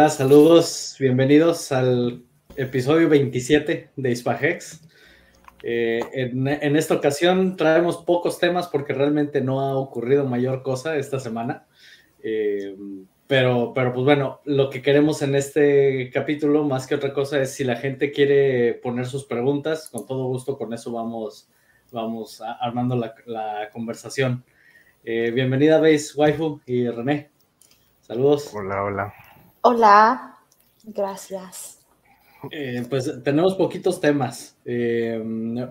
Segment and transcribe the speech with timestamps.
[0.00, 2.24] Hola, saludos, bienvenidos al
[2.56, 4.88] episodio 27 de Ispagex.
[5.62, 11.20] Eh, en, esta ocasión traemos pocos temas porque realmente no ha ocurrido mayor cosa esta
[11.20, 11.66] semana.
[12.22, 12.74] Eh,
[13.26, 17.52] pero, pero pues bueno, lo que queremos en este capítulo, más que otra cosa, es
[17.52, 21.50] si la gente quiere poner sus preguntas, con todo gusto con eso vamos,
[21.92, 24.44] vamos armando la, conversación.
[25.04, 27.28] Eh, bienvenida, Base, Waifu y René.
[28.00, 28.50] Saludos.
[28.54, 29.29] Hola, hola.
[29.62, 30.38] Hola,
[30.84, 31.80] gracias.
[32.50, 34.56] Eh, pues tenemos poquitos temas.
[34.64, 35.22] Eh,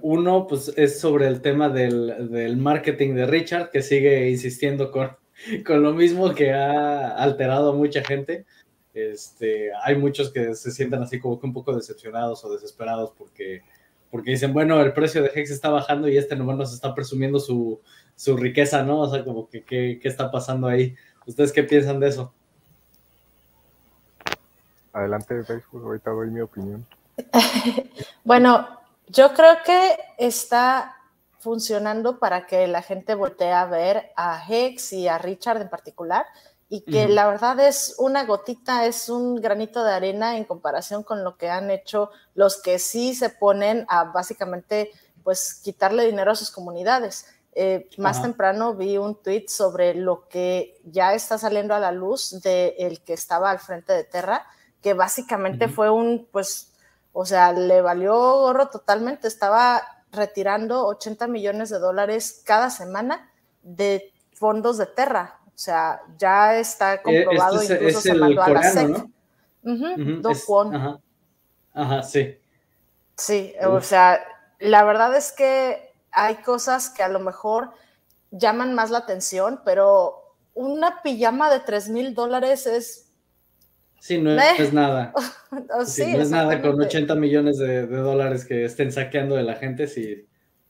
[0.04, 5.18] uno, pues es sobre el tema del, marketing de Richard, que sigue insistiendo con,
[5.66, 8.46] con lo mismo que ha alterado a mucha gente.
[8.94, 13.64] Este, hay muchos que se sientan así como que un poco decepcionados o desesperados porque,
[14.12, 17.40] porque dicen, bueno, el precio de Hex está bajando y este nomás nos está presumiendo
[17.40, 17.82] su,
[18.16, 19.00] su riqueza, ¿no?
[19.00, 20.96] O sea, como que qué está pasando ahí.
[21.26, 22.36] ¿Ustedes qué piensan de eso?
[24.94, 26.86] Adelante, Facebook, ahorita doy mi opinión.
[28.24, 28.68] bueno,
[29.08, 30.96] yo creo que está
[31.40, 36.26] funcionando para que la gente voltee a ver a Hex y a Richard en particular
[36.72, 41.24] y que la verdad es una gotita, es un granito de arena en comparación con
[41.24, 44.92] lo que han hecho los que sí se ponen a básicamente
[45.24, 47.26] pues quitarle dinero a sus comunidades.
[47.54, 52.40] Eh, más temprano vi un tweet sobre lo que ya está saliendo a la luz
[52.44, 54.46] de el que estaba al frente de Terra,
[54.82, 56.72] que básicamente fue un, pues,
[57.14, 59.82] o sea, le valió gorro totalmente, estaba
[60.12, 63.32] retirando 80 millones de dólares cada semana
[63.64, 65.40] de fondos de Terra.
[65.48, 68.88] O sea, ya está eh, comprobado, incluso se mandó a la SEC.
[68.90, 69.12] ¿no?
[71.74, 72.04] ajá.
[72.04, 72.38] sí.
[73.18, 74.22] Sí, o sea,
[74.60, 77.72] la verdad es que hay cosas que a lo mejor
[78.32, 83.09] llaman más la atención, pero una pijama de 3 mil dólares es
[84.00, 85.14] Sí, no es nada.
[85.86, 89.88] sí, no es nada con 80 millones de, dólares que estén saqueando de la gente,
[89.88, 90.26] sí,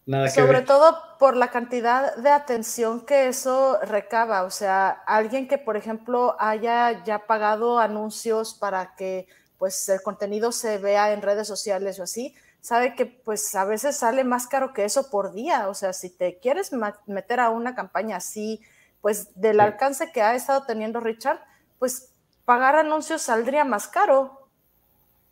[0.06, 4.44] nada que Sobre todo por la cantidad de atención que eso recaba.
[4.44, 10.51] O sea, alguien que, por ejemplo, haya ya pagado anuncios para que pues el contenido
[10.51, 14.73] se vea en redes sociales o así, sabe que pues a veces sale más caro
[14.73, 15.68] que eso por día.
[15.68, 16.72] O sea, si te quieres
[17.06, 18.62] meter a una campaña así,
[19.01, 21.39] pues del alcance que ha estado teniendo Richard,
[21.78, 22.13] pues
[22.49, 24.47] pagar anuncios saldría más caro.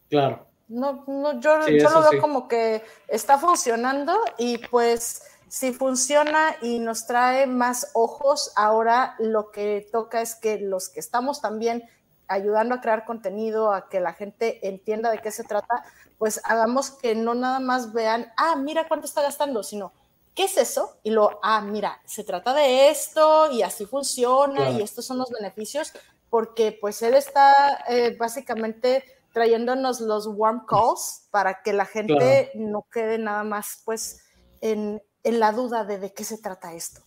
[0.08, 0.46] Claro.
[0.68, 7.08] No, no yo, lo veo como que está funcionando y pues si funciona y nos
[7.08, 11.90] trae más ojos, ahora lo que toca es que los que estamos también
[12.28, 15.86] ayudando a crear contenido, a que la gente entienda de qué se trata,
[16.20, 19.92] pues hagamos que no nada más vean, ah, mira cuánto está gastando, sino,
[20.36, 21.00] ¿qué es eso?
[21.02, 25.32] Y lo, ah, mira, se trata de esto y así funciona y estos son los
[25.32, 25.94] beneficios
[26.30, 32.86] porque pues él está eh, básicamente trayéndonos los warm calls para que la gente no
[32.92, 34.24] quede nada más pues
[34.62, 37.02] en, la duda de de qué se trata esto.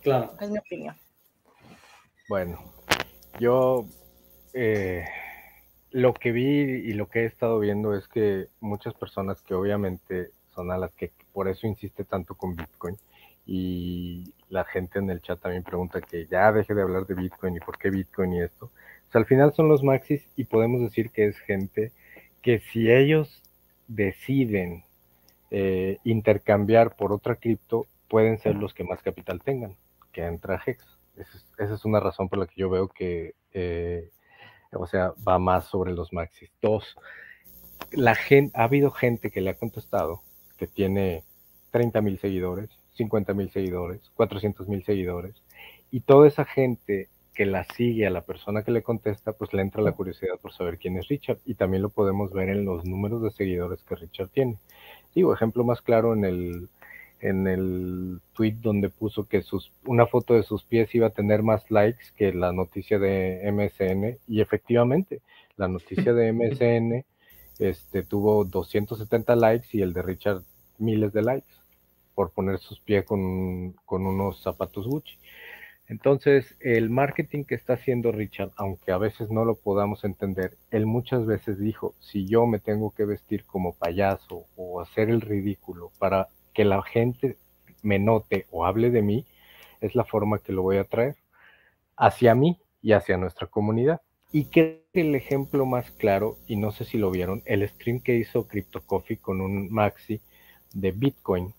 [0.00, 0.32] Claro.
[0.40, 0.96] Es mi opinión.
[2.28, 2.58] Bueno,
[3.38, 3.86] yo
[4.52, 5.04] eh,
[5.90, 10.30] lo que vi y lo que he estado viendo es que muchas personas que obviamente
[10.54, 12.96] son a las que por eso insiste tanto con Bitcoin
[13.46, 17.56] y la gente en el chat también pregunta que ya deje de hablar de Bitcoin
[17.56, 18.70] y por qué Bitcoin y esto.
[19.12, 21.92] al final son los maxis y podemos decir que es gente
[22.42, 23.42] que si ellos
[23.88, 24.84] deciden
[25.50, 29.76] eh, intercambiar por otra cripto, pueden ser los que más capital tengan,
[30.12, 30.84] que entra Hex.
[31.16, 34.10] Esa es, una razón por la que yo veo que, eh,
[34.72, 36.50] o sea, va más sobre los maxis.
[36.60, 36.96] Dos,
[37.90, 40.22] la gente, ha habido gente que le ha contestado
[40.58, 41.24] que tiene
[41.70, 45.34] 30 mil seguidores, 50 mil seguidores, 400 mil seguidores,
[45.90, 49.60] y toda esa gente que la sigue a la persona que le contesta, pues le
[49.60, 52.84] entra la curiosidad por saber quién es Richard, y también lo podemos ver en los
[52.86, 54.58] números de seguidores que Richard tiene.
[55.14, 56.68] Digo, ejemplo más claro en el,
[57.20, 61.42] en el tweet donde puso que sus, una foto de sus pies iba a tener
[61.42, 65.20] más likes que la noticia de MSN, y efectivamente,
[65.56, 67.04] la noticia de MSN
[67.58, 70.42] este, tuvo 270 likes y el de Richard
[70.78, 71.65] miles de likes
[72.16, 75.16] por poner sus pies con, con unos zapatos Gucci.
[75.86, 80.86] Entonces, el marketing que está haciendo Richard, aunque a veces no lo podamos entender, él
[80.86, 85.92] muchas veces dijo, si yo me tengo que vestir como payaso o hacer el ridículo
[85.98, 87.36] para que la gente
[87.82, 89.26] me note o hable de mí,
[89.80, 91.16] es la forma que lo voy a traer
[91.96, 94.00] hacia mí y hacia nuestra comunidad.
[94.32, 98.16] Y que el ejemplo más claro, y no sé si lo vieron, el stream que
[98.16, 100.20] hizo Crypto Coffee con un maxi
[100.72, 101.54] de Bitcoin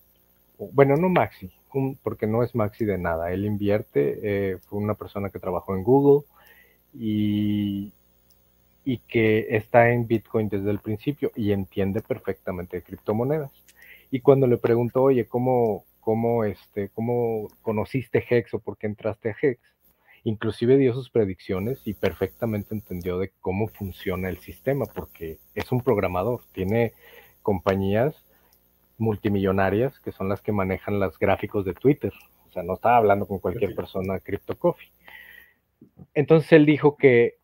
[0.57, 1.51] bueno, no Maxi,
[2.03, 3.31] porque no es Maxi de nada.
[3.31, 6.25] Él invierte, eh, fue una persona que trabajó en Google
[6.93, 7.93] y
[8.87, 13.51] y que está en Bitcoin desde el principio y entiende perfectamente de criptomonedas.
[14.11, 19.31] Y cuando le pregunto, oye, ¿cómo, cómo, este, cómo conociste Hex o por qué entraste
[19.31, 19.59] a Hex?
[20.23, 25.81] Inclusive dio sus predicciones y perfectamente entendió de cómo funciona el sistema, porque es un
[25.81, 26.93] programador, tiene
[27.41, 28.15] compañías
[28.97, 32.13] multimillonarias que son las que manejan los gráficos de Twitter.
[32.47, 34.91] O sea, no estaba hablando con cualquier persona de Crypto Coffee.
[36.13, 37.37] Entonces él dijo que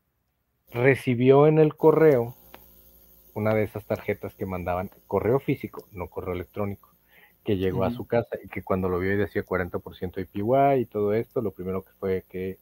[0.71, 2.35] recibió en el correo
[3.33, 6.93] una de esas tarjetas que mandaban, correo físico, no correo electrónico,
[7.43, 10.85] que llegó a su casa y que cuando lo vio y decía 40% IPY y
[10.85, 12.59] todo esto, lo primero que fue que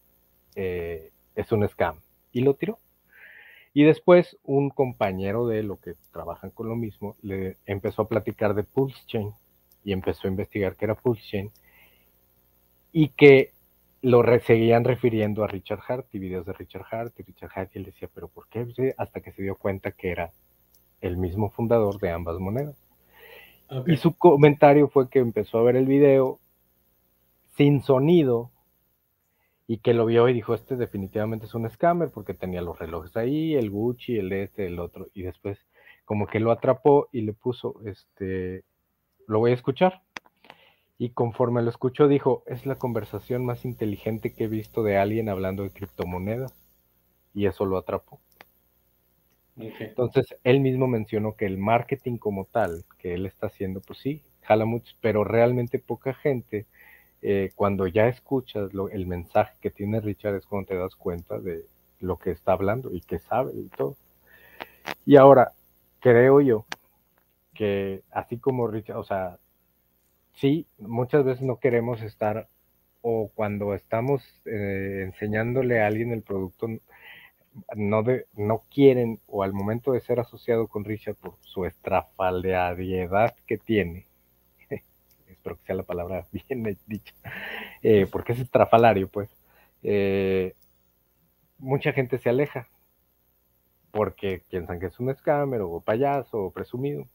[0.55, 1.99] eh, es un scam
[2.31, 2.79] y lo tiró.
[3.73, 8.53] Y después un compañero de lo que trabajan con lo mismo le empezó a platicar
[8.53, 9.31] de Pulse Chain
[9.83, 11.51] y empezó a investigar qué era Pulse Chain
[12.91, 13.51] y que
[14.01, 17.79] lo seguían refiriendo a Richard Hart y videos de Richard Hart y Richard Hart y
[17.79, 18.65] él decía, pero ¿por qué?
[18.97, 20.31] Hasta que se dio cuenta que era
[20.99, 22.75] el mismo fundador de ambas monedas.
[23.87, 26.39] Y su comentario fue que empezó a ver el video
[27.55, 28.50] sin sonido
[29.71, 33.15] y que lo vio y dijo, este definitivamente es un scammer porque tenía los relojes
[33.15, 35.65] ahí, el Gucci, el este, el otro, y después
[36.03, 38.65] como que lo atrapó y le puso, este,
[39.27, 40.01] lo voy a escuchar.
[40.97, 45.29] Y conforme lo escuchó, dijo, es la conversación más inteligente que he visto de alguien
[45.29, 46.53] hablando de criptomonedas.
[47.33, 48.19] Y eso lo atrapó.
[49.55, 54.21] Entonces, él mismo mencionó que el marketing como tal, que él está haciendo, pues sí,
[54.41, 56.65] jala mucho, pero realmente poca gente,
[57.21, 61.65] eh, cuando ya escuchas el mensaje que tiene Richard, es cuando te das cuenta de
[61.99, 63.95] lo que está hablando y que sabe y todo.
[65.05, 65.51] Y ahora,
[65.99, 66.65] creo yo
[67.53, 69.37] que así como Richard, o sea,
[70.33, 72.47] sí, muchas veces no queremos estar
[73.01, 76.67] o cuando estamos eh, enseñándole a alguien el producto,
[77.75, 83.35] no, de, no quieren o al momento de ser asociado con Richard por su estrafalariedad
[83.45, 84.07] que tiene,
[85.41, 87.13] espero que sea la palabra bien dicha,
[87.81, 89.29] eh, porque es estrafalario, pues,
[89.81, 90.53] eh,
[91.57, 92.67] mucha gente se aleja
[93.89, 97.07] porque piensan que es un scammer o payaso o presumido.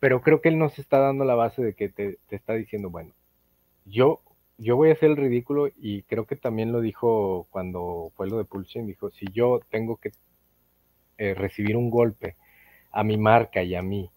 [0.00, 3.12] Pero creo que él nos está dando la base de que te, está diciendo, bueno,
[3.84, 4.22] yo,
[4.56, 8.38] yo voy a hacer el ridículo y creo que también lo dijo cuando fue lo
[8.38, 10.12] de Pulsion, dijo, si yo tengo que
[11.18, 12.36] eh, recibir un golpe
[12.92, 14.10] a mi marca y a mí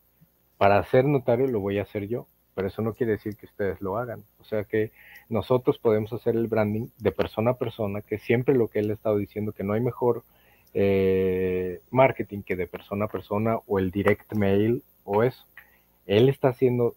[0.58, 3.82] para ser notario, lo voy a hacer yo, pero eso no quiere decir que ustedes
[3.82, 4.24] lo hagan.
[4.40, 4.92] O sea que
[5.30, 8.94] nosotros podemos hacer el branding de persona a persona, que siempre lo que él ha
[8.94, 10.24] estado diciendo, que no hay mejor
[10.74, 15.46] eh, marketing que de persona a persona o el direct mail o eso
[16.08, 16.96] él está haciendo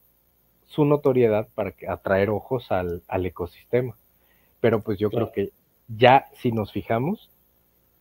[0.65, 3.97] su notoriedad para atraer ojos al, ecosistema.
[4.61, 5.51] Pero pues yo creo que
[5.89, 7.29] ya si nos fijamos,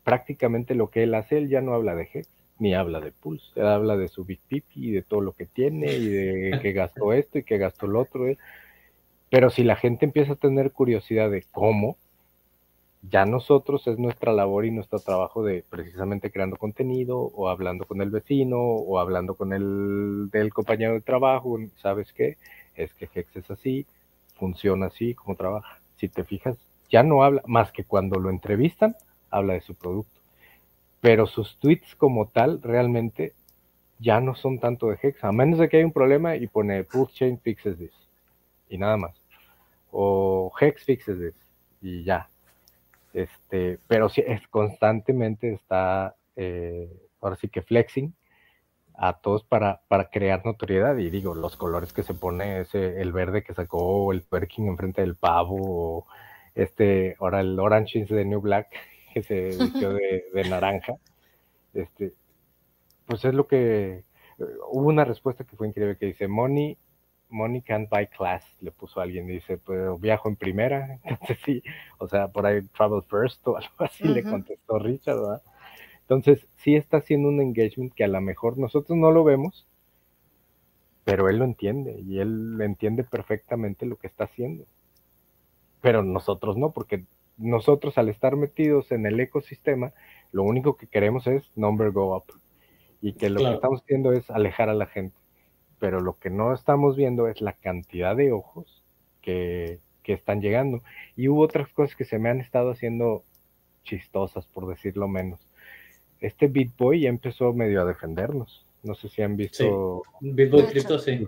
[0.04, 3.48] prácticamente lo que él hace, él ya no habla de Hex, ni habla de Pulse,
[3.56, 6.74] él habla de su Big Pipi y de todo lo que tiene y de que
[6.74, 8.28] gastó esto y que gastó lo otro.
[8.28, 8.38] ¿eh?
[9.30, 11.98] Pero si la gente empieza a tener curiosidad de cómo,
[13.01, 18.01] ya nosotros es nuestra labor y nuestro trabajo de precisamente creando contenido o hablando con
[18.01, 22.38] el vecino o hablando con el del compañero de trabajo, ¿sabes qué?
[22.75, 23.86] Es que Hex es así,
[24.36, 25.80] funciona así como trabaja.
[25.96, 26.58] Si te fijas,
[26.89, 28.96] ya no habla más que cuando lo entrevistan,
[29.30, 30.19] habla de su producto.
[31.01, 33.34] Pero sus tweets como tal realmente
[34.00, 36.84] ya no son tanto de Hex, a menos de que haya un problema y pone
[36.84, 37.94] Pulse Chain fixes this
[38.70, 39.15] y nada más.
[39.91, 41.36] O Hex fixes this
[41.82, 42.29] y ya,
[43.13, 46.89] este, pero sí, es constantemente está, eh,
[47.22, 48.13] ahora sí que flexing
[48.96, 50.98] a todos para, para crear notoriedad.
[50.98, 55.01] Y digo, los colores que se pone, ese, el verde que sacó, el twerking enfrente
[55.01, 56.08] del pavo, o
[56.56, 58.68] este, ahora el orange de New Black,
[59.22, 60.96] que se vistió de, de naranja.
[61.74, 62.14] Este,
[63.06, 64.04] pues es lo que
[64.40, 66.78] eh, hubo una respuesta que fue increíble que dice Money
[67.30, 71.64] Money can't buy class, le puso alguien, dice, pues viajo en primera, entonces sí,
[72.00, 75.42] o sea, por ahí travel first o algo así, le contestó Richard, ¿verdad?
[76.02, 79.68] Entonces, sí está haciendo un engagement que a lo mejor nosotros no lo vemos,
[81.04, 84.66] pero él lo entiende y él entiende perfectamente lo que está haciendo.
[85.82, 87.06] Pero nosotros no, porque
[87.39, 89.93] nosotros al estar metidos en el ecosistema,
[90.31, 92.25] lo único que queremos es number go up.
[93.01, 95.15] Y que lo que estamos haciendo es alejar a la gente
[95.79, 98.84] pero lo que no estamos viendo es la cantidad de ojos
[99.22, 100.81] que, están llegando.
[101.15, 103.24] Y hubo otras cosas que se me han estado haciendo
[103.84, 105.39] chistosas, por decirlo menos.
[106.19, 108.65] Este BitBoy ya empezó medio a defendernos.
[108.81, 110.01] No sé si han visto.
[110.19, 110.31] Sí.
[110.31, 111.27] BitBoy Crypto, sí.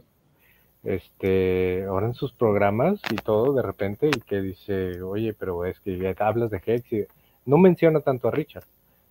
[0.84, 5.80] Este, ahora en sus programas y todo, de repente, y que dice, oye, pero es
[5.80, 7.06] que ya hablas de Hex y
[7.46, 8.66] no menciona tanto a Richard,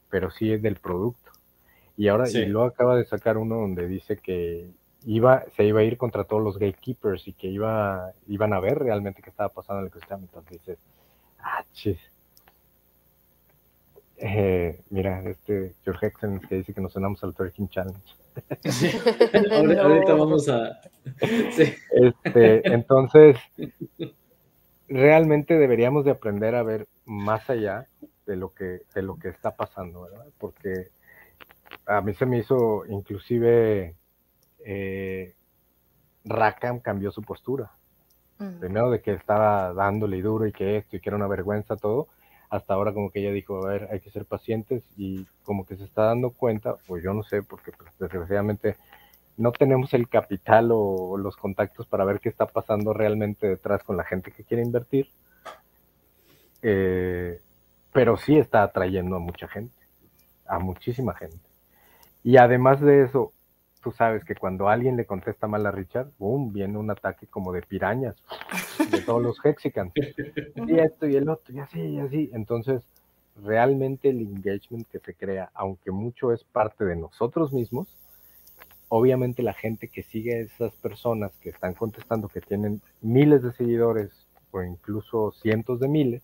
[0.09, 1.31] pero sí es del producto.
[1.97, 4.71] Y ahora, y luego acaba de sacar uno donde dice que
[5.05, 8.79] iba, se iba a ir contra todos los gatekeepers y que iba, iban a ver
[8.79, 10.23] realmente qué estaba pasando en el ecosistema.
[10.23, 10.79] Entonces dices,
[11.39, 11.99] ah, chis.
[14.23, 17.99] Eh, mira, este George Hexen que dice que nos sonamos al Twerking Challenge.
[19.81, 20.79] ahorita, vamos a.
[21.21, 23.39] Este, entonces,
[24.89, 27.89] realmente deberíamos de aprender a ver más allá
[28.27, 30.27] de lo que, de lo que está pasando, ¿verdad?
[30.39, 30.89] Porque
[31.87, 33.97] a mí se me hizo inclusive
[34.65, 35.35] eh,
[36.25, 37.73] Rackham cambió su postura.
[38.59, 42.09] Primero de que estaba dándole duro y que esto y que era una vergüenza todo,
[42.51, 45.77] hasta ahora como que ella dijo, a ver, hay que ser pacientes y como que
[45.77, 48.77] se está dando cuenta, pues yo no sé, porque pues, desgraciadamente
[49.37, 53.97] no tenemos el capital o, los contactos para ver qué está pasando realmente detrás con
[53.97, 55.09] la gente que quiere invertir,
[56.63, 57.41] eh,
[57.93, 59.77] pero sí está atrayendo a mucha gente,
[60.47, 61.39] a muchísima gente.
[62.25, 63.33] Y además de eso,
[63.83, 67.53] tú sabes que cuando alguien le contesta mal a Richard, boom, viene un ataque como
[67.53, 68.17] de pirañas
[68.91, 69.93] de todos los Hexicans.
[69.97, 72.31] Y esto y el otro, y así, y así.
[72.33, 72.83] Entonces,
[73.43, 77.97] realmente el engagement que se crea, aunque mucho es parte de nosotros mismos,
[78.89, 83.53] obviamente la gente que sigue a esas personas que están contestando, que tienen miles de
[83.53, 84.11] seguidores
[84.51, 86.23] o incluso cientos de miles,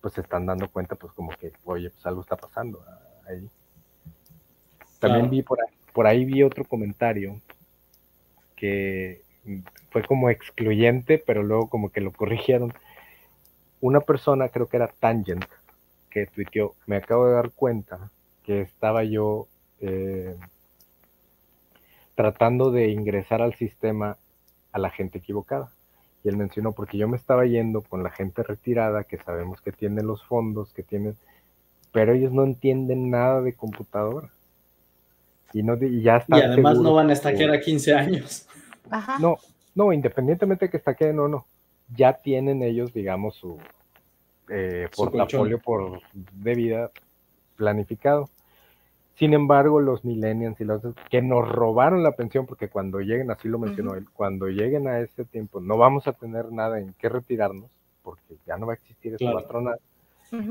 [0.00, 2.84] pues se están dando cuenta, pues como que, oye, pues algo está pasando
[3.28, 3.48] ahí.
[4.98, 7.40] También vi por ahí, por ahí vi otro comentario
[8.56, 9.22] que
[9.90, 12.72] fue como excluyente, pero luego como que lo corrigieron.
[13.80, 15.44] Una persona, creo que era Tangent,
[16.10, 18.10] que tuiteó, me acabo de dar cuenta
[18.44, 19.48] que estaba yo
[19.80, 20.36] eh,
[22.14, 24.16] tratando de ingresar al sistema
[24.70, 25.72] a la gente equivocada.
[26.24, 29.72] Y él mencionó, porque yo me estaba yendo con la gente retirada, que sabemos que
[29.72, 31.16] tiene los fondos, que tienen,
[31.90, 34.30] pero ellos no entienden nada de computadora.
[35.52, 38.48] Y, no, y ya Y además no van a estaquear a 15 años.
[39.20, 39.36] No,
[39.74, 41.46] no, independientemente de que estaqueen o no,
[41.94, 43.58] ya tienen ellos, digamos, su,
[44.48, 46.90] eh, portafolio por, de vida
[47.56, 48.28] planificado.
[49.14, 53.48] Sin embargo, los millennials y los que nos robaron la pensión, porque cuando lleguen, así
[53.48, 57.08] lo mencionó él, cuando lleguen a ese tiempo, no vamos a tener nada en qué
[57.08, 57.70] retirarnos,
[58.02, 59.76] porque ya no va a existir esa patrona.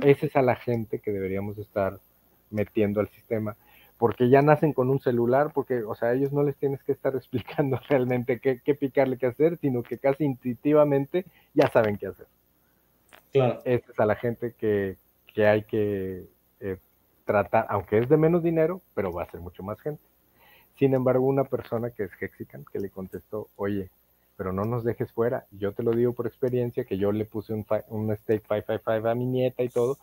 [0.03, 1.97] Esa es a la gente que deberíamos estar
[2.51, 3.55] metiendo al sistema
[4.01, 7.15] porque ya nacen con un celular, porque, o sea, ellos no les tienes que estar
[7.15, 12.25] explicando realmente qué, qué picarle, qué hacer, sino que casi intuitivamente ya saben qué hacer.
[13.31, 13.61] Claro.
[13.63, 14.97] Esta es a la gente que,
[15.31, 16.25] que hay que
[16.61, 16.77] eh,
[17.25, 20.01] tratar, aunque es de menos dinero, pero va a ser mucho más gente.
[20.79, 23.91] Sin embargo, una persona que es Hexican, que le contestó, oye,
[24.41, 25.45] pero no nos dejes fuera.
[25.51, 29.13] Yo te lo digo por experiencia, que yo le puse un, un stake 555 a
[29.13, 29.99] mi nieta y todo,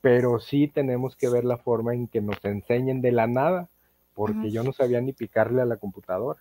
[0.00, 3.68] pero sí tenemos que ver la forma en que nos enseñen de la nada,
[4.14, 6.40] porque yo no sabía ni picarle a la computadora.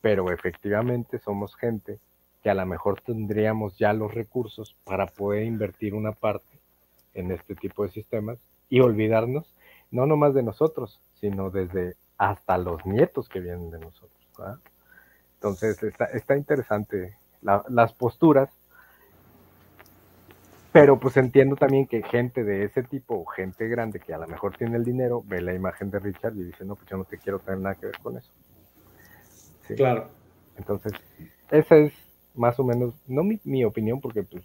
[0.00, 1.98] Pero efectivamente somos gente
[2.44, 6.60] que a lo mejor tendríamos ya los recursos para poder invertir una parte
[7.14, 9.56] en este tipo de sistemas y olvidarnos
[9.90, 14.64] no nomás de nosotros, sino desde hasta los nietos que vienen de nosotros.
[15.44, 18.48] Entonces está, está interesante las posturas
[20.74, 24.56] pero pues entiendo también que gente de ese tipo, gente grande que a lo mejor
[24.56, 27.16] tiene el dinero, ve la imagen de Richard y dice, no, pues yo no te
[27.16, 28.32] quiero tener nada que ver con eso.
[29.76, 30.08] Claro.
[30.56, 30.94] Entonces,
[31.52, 31.92] esa es
[32.34, 34.42] más o menos, no mi, opinión, porque pues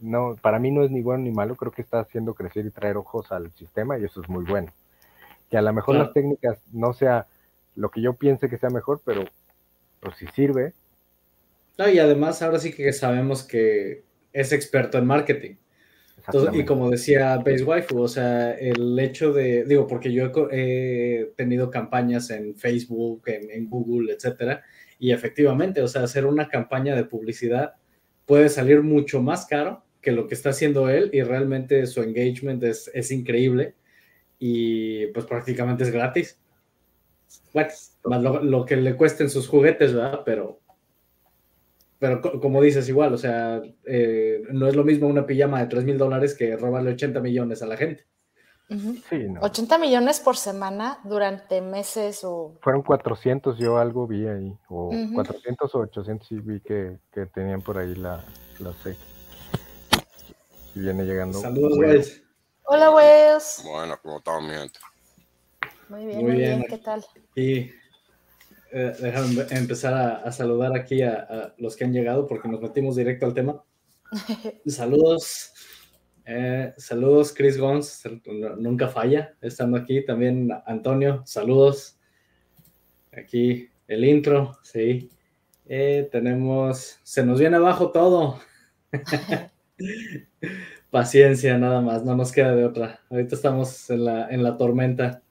[0.00, 2.70] no, para mí no es ni bueno ni malo, creo que está haciendo crecer y
[2.70, 4.72] traer ojos al sistema y eso es muy bueno.
[5.50, 7.26] Que a lo mejor las técnicas no sea
[7.74, 9.24] lo que yo piense que sea mejor, pero
[10.00, 10.72] pues si sirve.
[11.76, 14.02] No, y además ahora sí que sabemos que
[14.32, 15.54] es experto en marketing.
[16.52, 21.70] y como decía Base Waifu, o sea, el hecho de, digo, porque yo he, tenido
[21.70, 24.62] campañas en Facebook, en, Google, etcétera,
[24.98, 27.74] y efectivamente, o sea, hacer una campaña de publicidad
[28.26, 32.62] puede salir mucho más caro que lo que está haciendo él y realmente su engagement
[32.62, 33.74] es, es increíble
[34.38, 36.38] y pues prácticamente es gratis.
[37.52, 37.70] Bueno,
[38.08, 40.22] más lo, lo, que le cuesten sus juguetes, ¿verdad?
[40.24, 40.60] Pero,
[41.98, 45.84] pero como dices, igual, o sea, eh, no es lo mismo una pijama de 3
[45.84, 48.06] mil dólares que robarle 80 millones a la gente.
[48.68, 52.58] sí, 80 millones por semana durante meses o...
[52.60, 57.62] Fueron 400, yo algo vi ahí, o 400 o 800 sí vi que, que tenían
[57.62, 58.24] por ahí la,
[58.58, 58.96] la C.
[60.74, 61.40] Y viene llegando.
[61.40, 62.22] Saludos, Wes.
[62.64, 63.62] Hola, Wes.
[63.64, 64.78] Bueno, ¿cómo están, mi gente?
[65.88, 66.64] Muy bien, muy, bien.
[66.68, 67.04] ¿qué tal?
[67.34, 67.70] Y
[68.70, 73.26] eh, déjame empezar a, saludar aquí a, los que han llegado porque nos metimos directo
[73.26, 73.62] al tema.
[74.66, 75.52] Saludos.
[76.30, 78.02] Eh, saludos, Chris Gons,
[78.58, 80.04] nunca falla estando aquí.
[80.04, 81.98] También Antonio, saludos.
[83.16, 85.10] Aquí el intro, sí.
[85.64, 88.38] Eh, tenemos, se nos viene abajo todo.
[90.90, 93.00] Paciencia, nada más, no nos queda de otra.
[93.08, 95.22] Ahorita estamos en la, en la tormenta.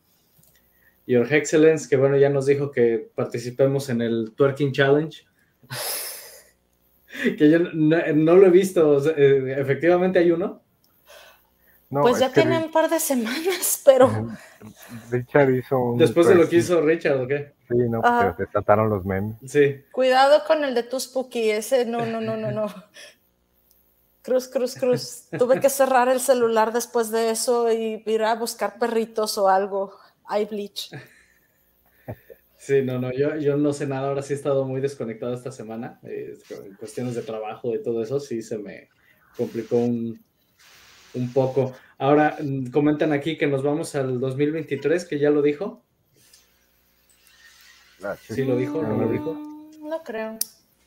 [1.07, 5.25] Your Excellence, que bueno, ya nos dijo que participemos en el Twerking Challenge.
[7.37, 10.61] que yo no, lo he visto, eh, efectivamente hay uno
[11.89, 14.09] pues ya tiene un par de semanas, pero.
[15.11, 15.97] Richard hizo un.
[15.97, 17.53] Después de lo que hizo Richard, ¿o qué?
[17.67, 19.37] Sí, no, porque se trataron los memes.
[19.45, 19.83] Sí.
[19.91, 22.67] Cuidado con el de tu Spooky, ese no, no, no, no, no.
[24.21, 25.27] Cruz, cruz, cruz.
[25.37, 29.93] Tuve que cerrar el celular después de eso y ir a buscar perritos o algo.
[30.27, 30.89] Hay bleach.
[32.57, 34.09] Sí, no, no, yo, yo no sé nada.
[34.09, 35.99] Ahora sí he estado muy desconectado esta semana.
[36.03, 38.89] Eh, en cuestiones de trabajo y todo eso, sí se me
[39.37, 40.21] complicó un,
[41.13, 41.73] un poco.
[41.97, 45.83] Ahora, mm, comentan aquí que nos vamos al 2023, que ya lo dijo.
[48.03, 48.43] Ah, sí.
[48.43, 48.81] lo dijo?
[48.81, 49.33] ¿No lo dijo?
[49.33, 50.37] Mm, no creo.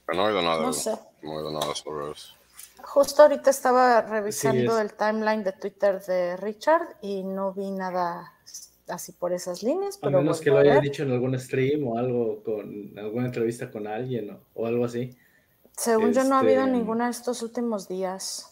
[0.09, 0.63] no he oído nada.
[0.63, 0.91] No sé.
[1.23, 2.35] No he oído nada sobre eso.
[2.83, 8.35] Justo ahorita estaba revisando el timeline de Twitter de Richard y no vi nada
[8.91, 9.99] así por esas líneas.
[9.99, 13.71] Pero a menos que lo haya dicho en algún stream o algo, con alguna entrevista
[13.71, 15.17] con alguien o, algo así.
[15.77, 18.51] Según yo no ha habido este, ninguna de estos últimos días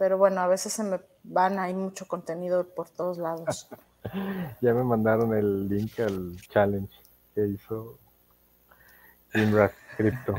[0.00, 3.68] pero bueno, a veces se me van, hay mucho contenido por todos lados.
[4.62, 6.94] ya me mandaron el link al challenge
[7.34, 7.98] que hizo
[9.34, 10.36] Inra Crypto.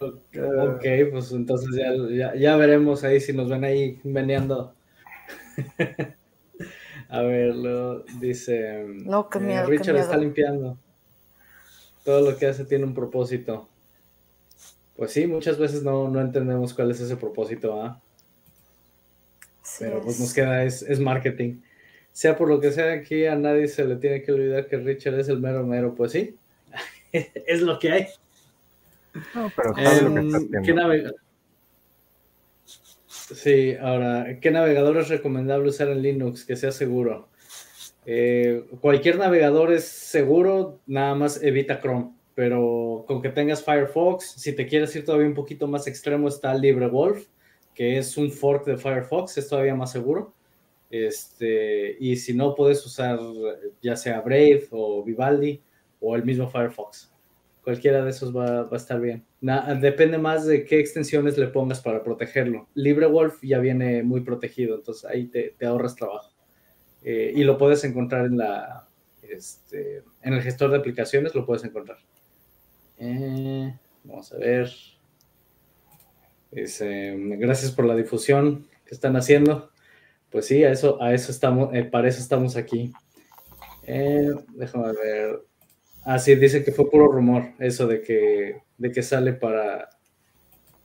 [0.00, 1.70] ok, pues entonces
[2.10, 4.74] ya, ya, veremos ahí si nos ven ahí meneando.
[7.14, 8.84] A ver, lo dice.
[8.88, 9.66] No, qué eh, miedo.
[9.66, 10.76] Richard está limpiando.
[12.04, 13.68] Todo lo que hace tiene un propósito.
[14.96, 18.00] Pues sí, muchas veces no, entendemos cuál es ese propósito, ¿ah?
[19.78, 21.60] Pero pues nos queda, es, marketing.
[22.12, 25.18] Sea por lo que sea, aquí a nadie se le tiene que olvidar que Richard
[25.18, 26.36] es el mero mero, pues sí,
[27.12, 28.06] es lo que hay.
[29.34, 31.14] No, pero sabe lo que está
[33.32, 37.28] Sí, ahora, ¿qué navegador es recomendable usar en Linux que sea seguro?
[38.04, 44.54] Eh, cualquier navegador es seguro, nada más evita Chrome pero con que tengas Firefox, si
[44.54, 47.28] te quieres ir todavía un poquito más extremo, está LibreWolf,
[47.74, 50.34] que es un fork de Firefox, es todavía más seguro.
[50.90, 53.18] Este, y si no, puedes usar
[53.80, 55.62] ya sea Brave o Vivaldi
[56.00, 57.13] o el mismo Firefox.
[57.64, 59.24] Cualquiera de esos va, a estar bien.
[59.80, 62.68] depende más de qué extensiones le pongas para protegerlo.
[62.74, 66.30] LibreWolf ya viene muy protegido, entonces ahí te, ahorras trabajo.
[67.02, 68.86] Eh, y lo puedes encontrar en la
[69.22, 71.96] este, en el gestor de aplicaciones, lo puedes encontrar.
[72.98, 73.74] Eh,
[74.04, 74.70] vamos a ver.
[76.50, 79.70] gracias por la difusión que están haciendo.
[80.30, 82.92] Pues sí, a eso, a eso estamos, eh, para eso estamos aquí.
[83.86, 85.53] Déjame ver.
[86.04, 89.90] Ah, sí, dice que fue puro rumor eso de que, de que sale para,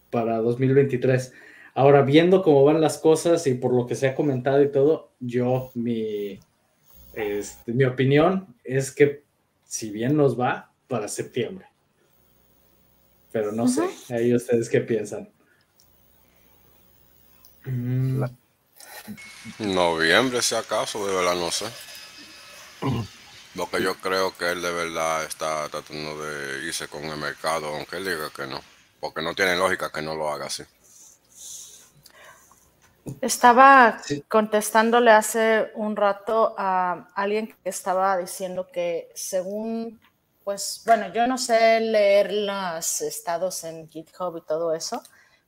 [0.09, 1.33] para 2023.
[1.75, 5.11] Ahora, viendo cómo van las cosas y por lo que se ha comentado y todo,
[5.19, 6.39] yo, mi,
[7.13, 9.23] este, mi opinión es que
[9.65, 11.69] si bien nos va, para septiembre
[13.31, 15.29] pero no sé, ahí ustedes qué piensan.
[17.65, 18.23] Mm.
[19.59, 21.65] Noviembre, si acaso, de verdad no sé.
[23.59, 27.97] Porque yo creo que él de verdad está tratando de irse con el mercado, aunque
[27.97, 28.61] él diga que no.
[28.99, 30.63] Porque no tiene lógica que no lo haga así.
[33.21, 39.99] Estaba contestándole hace un rato a alguien que estaba diciendo que según
[40.49, 44.99] pues bueno, yo no sé leer los estados en GitHub y todo eso,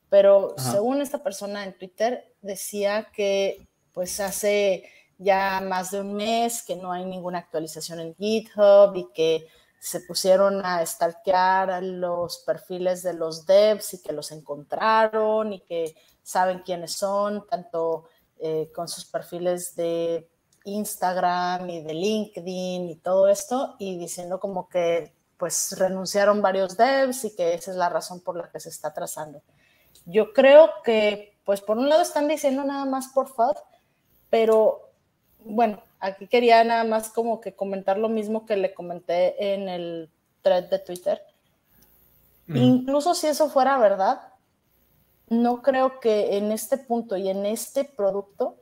[0.09, 4.83] pero según esta persona en Twitter decía que pues hace
[5.21, 9.47] ya más de un mes que no hay ninguna actualización en GitHub y que
[9.79, 15.95] se pusieron a stalkear los perfiles de los devs y que los encontraron y que
[16.23, 18.05] saben quiénes son, tanto
[18.39, 20.27] eh, con sus perfiles de
[20.63, 27.25] Instagram y de LinkedIn y todo esto y diciendo como que pues renunciaron varios devs
[27.25, 29.41] y que esa es la razón por la que se está trazando.
[30.05, 33.57] Yo creo que pues por un lado están diciendo nada más por FUD,
[34.29, 34.90] pero
[35.45, 40.09] bueno, aquí quería nada más como que comentar lo mismo que le comenté en el
[40.41, 41.21] thread de Twitter.
[42.47, 44.33] Incluso si eso fuera verdad,
[45.29, 48.57] no creo que en este punto y en este producto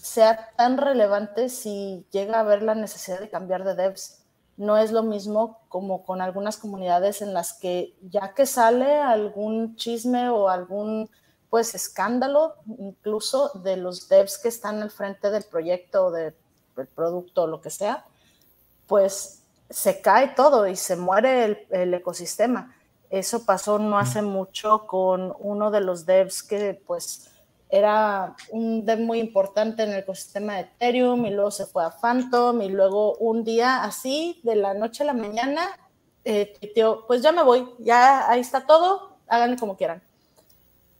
[0.00, 4.22] sea tan relevante si llega a haber la necesidad de cambiar de devs.
[4.56, 9.76] No es lo mismo como con algunas comunidades en las que ya que sale algún
[9.76, 11.10] chisme o algún
[11.56, 16.34] pues escándalo incluso de los devs que están al frente del proyecto, del
[16.94, 18.04] producto o lo que sea,
[18.86, 22.76] pues se cae todo y se muere el, ecosistema.
[23.08, 27.30] Eso pasó no hace mucho con uno de los devs que pues
[27.70, 31.90] era un dev muy importante en el ecosistema de Ethereum y luego se fue a
[31.90, 35.62] Phantom y luego un día así, de la noche a la mañana,
[36.22, 36.52] eh,
[37.06, 40.02] pues ya me voy, ya ahí está todo, háganle como quieran.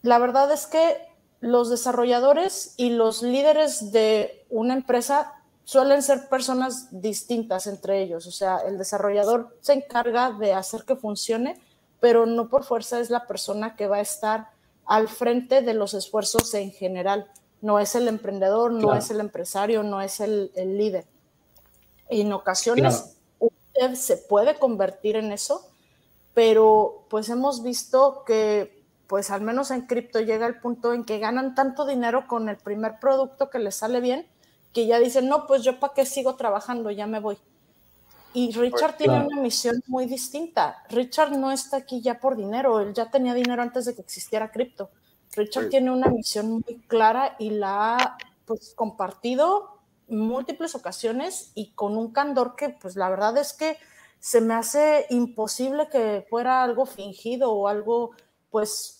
[0.07, 0.99] La verdad es que
[1.41, 5.33] los desarrolladores y los líderes de una empresa
[5.65, 8.29] suelen ser personas distintas entre ellos.
[8.29, 11.61] O sea, el desarrollador se encarga de hacer que funcione,
[11.99, 14.51] pero no por fuerza es la persona que va a estar
[14.85, 17.29] al frente de los esfuerzos en general.
[17.61, 21.05] No es el emprendedor, no es el empresario, no es el, líder.
[22.09, 25.67] En ocasiones usted se puede convertir en eso,
[26.33, 28.76] pero pues hemos visto que
[29.07, 32.57] pues al menos en cripto llega el punto en que ganan tanto dinero con el
[32.57, 34.27] primer producto que les sale bien,
[34.73, 37.39] que ya dicen, no, pues yo para qué sigo trabajando, ya me voy.
[38.35, 40.85] Y Richard tiene una misión muy distinta.
[40.91, 44.51] Richard no está aquí ya por dinero, él ya tenía dinero antes de que existiera
[44.51, 44.91] cripto.
[45.35, 49.77] Richard tiene una misión muy clara y la ha pues, compartido
[50.09, 53.77] múltiples ocasiones y con un candor que pues la verdad es que
[54.21, 58.13] se me hace imposible que fuera algo fingido o algo
[58.51, 58.96] pues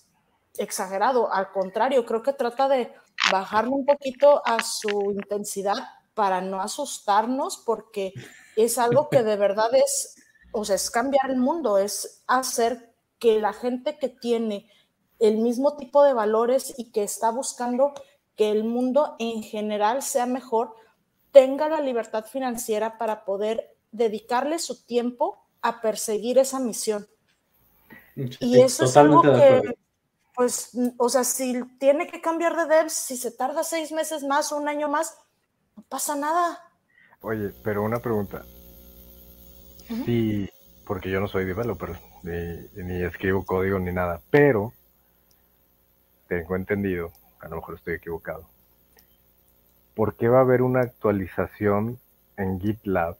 [0.57, 1.31] exagerado.
[1.31, 2.93] Al contrario, creo que trata de
[3.31, 5.75] bajarle un poquito a su intensidad
[6.13, 8.13] para no asustarnos, porque
[8.55, 10.15] es algo que de verdad es,
[10.51, 14.69] o sea, es cambiar el mundo, es hacer que la gente que tiene
[15.19, 17.93] el mismo tipo de valores y que está buscando
[18.35, 20.75] que el mundo en general sea mejor,
[21.31, 27.07] tenga la libertad financiera para poder dedicarle su tiempo a perseguir esa misión.
[28.15, 29.77] Y eso es algo que,
[30.37, 34.51] pues, o sea, si tiene que cambiar de devs, si se tarda seis meses más
[34.51, 35.17] o un año más,
[35.75, 36.63] no pasa nada.
[37.21, 38.45] Oye, pero una pregunta.
[40.05, 40.47] Sí,
[40.85, 44.73] porque yo no soy developer, ni, ni escribo código ni nada, pero
[46.27, 48.47] tengo entendido, a lo mejor estoy equivocado.
[49.95, 51.99] ¿Por qué va a haber una actualización
[52.35, 53.17] en GitLab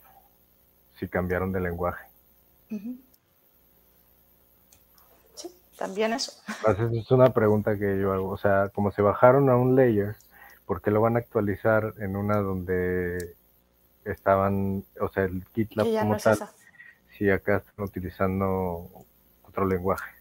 [0.99, 2.05] si cambiaron de lenguaje?
[5.77, 6.31] También eso.
[6.93, 8.29] es una pregunta que yo hago.
[8.29, 10.15] O sea, como se bajaron a un layer,
[10.65, 13.35] ¿por qué lo van a actualizar en una donde
[14.05, 16.39] estaban, o sea, el GitLab como tal,
[17.15, 18.89] si acá están utilizando
[19.43, 20.11] otro lenguaje?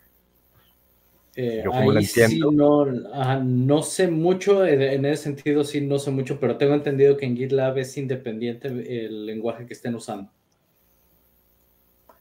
[1.36, 2.50] Eh, yo como lo entiendo.
[2.50, 7.26] no, no sé mucho, en ese sentido sí no sé mucho, pero tengo entendido que
[7.26, 10.30] en GitLab es independiente el lenguaje que estén usando.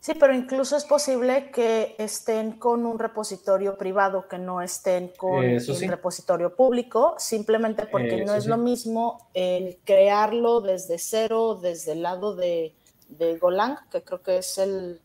[0.05, 5.43] Sí, pero incluso es posible que estén con un repositorio privado, que no estén con
[5.43, 12.03] un repositorio público, simplemente porque no es lo mismo el crearlo desde cero, desde el
[12.03, 12.75] lado de,
[13.41, 15.01] Golang, que creo que es el,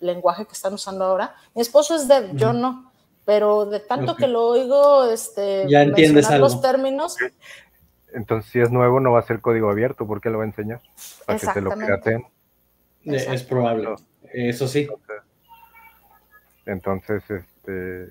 [0.00, 1.36] lenguaje que están usando ahora.
[1.54, 2.90] Mi esposo es de, yo no,
[3.24, 7.16] pero de tanto que lo oigo, este, ya entiendes los términos.
[8.12, 10.48] Entonces, si es nuevo, no va a ser código abierto, ¿por qué lo va a
[10.48, 10.80] enseñar?
[11.24, 12.26] Para que se lo pirateen.
[13.06, 13.94] Es probable,
[14.32, 14.88] eso sí.
[16.66, 18.08] Entonces, este,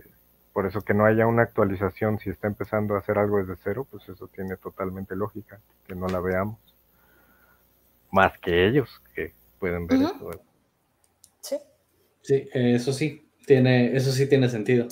[0.54, 3.86] por eso que no haya una actualización si está empezando a hacer algo desde cero,
[3.90, 6.58] pues eso tiene totalmente lógica, que no la veamos.
[8.12, 10.32] Más que ellos, que pueden ver esto.
[11.42, 11.58] Sí.
[12.22, 14.88] Sí, eso sí, tiene, eso sí tiene sentido.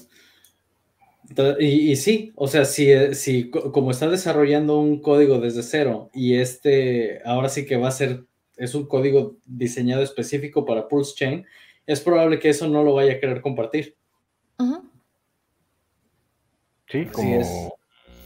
[1.57, 7.21] y, sí, o sea, si, si como está desarrollando un código desde cero y este
[7.23, 8.25] ahora sí que va a ser
[8.57, 11.45] es un código diseñado específico para Pulse Chain,
[11.85, 13.95] es probable que eso no lo vaya a querer compartir.
[16.87, 17.75] Sí, como,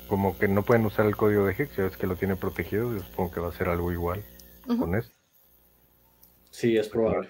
[0.07, 2.93] como que no pueden usar el código de Hex, ya ves que lo tiene protegido,
[2.93, 4.23] yo supongo que va a ser algo igual
[4.65, 5.11] con eso.
[6.51, 7.29] Sí, es probable.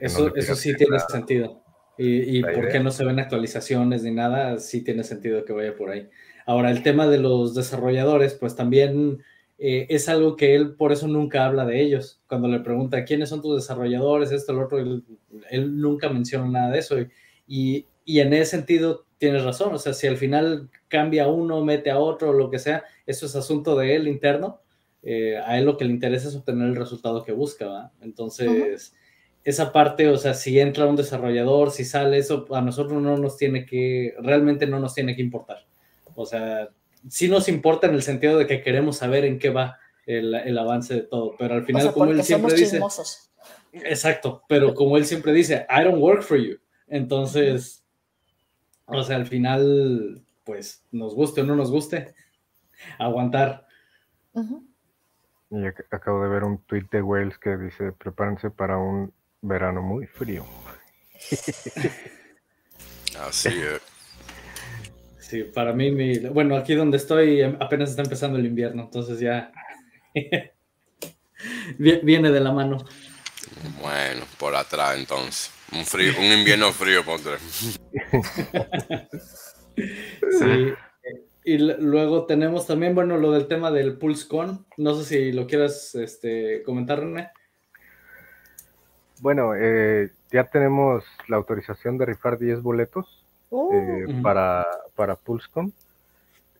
[0.00, 1.62] eso, eso sí tiene sentido.
[1.98, 5.76] Y, y por qué no se ven actualizaciones ni nada, sí tiene sentido que vaya
[5.76, 6.08] por ahí.
[6.46, 9.22] Ahora, el tema de los desarrolladores, pues también
[9.62, 12.22] eh, es algo que él por eso nunca habla de ellos.
[12.26, 15.04] Cuando le pregunta quiénes son tus desarrolladores, esto, lo otro, él,
[15.80, 16.96] nunca menciona nada de eso.
[17.46, 19.74] Y, en ese sentido tienes razón.
[19.74, 23.36] O sea, si al final cambia uno, mete a otro, lo que sea, eso es
[23.36, 24.62] asunto de él interno.
[25.02, 27.92] Eh, a él lo que le interesa es obtener el resultado que busca.
[28.00, 28.94] Entonces,
[29.44, 33.36] esa parte, o sea, si entra un desarrollador, si sale eso, a nosotros no nos
[33.36, 35.66] tiene que, realmente no nos tiene que importar.
[36.14, 36.70] O sea,
[37.08, 40.94] sí nos importa en el sentido de que queremos saber en qué va el, avance
[40.94, 42.80] de todo, pero al final, como él siempre dice...
[43.72, 46.58] Exacto, pero como él siempre dice, I don't work for you.
[46.88, 47.84] Entonces,
[48.86, 52.14] o sea, al final, pues nos guste o no nos guste,
[52.98, 53.66] aguantar.
[55.50, 60.06] Y acabo de ver un tweet de Wales que dice, prepárense para un verano muy
[60.06, 60.44] frío.
[63.20, 63.99] Así es.
[65.30, 69.20] Sí, para mí, mi, bueno, aquí donde estoy em, apenas está empezando el invierno, entonces
[69.20, 69.52] ya
[71.78, 72.84] viene de la mano.
[73.80, 75.52] Bueno, por atrás entonces.
[75.72, 77.36] Un frío, un invierno frío pondré.
[79.76, 80.74] sí.
[81.44, 84.66] Y luego tenemos también, bueno, lo del tema del PulseCon.
[84.78, 87.30] No sé si lo quieras este, comentar, René.
[89.20, 93.19] Bueno, eh, ya tenemos la autorización de rifar 10 boletos
[93.50, 93.72] uh.
[93.72, 95.72] eh, para, para PulseCon.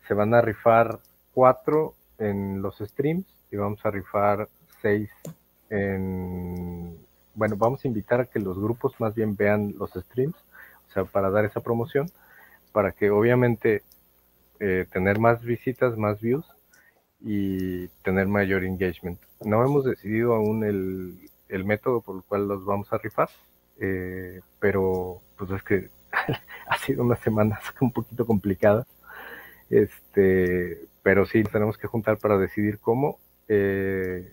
[0.07, 0.99] Se van a rifar
[1.35, 4.49] 4 en los streams y vamos a rifar
[4.83, 5.11] 6
[5.71, 6.99] en...
[7.35, 10.37] Bueno, vamos a invitar a que los grupos más bien vean los streams,
[10.89, 12.11] o sea, para dar esa promoción,
[12.73, 13.83] para que obviamente
[14.59, 16.45] eh, tener más visitas, más views
[17.21, 19.19] y tener mayor engagement.
[19.41, 23.29] No hemos decidido aún el, el método por el cual los vamos a rifar,
[23.79, 25.91] eh, pero pues es que
[26.67, 28.87] ha sido unas semanas un poquito complicadas.
[29.69, 33.19] Este, pero sí tenemos que juntar para decidir cómo.
[33.49, 34.33] Eh,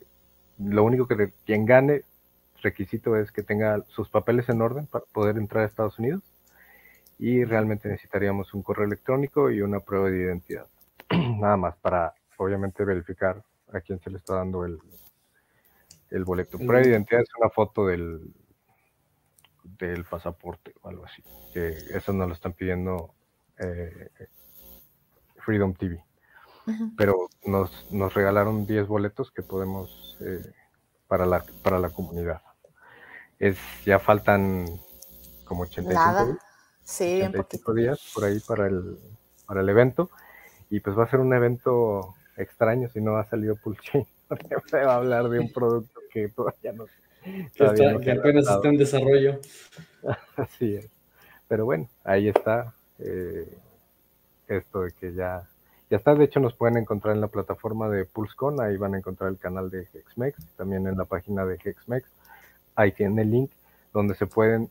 [0.60, 2.04] lo único que quien gane
[2.62, 6.24] requisito es que tenga sus papeles en orden para poder entrar a Estados Unidos
[7.20, 10.68] y realmente necesitaríamos un correo electrónico y una prueba de identidad.
[11.40, 14.80] Nada más para obviamente verificar a quién se le está dando el,
[16.10, 16.58] el boleto.
[16.58, 18.22] Prueba de identidad es una foto del,
[19.78, 21.24] del pasaporte o algo así.
[21.54, 23.14] Que eso nos lo están pidiendo
[23.58, 24.10] eh,
[25.38, 26.04] Freedom TV.
[26.98, 30.52] Pero nos, nos, regalaron 10 boletos que podemos eh,
[31.08, 32.42] para, la, para la comunidad.
[33.40, 34.66] Es, ya faltan
[35.46, 36.38] como 85,
[36.84, 37.22] Sí,
[37.76, 38.98] días por ahí para el,
[39.46, 40.10] para el evento.
[40.70, 44.06] Y pues va a ser un evento extraño si no ha salido Pulse
[44.70, 46.86] Se va a hablar de un producto que todavía no
[47.56, 49.40] que, apenas está en desarrollo.
[50.36, 50.90] Así es.
[51.48, 53.58] Pero bueno, ahí está eh,
[54.48, 55.48] esto de que ya,
[55.90, 56.14] ya está.
[56.16, 58.60] De hecho, nos pueden encontrar en la plataforma de PulseCon.
[58.62, 60.38] Ahí van a encontrar el canal de Hexmex.
[60.58, 62.10] También en la página de Hexmex.
[62.76, 63.52] Ahí tienen el link
[63.94, 64.70] donde se pueden,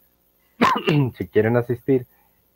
[1.19, 2.07] si quieren asistir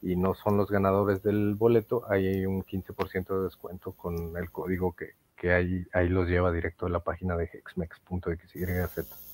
[0.02, 4.94] y no son los ganadores del boleto, hay un 15% de descuento con el código
[4.94, 9.29] que, que ahí, ahí los lleva directo a la página de hexmex.xyz.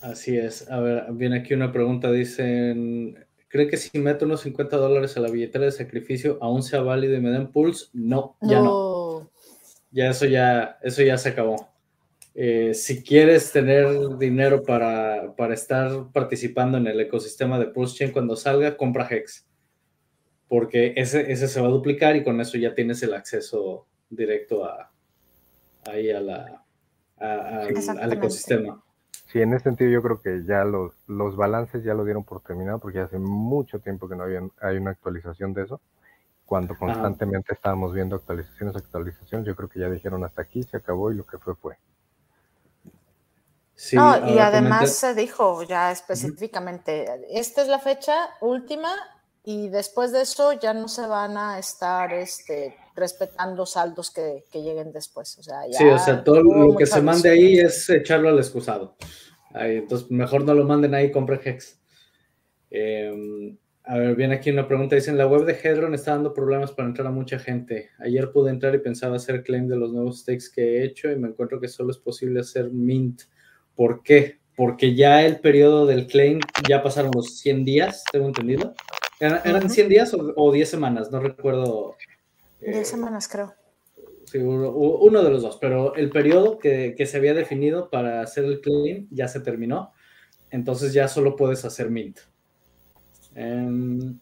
[0.00, 0.70] Así es.
[0.70, 2.10] A ver, viene aquí una pregunta.
[2.10, 6.80] Dicen, ¿cree que si meto unos 50 dólares a la billetera de sacrificio aún sea
[6.80, 7.86] válido y me den pulse?
[7.92, 9.30] No, ya no.
[9.90, 11.68] Ya eso ya, eso ya se acabó.
[12.34, 18.12] Eh, si quieres tener dinero para, para, estar participando en el ecosistema de Pulse Chain
[18.12, 19.46] cuando salga, compra Hex.
[20.48, 24.64] Porque ese, ese se va a duplicar y con eso ya tienes el acceso directo
[24.64, 24.92] a,
[25.84, 26.64] ahí a la,
[27.18, 28.82] al ecosistema.
[29.30, 32.40] Sí, en ese sentido yo creo que ya los, los balances ya lo dieron por
[32.40, 35.80] terminado porque hace mucho tiempo que no había, hay una actualización de eso.
[36.46, 41.12] Cuando constantemente estábamos viendo actualizaciones, actualizaciones, yo creo que ya dijeron hasta aquí, se acabó
[41.12, 41.78] y lo que fue fue.
[43.76, 48.90] Sí, no, y además se dijo ya específicamente, esta es la fecha última
[49.44, 54.92] y después de eso ya no se van a estar este, respetando saldos que, lleguen
[54.92, 55.36] después.
[55.38, 58.96] O sea, sí, o sea, todo lo que se mande ahí es echarlo al excusado.
[59.54, 61.80] entonces, mejor no lo manden ahí, compre Hex.
[62.70, 64.94] Em, a ver, viene aquí una pregunta.
[64.94, 67.90] Dicen, la web de Hedron está dando problemas para entrar a mucha gente.
[67.98, 71.16] Ayer pude entrar y pensaba hacer claim de los nuevos stakes que he hecho y
[71.16, 73.22] me encuentro que solo es posible hacer mint.
[73.74, 74.38] ¿Por qué?
[74.54, 78.74] Porque ya el periodo del claim, ya pasaron los 100 días, tengo entendido.
[79.18, 81.10] ¿Eran, 100 días o, 10 semanas?
[81.10, 81.96] No recuerdo.
[82.60, 83.54] 10 eh, semanas, creo.
[84.24, 88.60] Sí, uno, de los dos, pero el periodo que, se había definido para hacer el
[88.60, 89.92] claim ya se terminó.
[90.50, 92.18] Entonces ya solo puedes hacer mint.
[93.34, 94.18] Em,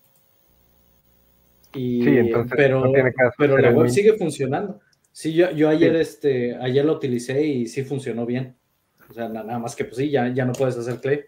[1.74, 2.90] y, sí, entonces pero,
[3.36, 4.80] pero la web sigue funcionando.
[5.12, 8.56] Sí, yo, yo ayer, Este, ayer lo utilicé y sí funcionó bien.
[9.10, 11.20] O sea, nada más que pues sí, ya, ya no puedes hacer claim.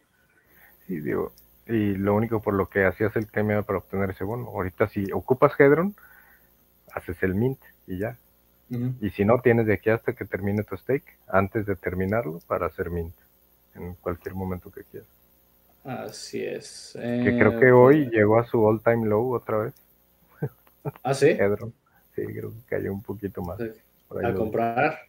[0.87, 1.33] Sí, digo,
[1.66, 4.49] y lo único por lo que hacías el claim para obtener ese bono.
[4.49, 5.94] Ahorita si ocupas Hedron,
[6.94, 8.16] haces el mint y ya.
[9.00, 12.66] Y si no, tienes de aquí hasta que termine tu stake, antes de terminarlo, para
[12.66, 13.14] hacer mint,
[13.74, 15.09] en cualquier momento que quieras.
[15.83, 16.92] Así es.
[16.94, 19.74] que creo que hoy eh, llegó a su all time low otra vez.
[21.03, 21.31] ¿Ah, sí?
[21.31, 21.72] Hedron.
[22.14, 23.59] Sí, creo que cayó un poquito más.
[23.61, 25.00] A comprar.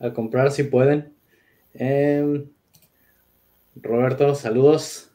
[0.00, 1.14] A comprar si pueden.
[1.74, 2.48] Em,
[3.76, 5.11] Roberto, saludos.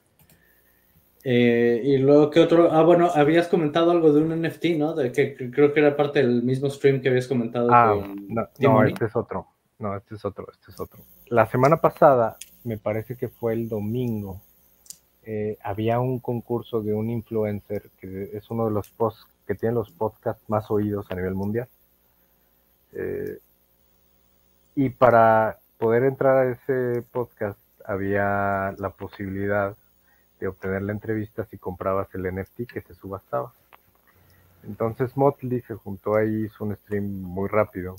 [1.29, 2.71] Eh, y luego, ¿qué otro?
[2.71, 4.93] Ah, bueno, habías comentado algo de un NFT, ¿no?
[4.93, 7.67] De que, creo que era parte del mismo stream que habías comentado.
[7.69, 7.93] Ah,
[8.29, 9.45] no, no este es otro.
[9.77, 11.03] No, este es otro, este es otro.
[11.25, 14.41] La semana pasada, me parece que fue el domingo,
[15.23, 19.75] eh, había un concurso de un influencer que es uno de los posts que tiene
[19.75, 21.67] los podcasts más oídos a nivel mundial.
[22.93, 23.37] Eh,
[24.75, 29.75] y para poder entrar a ese podcast había la posibilidad
[30.39, 33.53] de obtener la entrevista si comprabas el NFT que se subastaba.
[34.63, 37.95] Entonces Motley se juntó ahí, hizo un stream muy rápido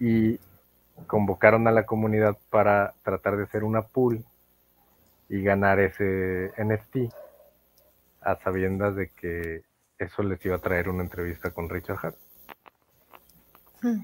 [0.00, 0.38] y
[1.06, 4.24] convocaron a la comunidad para tratar de hacer una pool
[5.28, 7.12] y ganar ese NFT
[8.22, 9.62] a sabiendas de que
[9.98, 12.16] eso les iba a traer una entrevista con Richard Hart.
[13.82, 14.00] Hmm.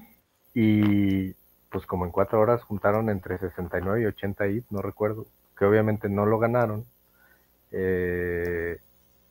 [0.53, 1.33] Y
[1.69, 5.25] pues como en cuatro horas juntaron entre 69 y 80 IT, no recuerdo,
[5.57, 6.85] que obviamente no lo ganaron,
[7.71, 8.79] eh,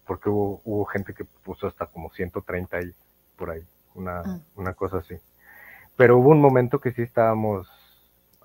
[0.06, 2.94] porque hubo, hubo gente que puso hasta como 130 IT
[3.36, 3.62] por ahí,
[3.94, 4.42] una, hmm.
[4.56, 5.16] una cosa así.
[5.96, 7.68] Pero hubo un momento que sí estábamos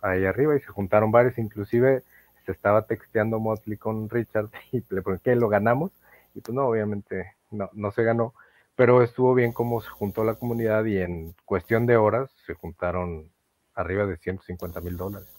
[0.01, 2.03] ahí arriba y se juntaron varios, inclusive
[2.45, 5.35] se estaba texteando Motley con Richard y le pregunté.
[5.35, 5.91] ¿Lo ganamos?
[6.35, 8.33] Y pues no, obviamente no, no se ganó,
[8.75, 13.29] pero estuvo bien como se juntó la comunidad y en cuestión de horas se juntaron
[13.73, 15.29] arriba de 150 mil dólares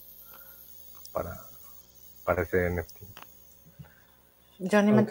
[1.13, 1.37] para,
[2.31, 3.01] para ese NFT.
[4.59, 5.01] Yo ni me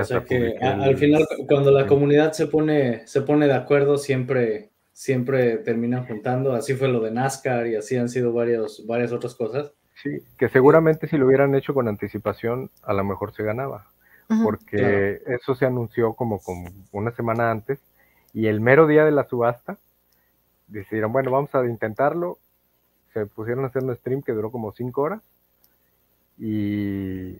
[0.00, 4.70] o sea que al final cuando la comunidad se pone, se pone de acuerdo siempre
[4.92, 6.54] siempre terminan juntando.
[6.54, 9.72] Así fue lo de NASCAR y así han sido varios, varias otras cosas.
[10.02, 13.86] Sí, que seguramente si lo hubieran hecho con anticipación, a lo mejor se ganaba.
[14.42, 17.78] porque eso se anunció como, como una semana antes
[18.32, 19.76] y el mero día de la subasta
[20.66, 22.38] decidieron, bueno, vamos a intentarlo.
[23.12, 25.20] Se pusieron a hacer un stream que duró como cinco horas
[26.38, 27.32] y...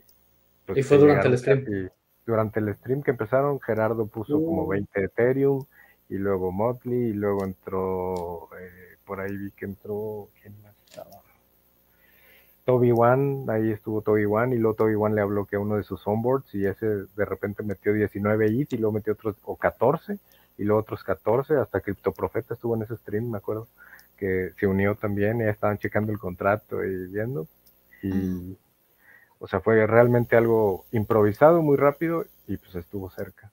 [0.65, 1.89] Pues, y fue durante el stream.
[2.25, 5.03] durante el stream que empezaron, Gerardo puso como 20 uh.
[5.03, 5.65] Ethereum,
[6.09, 11.21] y luego Motley, y luego entró, eh, por ahí vi que entró, ¿quién más estaba?
[12.65, 15.83] Toby One, ahí estuvo Toby One, y luego Toby One le habló que uno de
[15.83, 20.17] sus onboards, y ese de repente metió 19 hits, y luego metió otros, o 14,
[20.57, 21.81] y luego otros 14, hasta
[22.15, 23.67] Profeta estuvo en ese stream, me acuerdo,
[24.17, 27.47] que se unió también, y ya estaban checando el contrato y viendo,
[28.01, 28.57] y,
[29.39, 33.51] o sea, fue realmente algo improvisado, muy rápido, y pues estuvo cerca,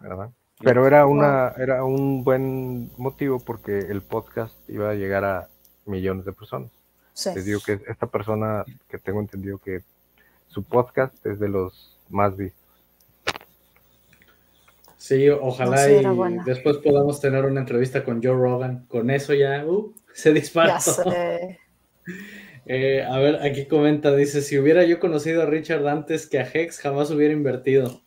[0.00, 0.30] ¿verdad?
[0.62, 5.48] Pero era una, era un buen motivo porque el podcast iba a llegar a
[5.84, 6.70] millones de personas.
[7.34, 9.82] Les digo que esta persona que tengo entendido que
[10.48, 12.62] su podcast es de los más vistos.
[14.96, 16.02] Sí, ojalá y
[16.44, 18.86] después podamos tener una entrevista con Joe Rogan.
[18.88, 20.78] Con eso ya uh, se dispara.
[22.68, 26.50] Eh, a ver, aquí comenta, dice, si hubiera yo conocido a Richard antes que a
[26.52, 28.02] Hex, jamás hubiera invertido.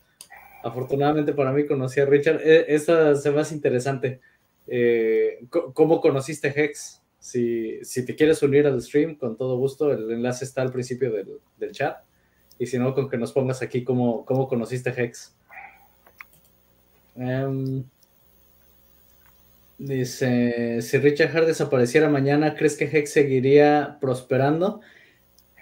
[0.64, 2.42] Afortunadamente para mí conocí a Richard.
[2.44, 4.20] E, esta se me hace interesante.
[4.68, 7.02] Eh, ¿Cómo conociste Hex?
[7.20, 11.72] Si, te quieres unir al stream, con todo gusto, el enlace está al principio del,
[11.72, 11.98] chat.
[12.58, 15.36] Y si no, con que nos pongas aquí cómo, cómo conociste Hex.
[17.16, 17.84] Em,
[19.80, 24.82] dice, si Richard Hart desapareciera mañana, ¿crees que Hex seguiría prosperando?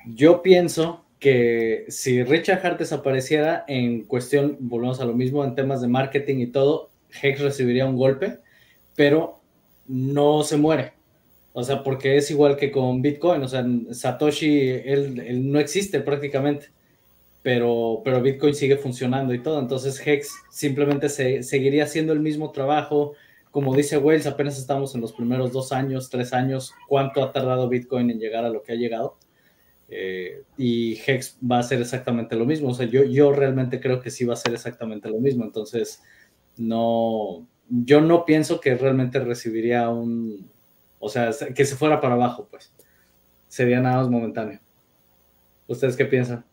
[0.07, 5.81] Yo pienso que si Richard Hart desapareciera en cuestión, volvemos a lo mismo, en temas
[5.81, 6.89] de marketing y todo,
[7.21, 8.39] Hex recibiría un golpe,
[8.95, 9.41] pero
[9.87, 10.93] no se muere.
[11.53, 16.67] O sea, porque es igual que con Bitcoin, o sea, Satoshi, él, no existe prácticamente,
[17.41, 19.59] pero, pero Bitcoin sigue funcionando y todo.
[19.59, 23.13] Entonces Hex simplemente se, seguiría haciendo el mismo trabajo.
[23.57, 26.75] Como dice Wells, apenas estamos en los primeros dos años, tres años.
[26.87, 29.17] ¿Cuánto ha tardado Bitcoin en llegar a lo que ha llegado?
[29.89, 32.69] Eh, y Hex va a ser exactamente lo mismo.
[32.69, 35.43] O sea, yo, yo realmente creo que sí va a ser exactamente lo mismo.
[35.43, 36.03] Entonces,
[36.55, 40.51] no, yo no pienso que realmente recibiría un,
[40.99, 42.71] o sea, que se fuera para abajo, pues.
[43.47, 44.59] Sería nada más momentáneo.
[45.65, 46.45] ¿Ustedes qué piensan?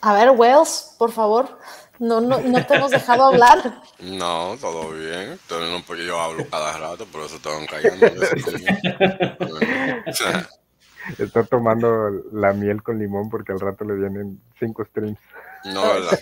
[0.00, 1.56] A ver, Wells, por favor.
[2.00, 3.82] No, no, no te hemos dejado hablar.
[4.00, 5.38] No, todo bien.
[5.50, 8.06] No, porque yo hablo cada rato, por eso tengo callando.
[11.18, 15.18] Está tomando la miel con limón porque al rato le vienen cinco streams.
[15.64, 16.18] No, ¿verdad?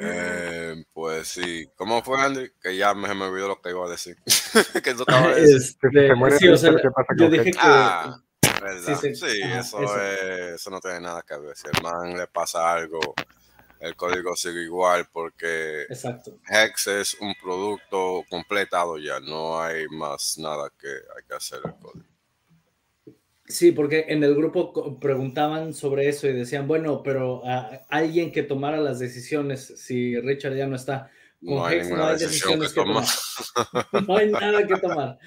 [0.00, 1.66] eh, pues sí.
[1.74, 2.50] ¿Cómo fue, Andy?
[2.62, 4.16] Que ya me, me olvidó lo que iba a decir.
[4.24, 5.88] que eso estaba este,
[6.38, 6.72] sí, o sea,
[7.16, 7.58] yo dije que...
[7.60, 8.16] Ah,
[8.62, 9.00] ¿verdad?
[9.00, 11.56] Sí, sí, ah, eso, Es, eso no tiene nada que ver.
[11.56, 13.00] Si al man le pasa algo
[13.84, 16.38] el código sigue igual porque Exacto.
[16.48, 21.74] Hex es un producto completado ya, no hay más nada que hay que hacer el
[21.74, 22.06] código.
[23.46, 27.42] Sí, porque en el grupo preguntaban sobre eso y decían, bueno, pero
[27.90, 31.10] alguien que tomara las decisiones, si Richard ya no está,
[31.44, 31.80] no hay,
[32.18, 33.04] decisiones que, tomar.
[34.08, 35.18] no hay nada que tomar.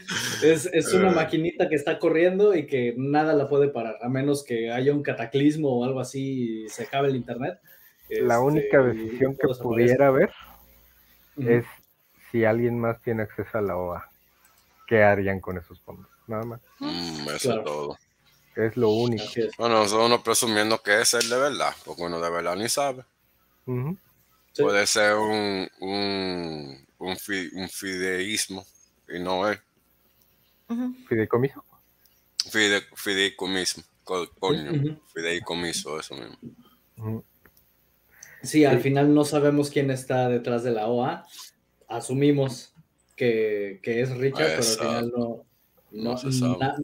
[0.44, 1.16] Es, una eh.
[1.16, 5.04] maquinita que está corriendo y que nada la puede parar, a menos que haya un
[5.04, 7.60] cataclismo o algo así y se acabe el internet.
[8.10, 10.32] La este, única decisión que pudiera haber
[11.38, 11.66] es
[12.32, 14.10] si alguien más tiene acceso a la OA.
[14.88, 16.10] ¿Qué harían con esos fondos?
[16.26, 16.62] Nada más.
[16.80, 17.98] Mm, eso es todo.
[18.56, 19.24] Es lo único.
[19.60, 23.04] Bueno, uno presumiendo que es el de verdad, porque uno de verdad ni sabe.
[24.58, 27.18] Puede ser un, un, un,
[27.70, 28.66] fideísmo
[29.10, 29.60] y no es.
[31.08, 31.64] ¿Fideicomiso?
[32.50, 37.24] Fide, fideicomiso, coño, fideicomiso, eso mismo.
[38.44, 41.26] Sí, al final no sabemos quién está detrás de la OA.
[41.88, 42.74] Asumimos
[43.16, 45.46] que, que es Richard, pero al final no,
[45.92, 46.16] no,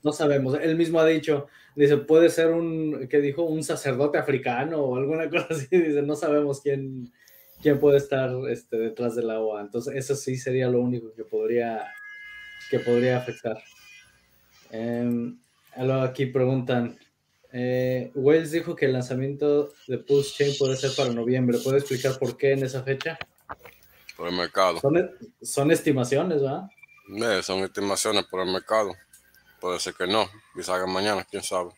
[0.03, 0.57] no, sabemos.
[0.61, 5.29] Él mismo ha dicho, dice, puede ser un, que dijo, un sacerdote africano o alguna
[5.29, 5.67] cosa así.
[5.69, 7.11] Dice, no sabemos quién,
[7.63, 9.61] quién puede estar este, detrás de la OA.
[9.61, 11.91] Entonces, eso sí sería lo único que podría,
[12.69, 13.57] que podría afectar.
[14.69, 15.33] Eh,
[16.03, 16.99] aquí preguntan,
[17.53, 21.57] eh, Wells dijo que el lanzamiento de Pulse Chain puede ser para noviembre.
[21.63, 23.17] ¿Puede explicar por qué en esa fecha?
[24.17, 24.81] Por el mercado.
[25.41, 26.69] Son, estimaciones, ¿verdad?
[27.07, 28.93] Eh, son estimaciones por el mercado.
[29.61, 30.27] Puede ser que no,
[30.61, 31.71] salga mañana, quién sabe.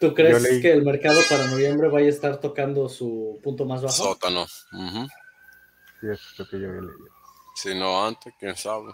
[0.00, 3.94] ¿Tú crees que el mercado para noviembre vaya a estar tocando su punto más bajo?
[3.94, 4.46] Sótano.
[4.46, 4.70] Sí,
[6.02, 7.06] eso es lo que yo había leído.
[7.54, 8.92] Si no antes, quién sabe.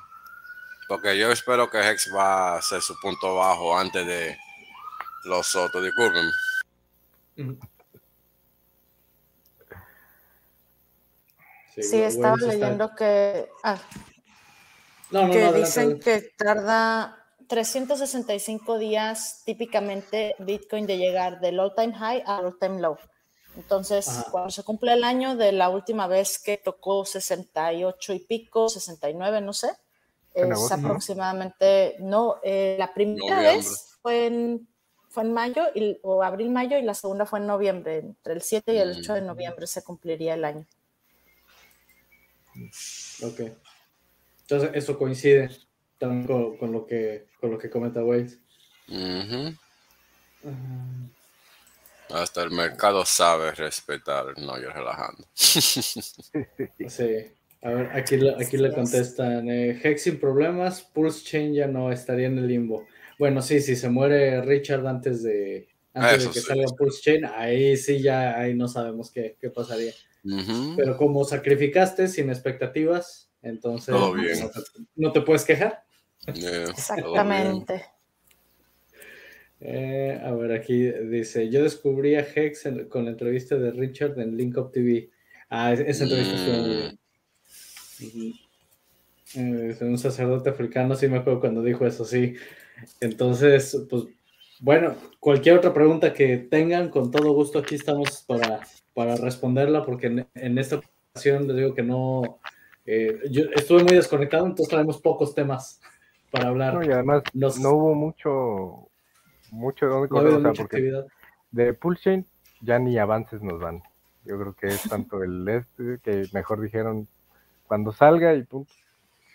[0.88, 4.36] Porque yo espero que Hex va a ser su punto bajo antes de
[5.24, 6.30] los Sotos, disculpen.
[11.76, 13.78] Sí, estaba leyendo que, ah,
[15.10, 17.17] que dicen que tarda
[17.48, 22.98] 365 días típicamente Bitcoin de llegar del all-time high al all-time low.
[23.56, 28.68] Entonces, cuando se cumple el año de la última vez que tocó 68 y pico,
[28.68, 29.70] 69, no sé,
[30.32, 34.68] es aproximadamente, no, eh, la primera vez fue en
[35.08, 37.98] fue en mayo y, o abril-mayo y la segunda fue en noviembre.
[37.98, 39.26] Entre el 7 y el 8 de mm.
[39.26, 40.66] noviembre se cumpliría el año.
[43.22, 43.40] Ok.
[44.42, 45.50] Entonces eso coincide
[45.98, 48.38] también con, lo, que, con lo que comenta Wade.
[52.10, 55.24] Hasta el mercado sabe respetar, no yo relajando.
[55.34, 57.26] sí.
[57.60, 62.28] A ver, aquí, aquí le contestan, eh, Hex sin problemas, Pulse Chain ya no estaría
[62.28, 62.86] en el limbo.
[63.18, 67.76] Bueno, sí, si se muere Richard antes de, antes de que salga Pulse Chain, ahí
[67.76, 69.92] sí ya ahí no sabemos qué, pasaría.
[70.76, 73.94] Pero como sacrificaste sin expectativas, entonces
[74.94, 75.84] No, te, puedes quejar.
[76.34, 77.84] Exactamente.
[79.60, 84.36] Eh, a ver, aquí dice, yo descubrí a Hex con la entrevista de Richard en
[84.36, 85.10] Link Up TV.
[85.50, 86.98] Ah, esa entrevista muy
[88.00, 88.34] bien.
[89.34, 92.34] Eh, un sacerdote africano, sí me acuerdo cuando dijo eso, sí.
[93.00, 94.04] Entonces, pues
[94.60, 98.60] bueno, cualquier otra pregunta que tengan, con todo gusto aquí estamos para,
[98.94, 100.80] para responderla, porque en, esta
[101.12, 102.40] ocasión les digo que no,
[102.86, 105.80] eh, yo estuve muy desconectado, entonces traemos pocos temas
[106.30, 106.84] para hablar.
[106.84, 108.88] y además no hubo mucho,
[109.50, 111.04] mucho donde correr, porque
[111.50, 112.24] de Pulse
[112.60, 113.82] ya ni avances nos dan.
[114.24, 117.08] Yo creo que es tanto el este que mejor dijeron
[117.66, 118.72] cuando salga y punto.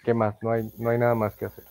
[0.04, 0.36] ¿Qué más?
[0.41, 1.64] No hay, no hay nada más que hacer.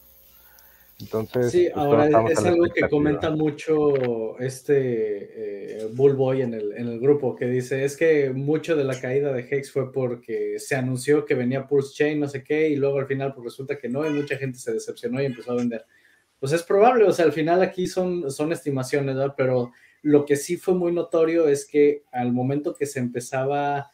[1.02, 6.86] Entonces, sí, pues, ahora es algo que comenta mucho este eh, Bullboy en el, en
[6.86, 10.76] el grupo, que dice, es que mucho de la caída de Hex fue porque se
[10.76, 13.88] anunció que venía Pulse Chain, no sé qué, y luego al final pues resulta que
[13.88, 15.84] no, y mucha gente se decepcionó y empezó a vender.
[16.38, 19.34] Pues es probable, o sea, al final aquí son, son estimaciones, ¿verdad?
[19.36, 19.72] Pero
[20.02, 23.91] lo que sí fue muy notorio es que al momento que se empezaba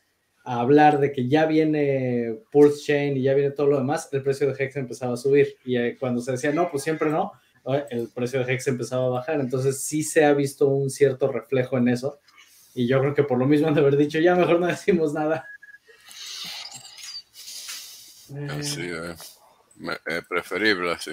[0.48, 4.22] a hablar de que ya viene Pulse Chain y ya viene todo lo demás, el
[4.22, 5.58] precio de Hex empezaba a subir.
[5.66, 7.32] Y eh, cuando se decía no, pues siempre no,
[7.90, 9.40] el precio de Hex empezaba a bajar.
[9.40, 12.18] Entonces sí se ha visto un cierto reflejo en eso.
[12.74, 15.12] Y yo creo que por lo mismo han de haber dicho, ya mejor no decimos
[15.12, 15.46] nada.
[18.58, 19.38] Así es.
[20.30, 21.10] preferible así.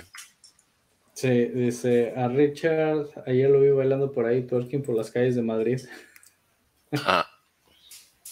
[1.13, 5.41] Sí, dice a Richard, ayer lo vi bailando por ahí, twerking por las calles de
[5.41, 5.81] Madrid.
[6.93, 7.27] Ah.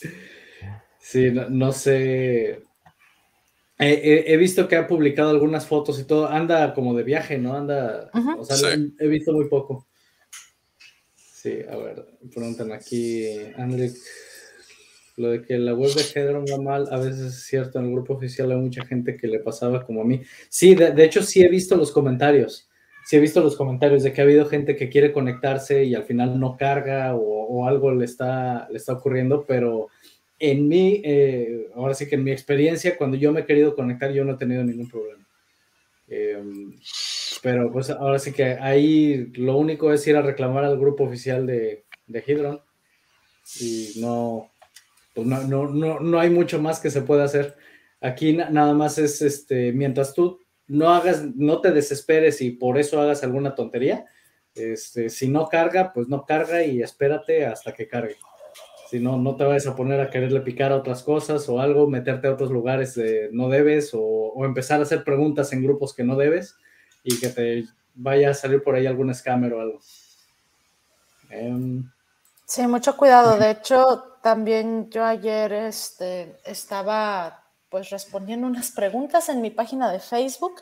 [1.05, 2.63] Sí, no, sé.
[3.77, 6.27] he visto que ha publicado algunas fotos y todo.
[6.27, 7.55] Anda como de viaje, ¿no?
[7.55, 8.09] Anda.
[8.39, 9.85] O sea, he visto muy poco.
[11.43, 13.27] Sí, a ver, preguntan aquí,
[13.57, 13.97] Andrick,
[15.17, 17.91] lo de que la web de Hedron va mal, a veces es cierto, en el
[17.91, 20.21] grupo oficial hay mucha gente que le pasaba como a mí.
[20.47, 22.69] Sí, de, hecho sí he visto los comentarios.
[23.05, 26.05] sí he visto los comentarios de que ha habido gente que quiere conectarse y al
[26.05, 29.89] final no carga o, algo le está, le está ocurriendo, pero
[30.39, 34.11] en mi, eh, ahora sí que en mi experiencia, cuando yo me he querido conectar,
[34.11, 35.25] yo no he tenido ningún problema.
[36.07, 36.73] Em,
[37.41, 41.45] pero pues ahora sí que ahí lo único es ir a reclamar al grupo oficial
[41.47, 42.61] de, de Hydron
[43.59, 44.51] y no,
[45.13, 47.55] pues no, no, no, no, hay mucho más que se pueda hacer.
[48.01, 53.01] Aquí nada más es, este, mientras tú no hagas, no te desesperes y por eso
[53.01, 54.05] hagas alguna tontería,
[54.55, 58.17] este, si no carga, pues no carga y espérate hasta que cargue.
[58.93, 61.87] Si no, no te vayas a poner a quererle picar a otras cosas o algo,
[61.87, 66.03] meterte a otros lugares de no debes o, empezar a hacer preguntas en grupos que
[66.03, 66.55] no debes
[67.03, 67.65] y que te
[67.95, 69.79] vaya a salir por ahí algún scammer o algo.
[71.31, 71.89] Em,
[72.45, 73.35] sí, mucho cuidado.
[73.39, 80.01] De hecho, también yo ayer este, estaba pues respondiendo unas preguntas en mi página de
[80.01, 80.61] Facebook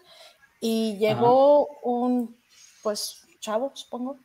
[0.61, 2.33] y llegó un
[2.81, 4.19] pues chavo, supongo,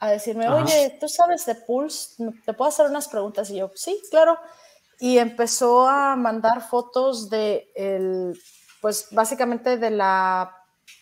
[0.00, 2.24] a decirme, oye, ¿tú sabes de Pulse?
[2.46, 3.50] ¿Te puedo hacer unas preguntas?
[3.50, 4.38] Y yo, sí, claro.
[4.98, 8.38] Y empezó a mandar fotos de, el,
[8.80, 10.56] pues básicamente de la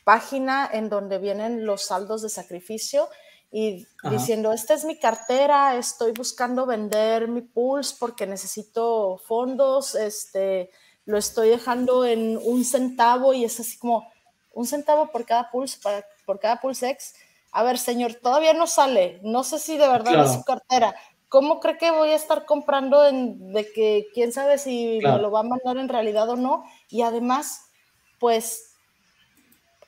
[0.04, 3.08] página en donde vienen los saldos de sacrificio
[3.52, 10.70] y diciendo, esta es mi cartera, estoy buscando vender mi Pulse porque necesito fondos, este,
[11.04, 14.10] lo estoy dejando en un centavo y es así como
[14.52, 15.78] un centavo por cada Pulse,
[16.26, 17.14] por cada Pulse X
[17.52, 20.94] a ver, señor, todavía no sale, no sé si de verdad es su cartera.
[21.28, 25.30] ¿Cómo cree que voy a estar comprando en, de que quién sabe si me lo
[25.30, 26.64] va a mandar en realidad o no?
[26.88, 27.70] Y además,
[28.18, 28.74] pues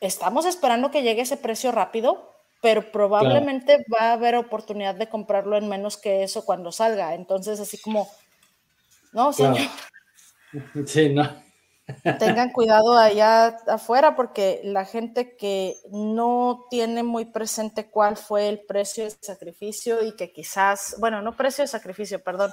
[0.01, 2.31] estamos esperando que llegue ese precio rápido,
[2.61, 7.15] pero probablemente va a haber oportunidad de comprarlo en menos que eso cuando salga.
[7.15, 8.09] Entonces, así como,
[9.13, 9.57] no, señor.
[10.85, 11.50] Sí, no
[12.19, 18.61] tengan cuidado allá afuera porque la gente que no tiene muy presente cuál fue el
[18.61, 22.53] precio de sacrificio y que quizás, bueno, no precio de sacrificio, perdón,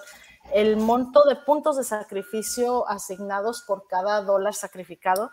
[0.54, 5.32] el monto de puntos de sacrificio asignados por cada dólar sacrificado,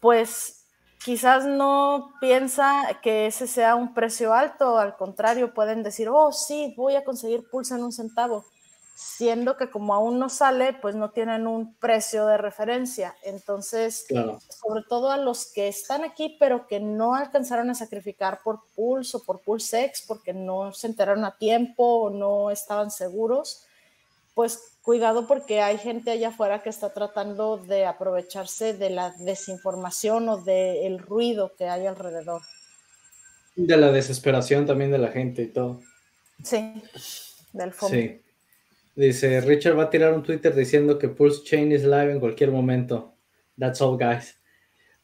[0.00, 0.66] pues
[1.04, 6.74] quizás no piensa que ese sea un precio alto, al contrario, pueden decir, oh, sí,
[6.76, 8.44] voy a conseguir pulsa en un centavo
[9.02, 13.14] siendo que como aún no sale, pues no tienen un precio de referencia.
[13.24, 18.60] Entonces, sobre todo a los que están aquí, pero que no alcanzaron a sacrificar por
[18.74, 23.66] Pulse o por Pulsex, porque no se enteraron a tiempo o no estaban seguros,
[24.34, 30.28] pues cuidado porque hay gente allá afuera que está tratando de aprovecharse de la desinformación
[30.28, 32.42] o del ruido que hay alrededor.
[33.56, 35.80] De la desesperación también de la gente y todo.
[36.42, 36.82] Sí,
[37.52, 37.94] del fondo.
[37.96, 38.22] Sí.
[38.94, 42.50] Dice, Richard va a tirar un Twitter diciendo que Pulse Chain is live en cualquier
[42.50, 43.14] momento.
[43.58, 44.38] That's all, guys.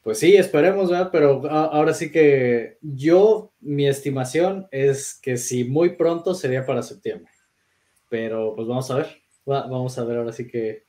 [0.02, 1.10] Pues sí, esperemos, ¿verdad?
[1.10, 7.30] Pero ahora sí que yo, mi estimación es que si muy pronto sería para septiembre.
[8.08, 9.06] Pero pues vamos a ver.
[9.44, 10.84] vamos a ver ahora sí que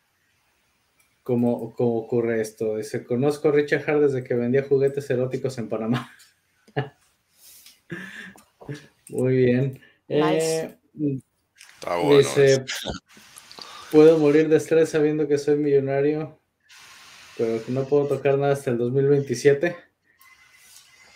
[1.23, 2.77] cómo, cómo ocurre esto.
[2.77, 6.11] Dice, conozco a Richard Hart desde que vendía juguetes eróticos en Panamá.
[9.09, 9.81] muy bien.
[10.07, 10.75] Eh,
[12.17, 12.65] Dice,
[13.91, 16.39] puedo morir de estrés sabiendo que soy millonario,
[17.37, 19.75] pero que no puedo tocar nada hasta el 2027.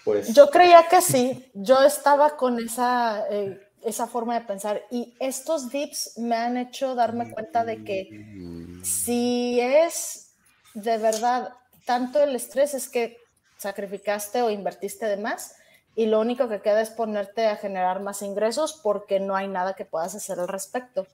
[0.03, 0.33] Pues.
[0.33, 5.69] Yo creía que sí, yo estaba con esa, eh, esa forma de pensar y estos
[5.69, 10.35] dips me han hecho darme cuenta de que si es
[10.73, 11.53] de verdad
[11.85, 13.17] tanto el estrés es que
[13.57, 15.55] sacrificaste o invertiste de más,
[15.95, 19.75] y lo único que queda es ponerte a generar más ingresos porque no hay nada
[19.75, 21.07] que puedas hacer al respecto.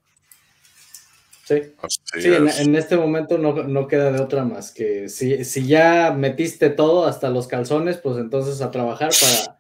[1.46, 1.74] Sí,
[2.20, 7.08] sí en, este momento no, queda de otra más que si, si, ya metiste todo
[7.08, 9.60] hasta los calzones, pues entonces a trabajar para,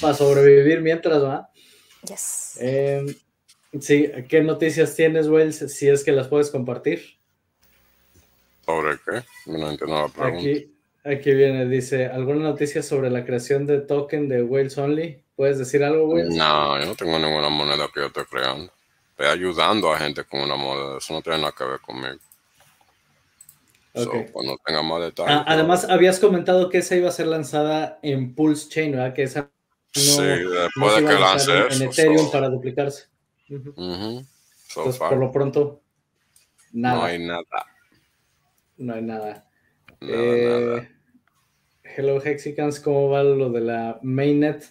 [0.00, 1.48] para sobrevivir mientras va.
[2.02, 2.58] Yes.
[2.58, 3.14] Em,
[3.80, 5.72] sí, ¿qué noticias tienes, Wells?
[5.72, 7.20] Si es que las puedes compartir.
[8.66, 9.22] ¿Sobre qué?
[9.46, 10.36] No entiendo la pregunta.
[10.36, 10.74] Aquí,
[11.04, 15.22] Aquí viene, dice, ¿alguna noticia sobre la creación de token de Wales Only?
[15.34, 16.34] ¿Puedes decir algo, Wales?
[16.34, 18.70] No, yo no tengo ninguna moneda que yo esté creando.
[19.10, 22.18] Estoy ayudando a gente con una moneda, eso no tiene nada que ver conmigo.
[23.92, 24.26] Okay.
[24.30, 25.34] cuando tenga más detalles.
[25.34, 29.14] Ah, además, habías comentado que esa iba a ser lanzada en Pulse Chain, ¿verdad?
[29.14, 29.50] Que esa
[29.92, 33.08] sí, después de que lance en, Ethereum para duplicarse.
[33.48, 35.80] Entonces, por lo pronto,
[36.72, 36.96] nada.
[36.96, 37.66] No hay nada.
[38.76, 39.49] No hay nada.
[40.00, 40.88] Eh,
[41.82, 44.64] hello Hexicans, ¿cómo va lo de la mainnet?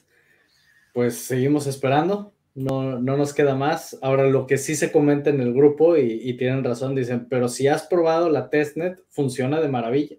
[0.93, 3.97] Pues seguimos esperando, no, no nos queda más.
[4.01, 7.67] Ahora lo que sí se comenta en el grupo y, tienen razón, dicen, pero si
[7.67, 10.17] has probado la testnet, funciona de maravilla.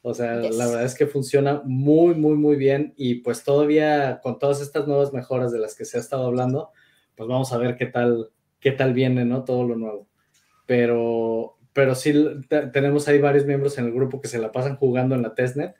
[0.00, 4.38] O sea, la verdad es que funciona muy, muy, muy bien y pues todavía con
[4.38, 6.70] todas estas nuevas mejoras de las que se ha estado hablando,
[7.14, 8.30] pues vamos a ver qué tal,
[8.60, 9.44] qué tal viene, ¿no?
[9.44, 10.08] Todo lo nuevo.
[10.66, 12.12] Pero, pero sí
[12.72, 15.74] tenemos ahí varios miembros en el grupo que se la pasan jugando en la testnet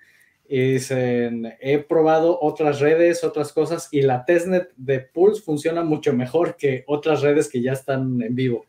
[0.49, 6.12] y dicen, he probado otras redes, otras cosas y la testnet de Pulse funciona mucho
[6.12, 8.64] mejor que otras redes que ya están en vivo.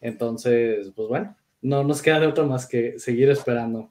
[0.00, 3.90] Entonces, pues bueno, no nos queda de otra más que seguir esperando.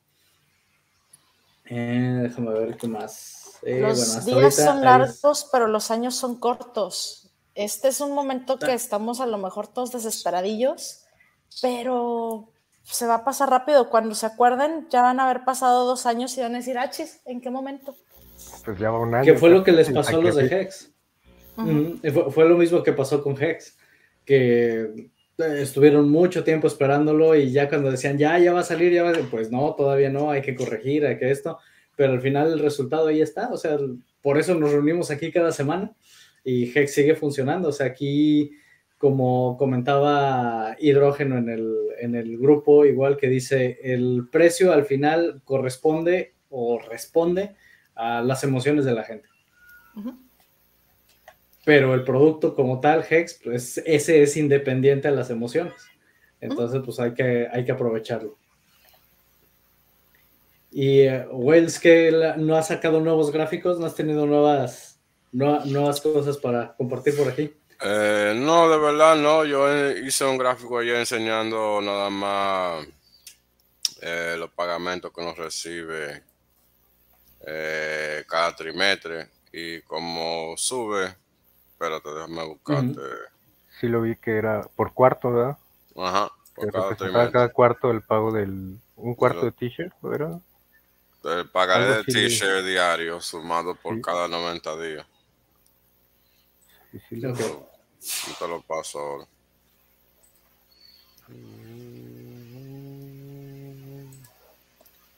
[1.66, 3.60] Eh, déjame ver qué más.
[3.64, 7.32] Eh, los días son largos, pero los años son cortos.
[7.56, 11.05] Este es un momento que estamos a lo mejor todos desesperadillos,
[11.62, 12.50] pero
[12.84, 13.90] se va a pasar rápido.
[13.90, 17.22] Cuando se acuerden, ya van a haber pasado dos años y van a decir, achis,
[17.26, 17.96] ¿en qué momento?
[18.64, 19.26] Pues ya va un año.
[19.26, 20.92] ¿Qué fue lo que les pasó a los de Hex?
[22.32, 23.78] fue, lo mismo que pasó con Hex,
[24.26, 29.04] que estuvieron mucho tiempo esperándolo y ya cuando decían, ya, ya va a salir, ya
[29.04, 29.30] va a...
[29.32, 31.58] pues no, todavía no, hay que corregir, hay que esto,
[31.96, 33.78] pero al final el resultado ahí está, o sea,
[34.22, 35.94] por eso nos reunimos aquí cada semana
[36.44, 38.52] y Hex sigue funcionando, o sea, aquí
[39.06, 45.42] como comentaba Hidrógeno en el, en el grupo, igual que dice, el precio al final
[45.44, 47.54] corresponde o responde
[47.94, 49.30] a las emociones de la gente
[51.66, 55.74] pero el producto como tal, Hex, pues ese es independiente a las emociones.
[56.40, 58.38] Entonces, pues hay que, hay que aprovecharlo.
[60.72, 65.00] Y uh, Wells, que no ha sacado nuevos gráficos, no has tenido nuevas,
[65.32, 67.52] nuevas cosas para compartir por aquí.
[67.88, 69.46] Eh, no, de verdad no.
[69.46, 72.88] Yo hice un gráfico ayer enseñando nada más
[74.02, 76.24] eh, los pagamentos que uno recibe
[78.28, 81.16] cada trimestre y como sube
[81.76, 83.02] Espérate, déjame buscarte.
[83.82, 85.58] Sí lo vi que era por cuarto, ¿verdad?
[85.98, 86.32] Ajá.
[86.56, 88.80] Por cada, cada, cuarto el pago del...
[88.96, 90.40] Un cuarto de t-shirt, ¿verdad?
[91.26, 95.06] El pagaré de t-shirt diario sumado por cada 90 días.
[96.92, 97.34] Sí, sí, lo
[98.40, 99.28] te lo paso ahora.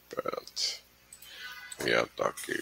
[0.09, 0.83] Espérate.
[1.85, 2.53] Ya está aquí.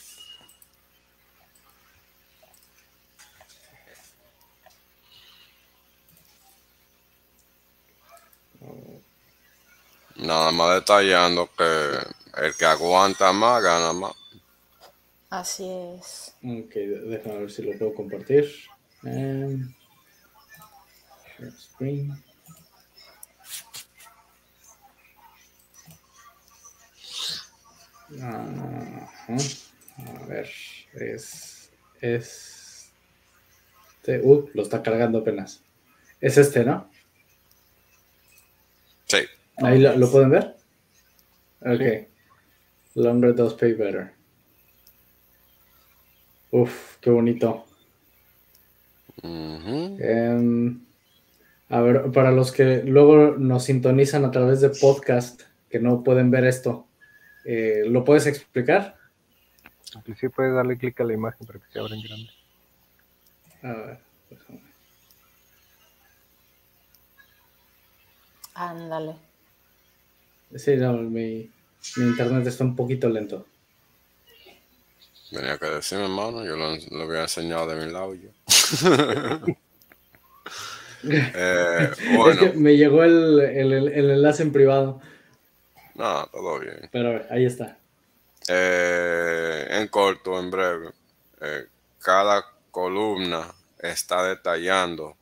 [10.16, 11.98] Nada más detallando que
[12.42, 14.14] el que aguanta más gana más.
[15.30, 16.34] Así es.
[16.44, 18.50] Ok, déjame ver si lo puedo compartir.
[21.40, 22.24] Um, screen.
[28.22, 30.50] A ver,
[30.94, 31.72] es,
[32.02, 32.66] es
[34.06, 35.64] este, uh, lo está cargando apenas.
[36.22, 36.88] Es este, ¿no?
[39.08, 39.18] Sí.
[39.58, 40.56] Ahí lo, pueden ver.
[41.62, 42.08] Ok.
[42.94, 44.14] Longer does pay better.
[46.52, 47.66] Uf, qué bonito.
[49.24, 50.86] Em,
[51.70, 56.30] a ver, para los que luego nos sintonizan a través de podcast, que no pueden
[56.32, 56.88] ver esto,
[57.46, 58.96] eh, ¿lo puedes explicar?
[60.20, 62.30] Sí, puedes darle clic a la imagen para que se abra en grande.
[63.64, 64.00] A ver,
[68.54, 69.18] Ándale.
[70.56, 71.52] Sí, no, mi,
[71.98, 73.46] internet está un poquito lento.
[75.32, 78.30] Venía que decirme, hermano, yo lo, lo había enseñado de mi lado yo.
[81.04, 82.32] eh, bueno.
[82.32, 85.02] Es que me llegó el, el, el, enlace en privado.
[85.96, 86.90] No, todo bien.
[86.92, 87.78] Pero ahí está.
[88.48, 90.92] Eh, en corto, en breve,
[91.42, 91.66] eh,
[92.00, 95.16] cada columna está detallando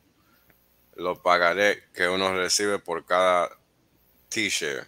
[0.96, 3.50] lo pagaré que uno recibe por cada
[4.28, 4.86] t-shirt.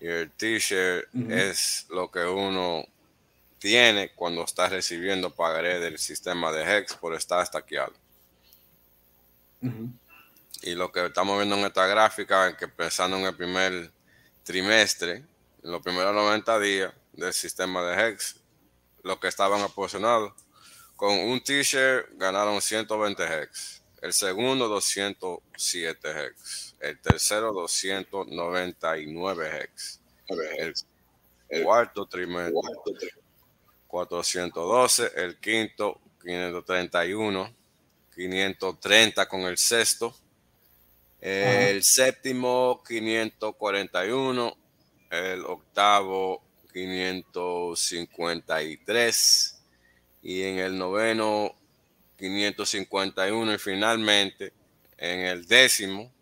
[0.00, 2.84] Y el t-shirt es lo que uno
[3.58, 7.92] tiene cuando está recibiendo pagaré del sistema de Hex por estar estaqueado.
[10.62, 13.92] Y lo que estamos viendo en esta gráfica que pensando en el primer
[14.42, 15.24] trimestre,
[15.62, 18.36] en los primeros 90 días del sistema de Hex,
[19.02, 20.32] los que estaban aposicionados,
[20.96, 23.82] con un t-shirt ganaron 120 Hex.
[24.00, 30.00] El segundo 207 Hex el tercero 299 hex,
[31.48, 32.62] el, cuarto trimestre
[33.86, 37.54] 412, el quinto 531,
[38.14, 40.14] 530 con el sexto,
[41.20, 44.56] el séptimo 541,
[45.10, 49.54] el octavo 553
[50.22, 51.54] y en el noveno
[52.18, 54.52] 551 y finalmente
[54.96, 56.12] en el décimo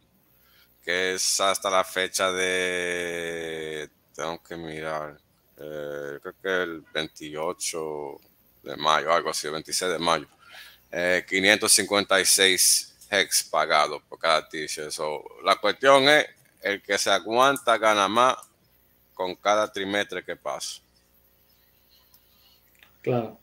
[0.87, 5.19] que es hasta la fecha de, tengo que mirar,
[5.59, 8.21] eh, creo que el 28
[8.63, 10.29] de mayo, algo así, el 26 de mayo,
[11.29, 14.93] 556 eh, hex pagados por cada t-shirt.
[15.45, 16.27] la cuestión es,
[16.63, 18.37] el que se aguanta gana más
[19.15, 20.81] con cada trimestre que pasa.
[23.03, 23.39] Claro.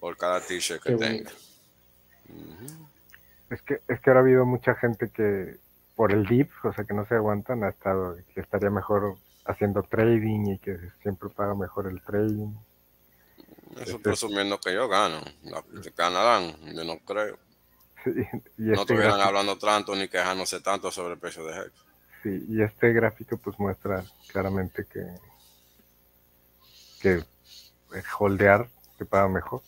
[0.00, 1.30] Por cada t-shirt que tenga.
[3.50, 5.58] Es que, es que ahora ha habido mucha gente que
[5.96, 9.82] por el dip, o sea que no se aguantan, ha estado, que estaría mejor haciendo
[9.82, 12.54] trading y que siempre paga mejor el trading.
[13.72, 15.20] Eso este, presumiendo que yo gano.
[15.96, 17.38] Ganarán, yo no creo.
[18.06, 21.72] no este estuvieran hablando tanto ni quejándose tanto sobre el precio de Hex.
[22.22, 25.06] Sí, y este gráfico pues muestra claramente que,
[27.00, 27.24] que
[28.18, 29.62] holdear te paga mejor.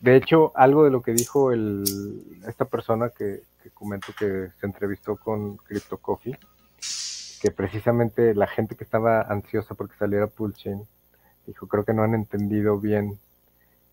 [0.00, 1.84] De hecho, algo de lo que dijo el,
[2.46, 6.38] esta persona que, que comento que se entrevistó con Crypto Coffee,
[7.40, 10.86] que precisamente la gente que estaba ansiosa porque saliera Pulchain,
[11.46, 13.18] dijo, creo que no han entendido bien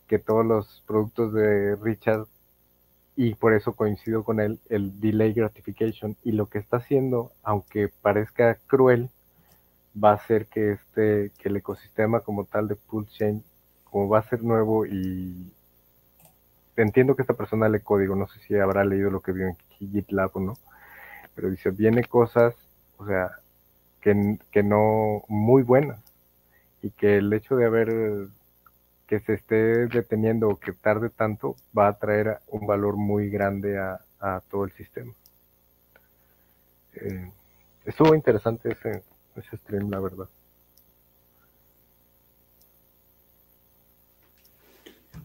[0.08, 2.26] que todos los productos de Richard,
[3.24, 7.88] y por eso coincido con él, el delay gratification, y lo que está haciendo, aunque
[8.02, 9.12] parezca cruel,
[9.96, 13.44] va a hacer que este, que el ecosistema como tal de Pulchain,
[13.84, 15.54] como va a ser nuevo y
[16.76, 19.58] entiendo que esta persona lee código, no sé si habrá leído lo que vio en
[19.70, 20.58] GitLab o no,
[21.36, 22.56] pero dice, viene cosas,
[22.98, 23.34] o sea,
[24.02, 26.00] que, que no muy buenas,
[26.82, 28.30] y que el hecho de haber
[29.12, 33.78] que se esté deteniendo o que tarde tanto va a traer un valor muy grande
[33.78, 34.00] a,
[34.50, 35.12] todo el sistema.
[36.94, 37.30] Eh,
[37.84, 39.04] estuvo interesante ese,
[39.36, 40.30] ese stream, la verdad.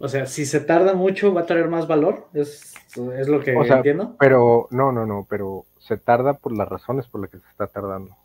[0.01, 2.26] O sea, si se tarda mucho, va a traer más valor.
[2.34, 4.16] Es, es lo que entiendo.
[4.18, 7.68] Pero, no, no, no, pero se tarda por las razones por las que se está
[7.68, 8.16] tardando.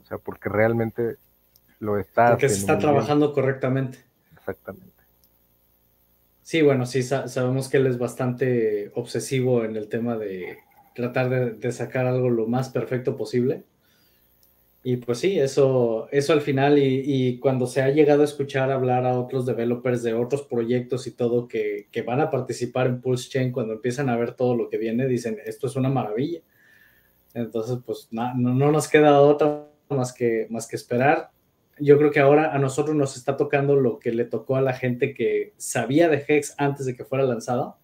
[0.00, 1.16] O sea, porque realmente
[1.80, 2.30] lo está.
[2.30, 3.98] Porque se está trabajando correctamente.
[4.36, 4.97] Exactamente.
[6.48, 10.56] Sí, bueno, sí, sabemos que él es bastante obsesivo en el tema de
[10.94, 13.64] tratar de sacar algo lo más perfecto posible.
[14.82, 19.04] Y pues sí, eso, eso al final, y, cuando se ha llegado a escuchar hablar
[19.04, 23.52] a otros developers de otros proyectos y todo que, van a participar en Pulse Chain,
[23.52, 26.40] cuando empiezan a ver todo lo que viene, dicen, esto es una maravilla.
[27.34, 31.30] Entonces, pues no, no, nos queda otra más que, más que esperar.
[31.80, 34.72] Yo creo que ahora a nosotros nos está tocando lo que le tocó a la
[34.72, 37.78] gente que sabía de Hex antes de que fuera lanzado,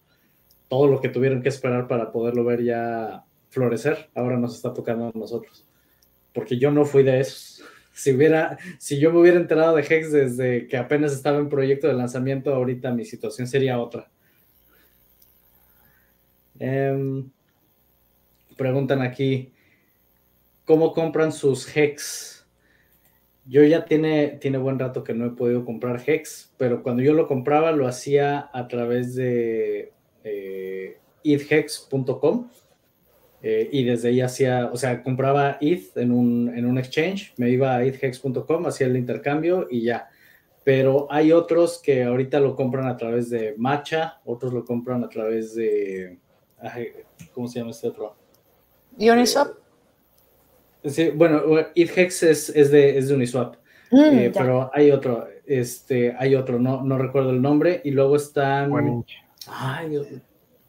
[0.67, 5.07] todo lo que tuvieron que esperar para poderlo ver ya florecer, ahora nos está tocando
[5.07, 5.65] a nosotros
[6.35, 7.63] porque yo no fui de esos.
[7.97, 11.87] Si, hubiera, si yo me hubiera enterado de Hex desde que apenas estaba en proyecto
[11.87, 14.11] de lanzamiento, ahorita mi situación sería otra.
[16.59, 17.31] Em,
[18.57, 19.53] preguntan aquí,
[20.65, 22.34] ¿cómo compran sus Hex?
[23.47, 27.13] Yo ya tiene, tiene buen rato que no he podido comprar Hex, pero cuando yo
[27.13, 29.91] lo compraba lo hacía a través de
[30.23, 30.97] eh,
[33.47, 37.51] eh, y desde ahí hacía, o sea, compraba ETH en un, en un exchange, me
[37.51, 40.09] iba a ethhex.com, hacía el intercambio y ya.
[40.63, 45.09] Pero hay otros que ahorita lo compran a través de Matcha, otros lo compran a
[45.09, 46.17] través de,
[47.33, 48.15] ¿cómo se llama este otro?
[48.97, 49.64] Uniswap.
[50.85, 51.41] Eh, sí, bueno,
[51.75, 53.55] ETHEX es, es, de, es de Uniswap.
[53.91, 58.15] Mm, eh, pero hay otro, este, hay otro, no, no recuerdo el nombre, y luego
[58.15, 58.71] están.
[58.71, 59.11] One Inch.
[59.47, 60.21] Ay,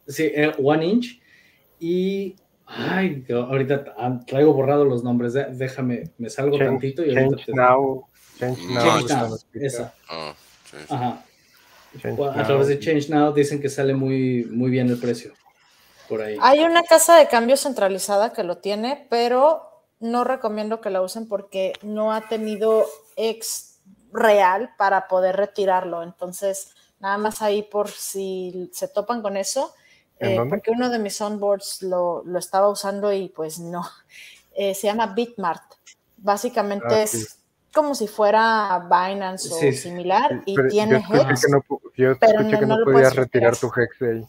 [0.07, 1.21] sí, One Inch.
[1.79, 2.35] Y
[2.67, 5.33] Ay, ahorita ah, traigo borrado los nombres.
[5.33, 8.07] Déjame, me salgo tantito y ahorita change now.
[8.37, 9.37] Change now.
[9.53, 9.93] esa.
[10.09, 10.33] Ah,
[10.89, 11.23] Ajá.
[12.35, 15.31] a través de Change Now dicen que sale muy, muy bien el precio.
[16.09, 16.37] Por ahí.
[16.41, 19.66] Hay una casa de cambio centralizada que lo tiene, pero
[19.99, 22.85] no recomiendo que la usen porque no ha tenido
[23.15, 23.79] ex
[24.11, 26.03] real para poder retirarlo.
[26.03, 29.73] Entonces, nada más ahí por si se topan con eso
[30.19, 33.83] eh, porque uno de mis onboards lo, lo estaba usando y pues no.
[34.59, 35.61] Eh, se llama Bitmart.
[36.17, 37.37] Básicamente ah, es
[37.71, 41.45] como si fuera Binance o similar y tiene Hex.
[42.19, 44.27] pero no, podías retirar tu Hex de ahí.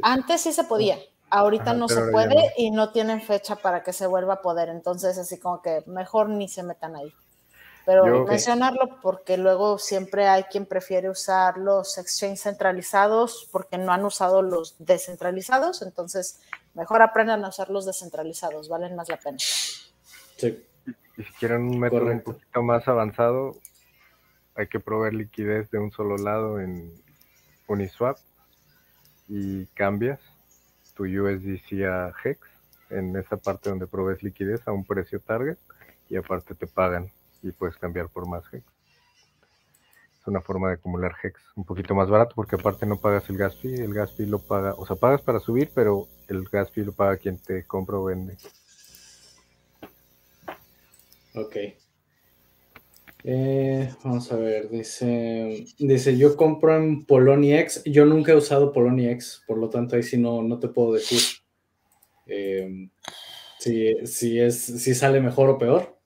[0.00, 0.98] Antes sí se podía.
[1.34, 4.68] Ahorita no se puede y no tienen fecha para que se vuelva a poder.
[4.68, 7.10] Entonces, así como que mejor ni se metan ahí.
[7.86, 14.04] Pero mencionarlo porque luego siempre hay quien prefiere usar los exchanges centralizados porque no han
[14.04, 16.40] usado los descentralizados, entonces
[16.74, 19.38] mejor aprendan a usar los descentralizados, valen más la pena.
[19.38, 20.64] Sí.
[21.16, 23.56] Y si quieren un método un poquito más avanzado,
[24.54, 26.92] hay que proveer liquidez de un solo lado en
[27.66, 28.18] Uniswap
[29.28, 30.20] y cambias
[30.94, 32.40] tu USDC a HEX
[32.90, 35.58] en esa parte donde provees liquidez a un precio target
[36.08, 37.10] y aparte te pagan
[37.42, 38.64] y puedes cambiar por más Hex.
[40.20, 43.38] Es una forma de acumular Hex un poquito más barato porque aparte no pagas el
[43.38, 46.70] gas fee, el gas fee lo paga, o sea, pagas para subir, pero el gas
[46.70, 48.36] fee lo paga quien te compra o vende.
[51.34, 51.56] Ok.
[53.24, 59.44] Eh, vamos a ver, dice, dice, yo compro en Poloniex, yo nunca he usado Poloniex,
[59.46, 61.20] por lo tanto ahí sí no, no te puedo decir
[62.26, 62.88] eh,
[63.60, 65.96] si, si, es, si sale mejor o peor.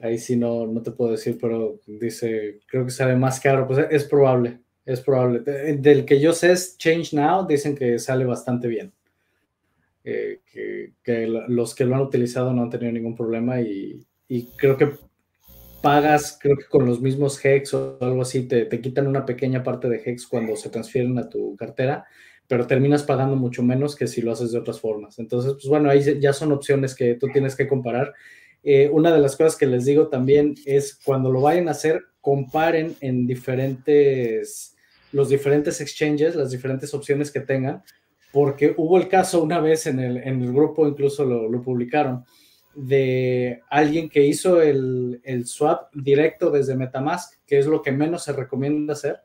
[0.00, 3.86] Ahí sí no, no te puedo decir, pero dice, creo que sale más caro, pues
[3.90, 5.40] es probable, es probable.
[5.40, 8.92] Del que yo sé es Change Now, dicen que sale bastante bien.
[10.04, 14.46] Eh, que, que, los que lo han utilizado no han tenido ningún problema y, y
[14.56, 14.92] creo que
[15.80, 19.62] pagas, creo que con los mismos Hex o algo así, te, te, quitan una pequeña
[19.62, 22.06] parte de Hex cuando se transfieren a tu cartera,
[22.46, 25.18] pero terminas pagando mucho menos que si lo haces de otras formas.
[25.18, 28.14] Entonces, pues bueno, ahí ya son opciones que tú tienes que comparar.
[28.62, 32.02] Eh, una de las cosas que les digo también es cuando lo vayan a hacer,
[32.20, 34.76] comparen en diferentes,
[35.12, 37.82] los diferentes exchanges, las diferentes opciones que tengan,
[38.32, 42.24] porque hubo el caso una vez en el, en el grupo, incluso lo, lo publicaron,
[42.78, 48.22] de alguien que hizo el, el, swap directo desde Metamask, que es lo que menos
[48.22, 49.20] se recomienda hacer.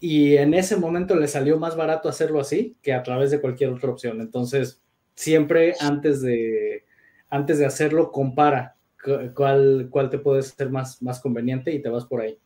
[0.00, 3.70] Y en ese momento le salió más barato hacerlo así que a través de cualquier
[3.70, 4.22] otra opción.
[4.22, 4.80] Entonces,
[5.14, 6.84] siempre antes de,
[7.28, 8.76] antes de hacerlo, compara
[9.34, 12.38] cuál, cuál te puede ser más, más conveniente y te vas por ahí.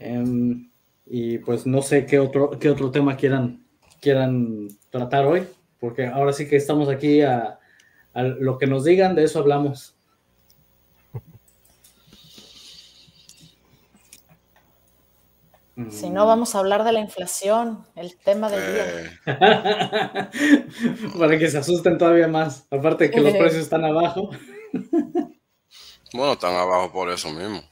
[0.00, 0.68] Um,
[1.06, 3.64] y pues no sé qué otro, qué otro tema quieran,
[4.00, 5.42] quieran tratar hoy,
[5.78, 7.57] porque ahora sí que estamos aquí a,
[8.18, 9.94] a lo que nos digan, de eso hablamos.
[15.92, 19.20] Si no, vamos a hablar de la inflación, el tema del día.
[21.16, 22.66] Para que se asusten todavía más.
[22.72, 24.30] Aparte de que los precios están abajo.
[26.12, 27.62] bueno, están abajo por eso mismo.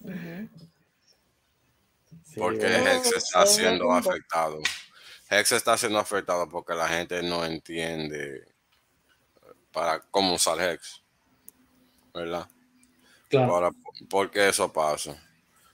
[0.00, 0.50] Uh -huh.
[2.38, 4.62] Porque sí, Hex está siendo afectado.
[5.28, 8.49] Hex está siendo afectado porque la gente no entiende
[9.72, 11.02] para cómo usar Hex.
[12.12, 12.48] ¿Verdad?
[13.28, 13.54] Claro.
[13.54, 13.70] Ahora,
[14.08, 15.16] ¿por qué eso pasa?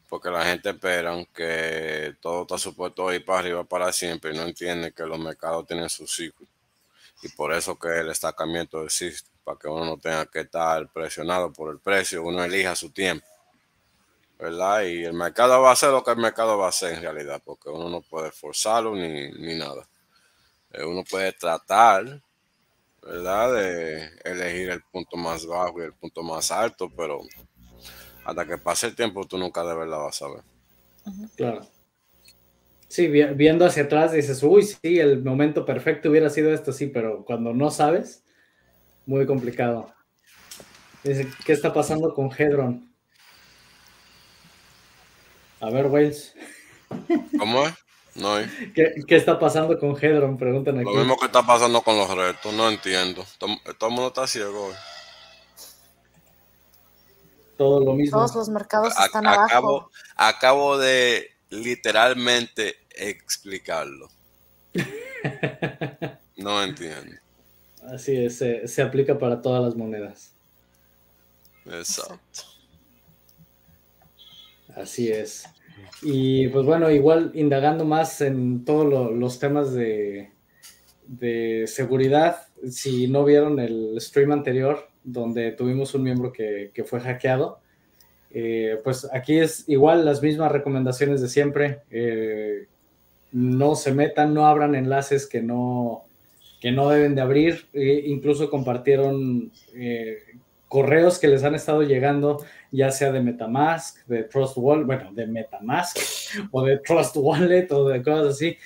[0.08, 4.42] Porque la gente espera que todo está supuesto ir para arriba para siempre y no
[4.42, 6.46] entiende que los mercados tienen su ciclo.
[7.22, 11.52] Y por eso que el estancamiento existe, para que uno no tenga que estar presionado
[11.52, 13.26] por el precio, uno elija su tiempo.
[14.38, 14.82] ¿Verdad?
[14.82, 17.40] Y el mercado va a hacer lo que el mercado va a hacer en realidad,
[17.42, 19.88] porque uno no puede forzarlo ni, ni nada.
[20.84, 22.20] Uno puede tratar
[23.06, 23.54] ¿verdad?
[23.54, 27.20] De elegir el punto más bajo y el punto más alto, pero
[28.24, 30.42] hasta que pase el tiempo tú nunca de verdad vas a ver.
[31.36, 31.66] Claro.
[32.88, 37.24] Sí, viendo hacia atrás dices, uy, sí, el momento perfecto hubiera sido esto, sí, pero
[37.24, 38.24] cuando no sabes,
[39.06, 39.92] muy complicado.
[41.02, 42.92] Dice, ¿qué está pasando con Hedron?
[45.60, 46.34] A ver, Wales.
[47.38, 47.74] ¿Cómo es?
[48.16, 48.36] No.
[48.74, 50.38] ¿Qué, ¿Qué, está pasando con Hedron?
[50.38, 50.86] Preguntan aquí.
[50.86, 53.24] Lo mismo que está pasando con los retos, no entiendo.
[53.38, 54.74] Todo, todo el mundo está ciego hoy.
[57.56, 58.18] Todo lo mismo.
[58.18, 59.90] Todos los mercados A- están acabo, abajo.
[60.16, 64.08] acabo de literalmente explicarlo.
[66.36, 67.16] No entiendo.
[67.90, 70.34] Así es, se, se aplica para todas las monedas.
[71.64, 72.42] Exacto.
[74.76, 75.44] Así es.
[76.02, 80.30] Y pues bueno, igual indagando más en todos lo- los temas de,
[81.06, 82.36] de seguridad,
[82.68, 87.60] si no vieron el stream anterior donde tuvimos un miembro que, que fue hackeado,
[88.30, 91.82] eh, pues aquí es igual las mismas recomendaciones de siempre.
[91.90, 92.66] Eh,
[93.32, 96.04] no se metan, no abran enlaces que no,
[96.60, 97.66] que no deben de abrir.
[97.72, 100.18] Eh, incluso compartieron eh,
[100.68, 105.26] correos que les han estado llegando, ya sea de Metamask, de Trust Wallet, bueno, de
[105.26, 105.96] Metamask
[106.50, 108.56] o de Trust Wallet o de cosas así.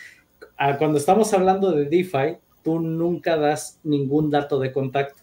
[0.57, 5.23] Ah, cuando estamos hablando de DeFi, tú nunca das ningún dato de contacto.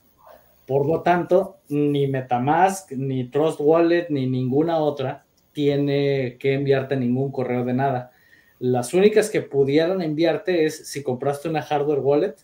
[0.66, 7.32] Por lo tanto, ni Metamask, ni Trust Wallet, ni ninguna otra tiene que enviarte ningún
[7.32, 8.12] correo de nada.
[8.60, 12.36] Las únicas que pudieran enviarte es si compraste una hardware wallet,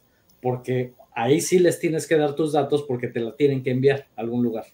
[0.42, 4.08] porque ahí sí les tienes que dar tus datos porque te la tienen que enviar
[4.16, 4.66] a algún lugar.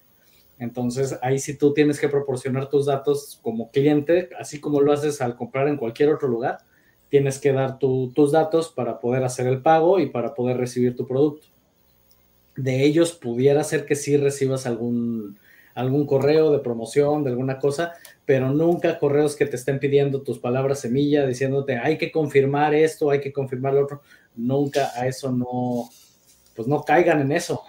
[0.57, 5.21] Entonces, ahí sí tú tienes que proporcionar tus datos como cliente, así como lo haces
[5.21, 6.59] al comprar en cualquier otro lugar,
[7.07, 10.95] tienes que dar tu, tus datos para poder hacer el pago y para poder recibir
[10.95, 11.47] tu producto.
[12.57, 15.39] De ellos pudiera ser que sí recibas algún,
[15.75, 17.93] algún correo de promoción, de alguna cosa,
[18.25, 23.09] pero nunca correos que te estén pidiendo tus palabras semilla, diciéndote hay que confirmar esto,
[23.11, 24.01] hay que confirmar lo otro.
[24.35, 25.89] Nunca a eso no,
[26.60, 27.64] pues no caigan en eso.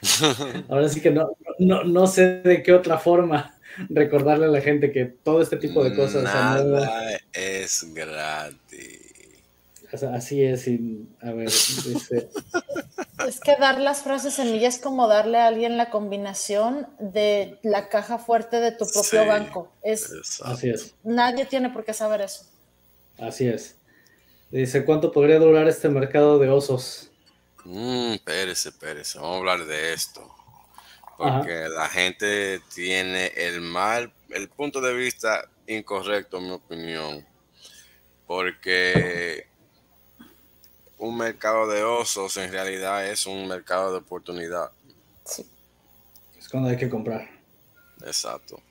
[0.70, 3.54] Ahora sí que no, no, no sé de qué otra forma
[3.90, 9.12] recordarle a la gente que todo este tipo de cosas Nada es gratis.
[10.10, 10.66] Así es,
[11.20, 12.30] a ver, dice...
[13.28, 17.90] Es que dar las frases semillas es como darle a alguien la combinación de la
[17.90, 19.70] caja fuerte de tu propio banco.
[19.82, 20.94] Es, así es.
[21.04, 22.46] Nadie tiene por qué saber eso.
[23.18, 23.76] Así es.
[24.50, 27.10] Dice, ¿cuánto podría durar este mercado de osos?
[27.64, 30.34] Mmm, espérese, espérese, vamos a hablar de esto.
[31.16, 37.26] Porque la gente tiene el mal, el punto de vista incorrecto, en mi opinión.
[38.26, 39.48] Porque
[40.98, 44.70] un mercado de osos en realidad es un mercado de oportunidad.
[45.24, 45.44] Sí.
[46.38, 47.28] Es cuando hay que comprar.
[48.04, 48.62] Exacto.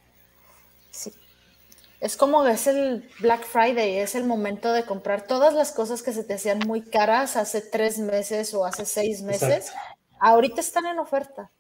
[2.00, 6.14] Es como es el Black Friday, es el momento de comprar todas las cosas que
[6.14, 9.72] se te hacían muy caras hace tres meses o hace seis meses.
[10.20, 11.52] Ahorita están en oferta.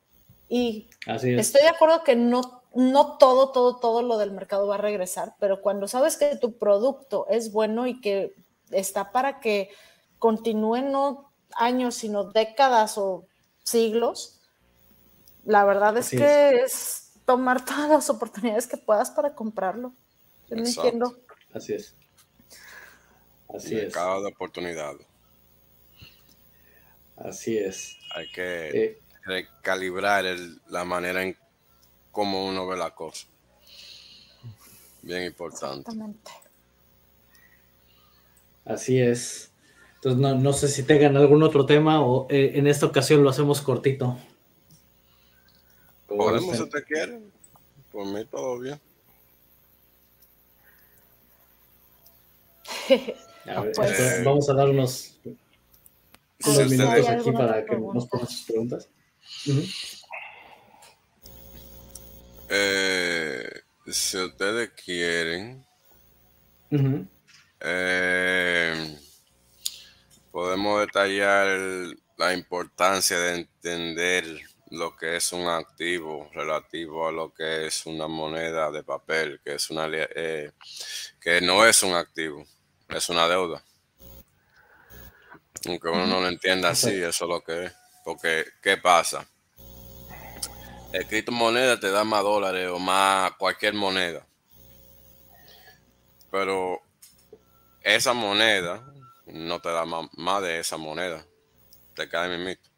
[0.48, 4.80] Y estoy de acuerdo que no, no todo, todo, todo lo del mercado va a
[4.80, 8.34] regresar, pero cuando sabes que tu producto es bueno y que
[8.72, 9.70] está para que
[10.20, 13.26] continúen no años, sino décadas o
[13.64, 14.40] siglos,
[15.44, 17.12] la verdad es que es.
[17.26, 19.94] tomar todas las oportunidades que puedas para comprarlo.
[20.50, 21.18] Yo no entiendo.
[21.54, 21.96] Así es.
[23.54, 23.84] Así es.
[23.84, 24.96] Mercado de oportunidad.
[27.18, 27.98] Así es.
[28.16, 30.26] Hay que eh, recalibrar
[30.70, 31.36] la manera en
[32.12, 33.28] cómo uno ve la cosa.
[35.02, 35.80] Bien importante.
[35.80, 36.32] Exactamente.
[38.66, 39.52] Así es.
[39.96, 43.62] Entonces, no, sé si tengan algún otro tema o eh, en esta ocasión lo hacemos
[43.62, 44.18] cortito.
[46.08, 47.20] Podemos si te quiere.
[47.92, 48.80] Por mí todo bien.
[53.76, 55.20] Pues, vamos a darnos
[56.46, 58.90] unos, minutos aquí para que nos pongan sus preguntas.
[62.50, 63.50] Eh,
[63.88, 65.66] si ustedes quieren,
[67.62, 68.98] eh,
[70.30, 71.48] podemos detallar
[72.18, 78.08] la importancia de entender lo que es un activo relativo a lo que es una
[78.08, 80.52] moneda de papel, que es una eh,
[81.22, 82.46] que no es un activo,
[82.90, 83.64] es una deuda.
[85.68, 87.74] Aunque uno no lo entienda así, eso es lo que es.
[88.04, 89.28] Porque, ¿qué pasa?
[90.94, 94.26] El criptomoneda te da más dólares o más cualquier moneda.
[96.32, 96.82] Pero
[97.82, 98.84] esa moneda
[99.26, 101.26] no te da más, de esa moneda.
[101.96, 102.70] Te cae mi mito.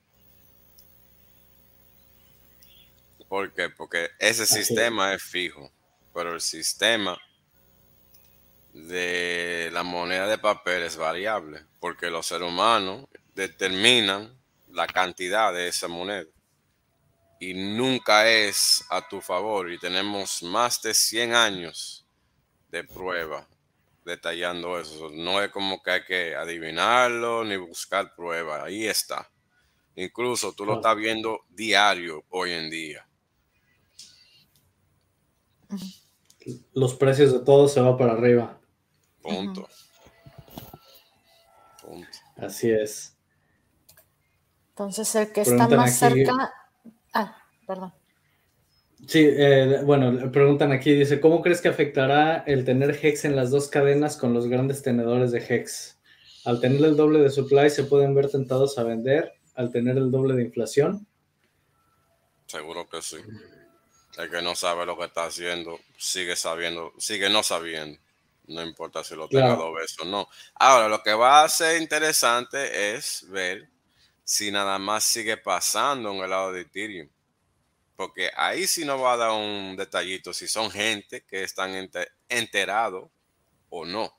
[3.28, 3.70] ¿Por qué?
[3.70, 5.72] Porque ese sistema es fijo,
[6.14, 7.20] pero el sistema
[8.74, 13.06] de la moneda de papel es variable, porque los seres humanos
[13.36, 14.38] determinan
[14.70, 16.28] la cantidad de esa moneda
[17.40, 22.06] y nunca es a tu favor y tenemos más de 100 años
[22.70, 23.48] de prueba
[24.04, 25.10] detallando eso.
[25.10, 28.64] No es como que hay que adivinarlo ni buscar pruebas.
[28.64, 29.30] Ahí está.
[29.96, 33.08] Incluso tú lo estás viendo diario hoy en día.
[36.74, 38.59] Los precios de todo se van para arriba.
[39.30, 39.70] Punto.
[42.38, 43.16] Así es.
[44.70, 46.54] Entonces el que está más cerca.
[47.14, 47.36] Ah,
[47.68, 47.94] perdón.
[49.08, 53.50] Sí, eh, bueno, preguntan aquí, dice, ¿cómo crees que afectará el tener Hex en las
[53.50, 55.98] dos cadenas con los grandes tenedores de Hex?
[56.46, 60.12] Al tener el doble de supply, ¿se pueden ver tentados a vender al tener el
[60.12, 61.08] doble de inflación?
[62.46, 63.18] Seguro que sí.
[64.18, 68.00] El que no sabe lo que está haciendo, sigue sabiendo, sigue no sabiendo.
[68.50, 70.28] No importa si lo tenga dos veces o no.
[70.56, 73.70] Ahora, lo que va a ser interesante es ver
[74.24, 77.10] si nada más sigue pasando en el lado de Ethereum
[78.00, 81.72] porque ahí sí nos va a dar un detallito si son gente que están
[82.30, 83.10] enterados
[83.68, 84.18] o no.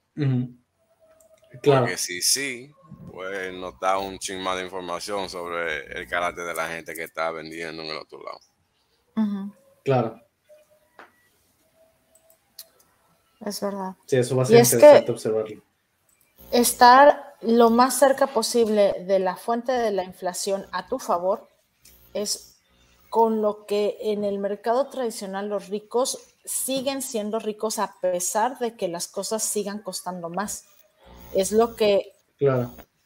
[1.62, 1.87] Claro.
[1.87, 2.70] Porque si sí,
[3.11, 7.05] pues nos da un ching más de información sobre el carácter de la gente que
[7.05, 8.41] está vendiendo en el otro lado.
[9.83, 10.20] Claro.
[13.45, 13.95] Es verdad.
[14.07, 15.62] Sí, eso va a ser interesante observarlo.
[16.53, 21.49] Estar lo más cerca posible de la fuente de la inflación a tu favor
[22.12, 22.59] es
[23.09, 28.76] con lo que en el mercado tradicional los ricos siguen siendo ricos a pesar de
[28.76, 30.64] que las cosas sigan costando más.
[31.34, 32.12] Es lo que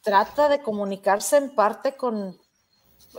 [0.01, 2.37] trata de comunicarse en parte con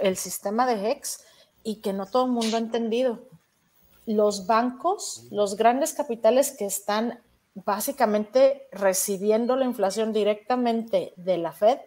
[0.00, 1.20] el sistema de Hex
[1.64, 3.20] y que no todo el mundo ha entendido.
[4.06, 7.20] Los bancos, los grandes capitales que están
[7.54, 11.78] básicamente recibiendo la inflación directamente de la Fed,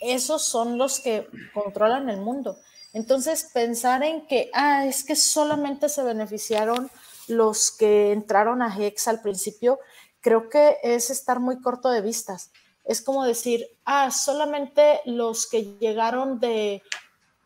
[0.00, 2.56] esos son los que controlan el mundo.
[2.92, 6.90] Entonces, pensar en que, ah, es que solamente se beneficiaron
[7.28, 9.78] los que entraron a Hex al principio,
[10.20, 12.52] creo que es estar muy corto de vistas.
[12.84, 16.82] Es como decir, ah, solamente los que llegaron de,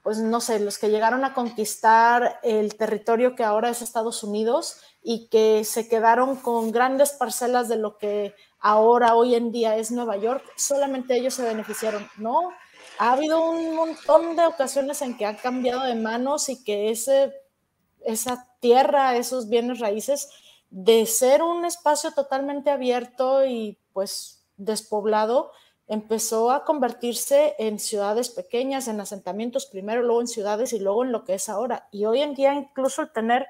[0.03, 4.81] pues no sé, los que llegaron a conquistar el territorio que ahora es Estados Unidos
[5.03, 9.91] y que se quedaron con grandes parcelas de lo que ahora, hoy en día es
[9.91, 12.09] Nueva York, solamente ellos se beneficiaron.
[12.17, 12.53] No,
[12.99, 17.33] ha habido un montón de ocasiones en que han cambiado de manos y que ese,
[18.05, 20.29] esa tierra, esos bienes raíces,
[20.71, 25.53] de ser un espacio totalmente abierto y pues despoblado,
[25.91, 31.11] empezó a convertirse en ciudades pequeñas, en asentamientos primero, luego en ciudades y luego en
[31.11, 31.89] lo que es ahora.
[31.91, 33.49] Y hoy en día incluso el tener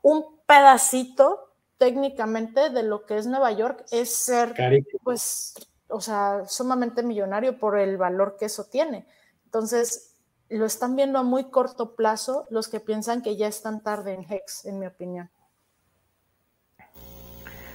[0.00, 4.54] un pedacito técnicamente de lo que es Nueva York es ser,
[5.02, 5.54] pues,
[5.88, 9.08] o sea, sumamente millonario por el valor que eso tiene.
[9.44, 10.14] Entonces,
[10.50, 14.32] lo están viendo a muy corto plazo los que piensan que ya están tarde en
[14.32, 15.28] Hex, en mi opinión.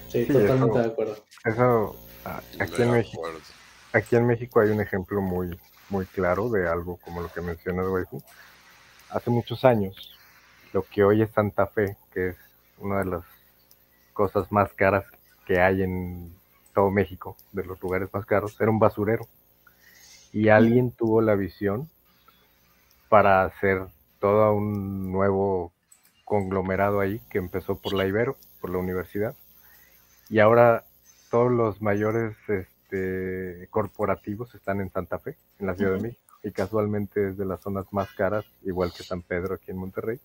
[0.07, 1.17] Sí, totalmente de acuerdo.
[1.43, 3.23] Eso, ah, aquí, en México,
[3.93, 5.59] aquí en México hay un ejemplo muy,
[5.89, 8.21] muy claro de algo como lo que menciona Waifu.
[9.09, 10.17] Hace muchos años,
[10.73, 12.35] lo que hoy es Santa Fe, que es
[12.77, 13.23] una de las
[14.13, 15.05] cosas más caras
[15.45, 16.33] que hay en
[16.73, 19.27] todo México, de los lugares más caros, era un basurero.
[20.31, 21.89] Y alguien tuvo la visión
[23.09, 23.87] para hacer
[24.19, 25.73] todo un nuevo
[26.23, 29.35] conglomerado ahí que empezó por la Ibero, por la universidad.
[30.29, 30.85] Y ahora
[31.31, 32.35] todos los mayores
[32.89, 36.21] este, corporativos están en Santa Fe, en la Ciudad de México.
[36.43, 40.19] Y casualmente es de las zonas más caras, igual que San Pedro aquí en Monterrey,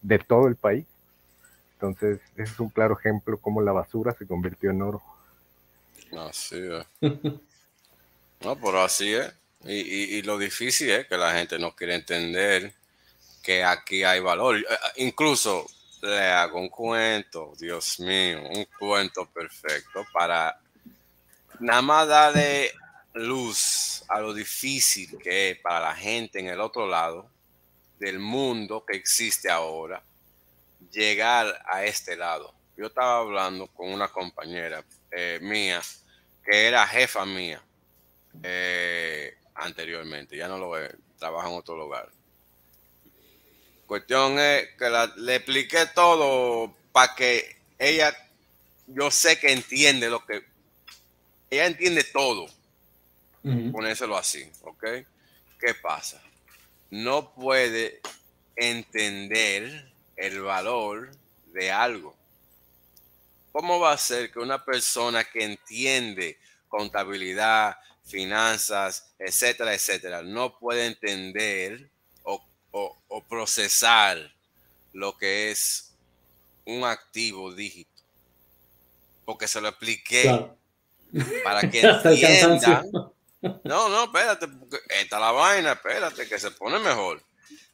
[0.00, 0.86] de todo el país.
[1.74, 5.02] Entonces, ese es un claro ejemplo cómo la basura se convirtió en oro.
[6.16, 6.86] Así es.
[8.40, 9.32] no, pero así es.
[9.64, 12.74] Y, lo difícil es que la gente no quiere entender
[13.42, 14.56] que aquí hay valor.
[14.56, 14.64] Eh,
[14.96, 15.66] incluso
[16.02, 20.61] le hago un cuento, Dios mío, un cuento perfecto para
[21.60, 22.72] nada más darle
[23.14, 27.28] luz a lo difícil que es para la gente en el otro lado
[27.98, 30.02] del mundo que existe ahora
[30.90, 32.54] llegar a este lado.
[32.76, 35.80] Yo estaba hablando con una compañera eh, mía
[36.44, 37.62] que era jefa mía
[38.42, 42.08] eh, anteriormente, ya no lo ve, trabaja en otro lugar.
[43.86, 48.16] Cuestión es que le expliqué todo para que ella,
[48.86, 50.44] yo sé que entiende lo que,
[51.52, 52.46] ella entiende todo,
[53.42, 54.84] ponérselo así, ¿ok?
[55.60, 56.22] ¿Qué pasa?
[56.88, 58.00] No puede
[58.56, 61.10] entender el valor
[61.52, 62.16] de algo.
[63.52, 66.38] ¿Cómo va a ser que una persona que entiende
[66.68, 71.90] contabilidad, finanzas, etcétera, etcétera, no puede entender
[72.22, 72.42] o,
[73.28, 74.34] procesar
[74.94, 75.92] lo que es
[76.64, 77.90] un activo dígito?
[79.26, 80.50] Porque se lo expliqué
[81.44, 82.84] para que entiendan.
[83.64, 84.46] No, no, espérate,
[85.00, 87.22] esta la vaina, espérate, que se pone mejor.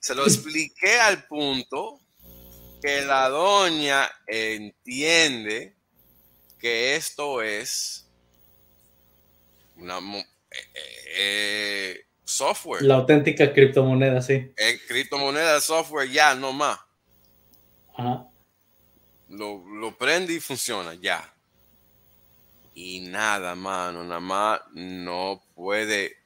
[0.00, 2.00] Se lo expliqué al punto
[2.80, 5.74] que la doña entiende
[6.58, 8.06] que esto es
[9.76, 10.72] una eh,
[11.16, 12.82] eh, software.
[12.82, 14.52] La auténtica criptomoneda, sí.
[14.86, 16.78] Criptomoneda, software, ya, no más.
[19.28, 21.34] Lo, lo prende y funciona, ya.
[22.80, 26.16] Y nada, mano, nada más no puede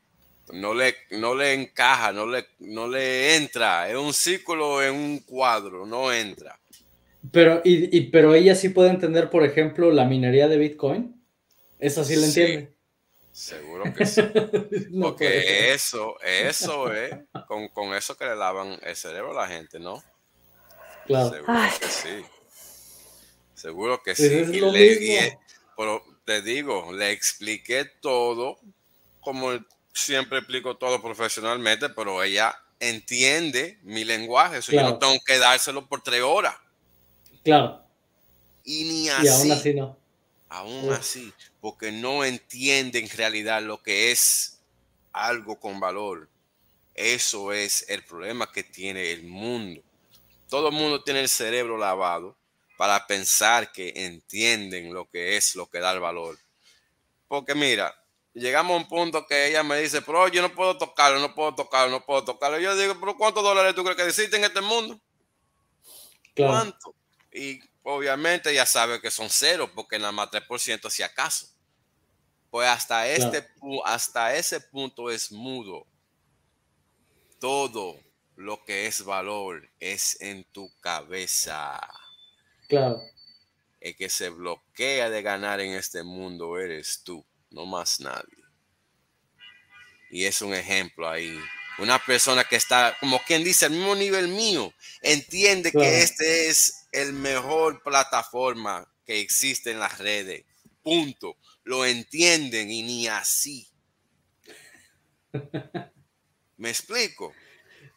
[0.52, 3.88] no le, no le encaja, no le, no le entra.
[3.88, 6.60] Es un círculo en un cuadro, no entra.
[7.30, 11.24] Pero, y, pero ella sí puede entender, por ejemplo, la minería de Bitcoin.
[11.78, 12.74] Esa sí la entiende.
[13.32, 14.20] Seguro que sí.
[15.00, 17.14] Porque eso, eso es
[17.72, 20.02] con, eso que le lavan el cerebro a la gente, ¿no?
[21.06, 21.30] Claro.
[21.30, 22.24] Seguro que sí.
[23.54, 25.38] Seguro que sí.
[25.74, 28.58] pero te digo, le expliqué todo
[29.22, 29.52] como
[29.94, 35.86] siempre explico todo profesionalmente, pero ella entiende mi lenguaje, eso yo no tengo que dárselo
[35.86, 36.56] por tres horas.
[37.44, 37.80] Claro.
[38.64, 39.26] Y ni así.
[39.26, 39.96] Y aún así no.
[40.48, 44.60] Aún así, porque no entiende en realidad lo que es
[45.12, 46.28] algo con valor.
[46.94, 49.80] Eso es el problema que tiene el mundo.
[50.50, 52.36] Todo el mundo tiene el cerebro lavado
[52.82, 56.36] para pensar que entienden lo que es lo que da el valor.
[57.28, 57.94] Porque mira,
[58.34, 61.54] llegamos a un punto que ella me dice, pero yo no puedo tocarlo, no puedo
[61.54, 62.58] tocarlo, no puedo tocarlo.
[62.58, 65.00] Yo digo, pero ¿cuántos dólares tú crees que existen en este mundo?
[66.36, 66.92] ¿Cuánto?
[67.32, 71.46] Y obviamente ya sabe que son cero, porque nada más 3% si acaso.
[72.50, 73.48] Pues hasta, este,
[73.84, 75.86] hasta ese punto es mudo.
[77.38, 77.96] Todo
[78.34, 81.78] lo que es valor es en tu cabeza.
[82.72, 83.02] Claro.
[83.80, 88.38] El que se bloquea de ganar en este mundo eres tú, no más nadie.
[90.10, 91.38] Y es un ejemplo ahí.
[91.78, 94.72] Una persona que está, como quien dice, al mismo nivel mío,
[95.02, 95.86] entiende Claro.
[95.90, 100.46] que este es el mejor plataforma que existe en las redes.
[100.82, 101.36] Punto.
[101.64, 103.68] Lo entienden y ni así.
[106.56, 107.34] ¿Me explico?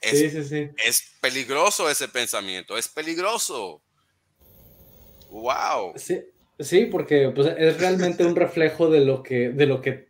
[0.02, 0.70] Es, Sí, sí, sí.
[0.86, 3.82] es peligroso ese pensamiento, es peligroso.
[5.36, 5.94] Wow.
[5.98, 6.24] Sí,
[6.60, 10.08] sí, porque pues, es realmente un reflejo de lo que, de lo que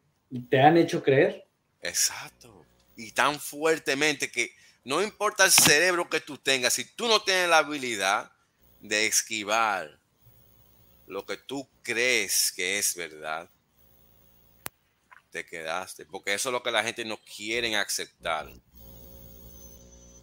[0.52, 1.47] te han hecho creer.
[1.81, 2.64] Exacto.
[2.95, 4.53] Y tan fuertemente que
[4.84, 8.31] no importa el cerebro que tú tengas, si tú no tienes la habilidad
[8.81, 9.99] de esquivar
[11.07, 13.49] lo que tú crees que es verdad,
[15.31, 16.06] te quedaste.
[16.06, 18.47] Porque eso es lo que la gente no quiere aceptar.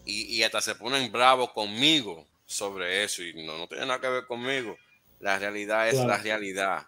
[0.05, 3.21] Y, y hasta se ponen bravos conmigo sobre eso.
[3.21, 4.77] Y no, no tiene nada que ver conmigo.
[5.23, 6.09] La realidad es Claro.
[6.09, 6.87] la realidad.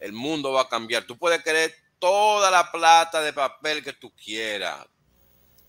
[0.00, 1.04] El mundo va a cambiar.
[1.04, 4.86] Tú puedes querer toda la plata de papel que tú quieras.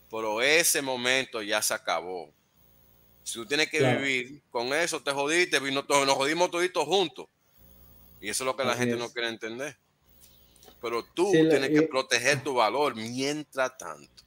[0.10, 2.34] Pero ese momento ya se acabó.
[3.24, 4.00] Si tú tienes que Claro.
[4.00, 7.28] vivir con eso, te jodiste, nos jodimos toditos juntos.
[8.22, 9.00] Y eso es lo que la Así gente es.
[9.02, 9.78] no quiere entender.
[10.82, 14.24] Pero tú Sí, la- tienes que proteger tu valor mientras tanto.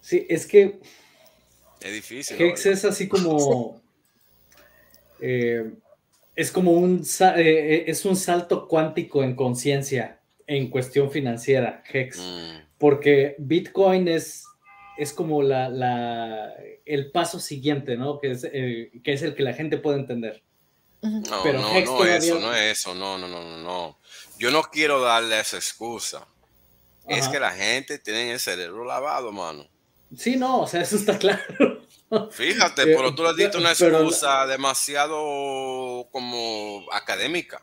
[0.00, 0.80] Sí, es que
[1.80, 2.40] Es difícil.
[2.40, 2.72] Hex ¿no?
[2.72, 3.80] es así como.
[5.20, 5.70] eh,
[6.38, 12.18] es como un, sa- eh, es un salto cuántico en conciencia en cuestión financiera, Hex.
[12.18, 14.44] Mm, Porque Bitcoin es,
[14.96, 16.54] es como la, la-
[16.86, 18.18] el paso siguiente, ¿no?
[18.20, 20.42] Que es, eh, que es el que la gente puede entender.
[21.02, 23.98] No, Pero no, Hex no todavía- eso, no es eso, no, no, no, no, no.
[24.38, 26.26] Yo no quiero darle esa excusa.
[27.08, 27.32] Es Ajá.
[27.32, 29.66] que la gente tiene el cerebro lavado, mano.
[30.16, 31.77] Sí, no, o sea, eso está claro.
[32.30, 37.62] Fíjate, Eh, pero tú le diste una pero- excusa demasiado como académica.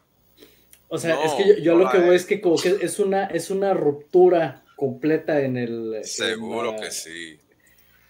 [0.88, 2.26] O sea, No, es que yo, yo no lo que voy es.
[2.26, 5.96] que como que es una, es una ruptura completa en el...
[5.96, 7.40] en Seguro la- que sí.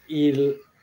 [0.07, 0.33] Y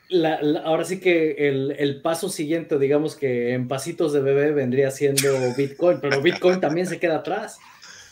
[0.09, 4.51] la- la- ahora sí que el, el paso siguiente, digamos que en pasitos de bebé
[4.51, 7.59] vendría siendo Bitcoin, pero Bitcoin también se queda atrás.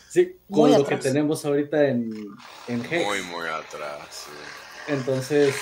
[0.09, 0.99] Sí, con Muy lo atrás.
[1.01, 2.11] que tenemos ahorita en,
[2.67, 3.05] en Hex.
[3.05, 3.99] Muy, muy atrás.
[4.27, 4.31] sí.
[4.93, 5.55] Entonces,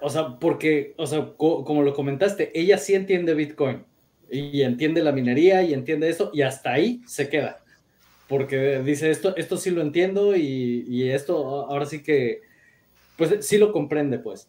[0.00, 3.84] o sea, porque, o sea, co- como lo comentaste, ella sí entiende Bitcoin
[4.30, 7.62] y entiende la minería y entiende eso y hasta ahí se queda.
[8.28, 12.42] Porque dice esto, esto sí lo entiendo y, y esto ahora sí que,
[13.16, 14.48] pues sí lo comprende, pues.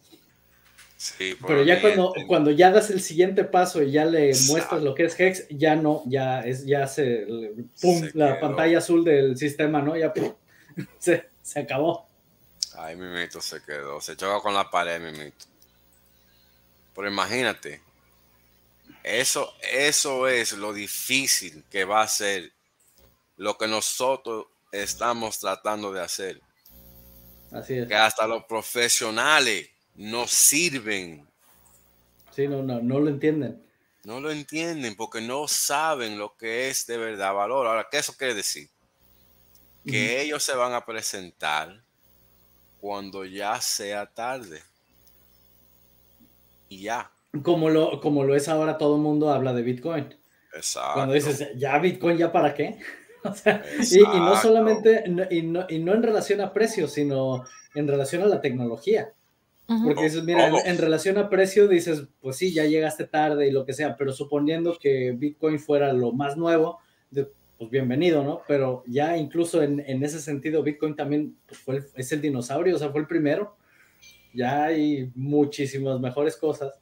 [0.96, 4.94] Sí, Pero ya cuando, cuando ya das el siguiente paso y ya le muestras lo
[4.94, 7.26] que es Hex, ya no, ya es, ya se,
[7.80, 8.40] pum, Se la quedó.
[8.40, 9.96] pantalla azul del sistema, ¿no?
[9.96, 10.34] Ya pum,
[10.98, 12.09] se, se acabó.
[12.82, 14.00] Ay, mimito se quedó.
[14.00, 15.44] Se choca con la pared, mimito.
[16.94, 17.82] Pero imagínate.
[19.02, 22.52] Eso, eso es lo difícil que va a ser
[23.36, 26.40] lo que nosotros estamos tratando de hacer.
[27.52, 27.86] Así es.
[27.86, 31.28] Que hasta los profesionales no sirven.
[32.34, 33.62] Sí, no, no, no lo entienden.
[34.04, 37.66] No lo entienden porque no saben lo que es de verdad valor.
[37.66, 38.70] Ahora, ¿qué eso quiere decir?
[39.84, 41.82] Que ellos se van a presentar
[42.80, 44.60] cuando ya sea tarde.
[46.68, 47.10] Y ya.
[47.42, 50.14] Como lo, como lo es ahora, todo el mundo habla de Bitcoin.
[50.54, 50.94] Exacto.
[50.94, 52.78] Cuando dices, ya Bitcoin, ¿ya para qué?
[53.22, 57.44] O sea, y, y no solamente, y, no, y no en relación a precio, sino
[57.74, 59.12] en relación a la tecnología.
[59.84, 63.50] Porque dices, mira, en, en relación a precio, dices, pues sí, ya llegaste tarde y
[63.50, 66.78] lo que sea, pero suponiendo que Bitcoin fuera lo más nuevo,
[67.10, 68.40] de- pues bienvenido, ¿no?
[68.48, 72.74] Pero ya incluso en, en ese sentido, Bitcoin también pues, fue el- es el dinosaurio,
[72.74, 73.54] o sea, fue el primero.
[74.32, 76.72] Ya hay muchísimas mejores cosas,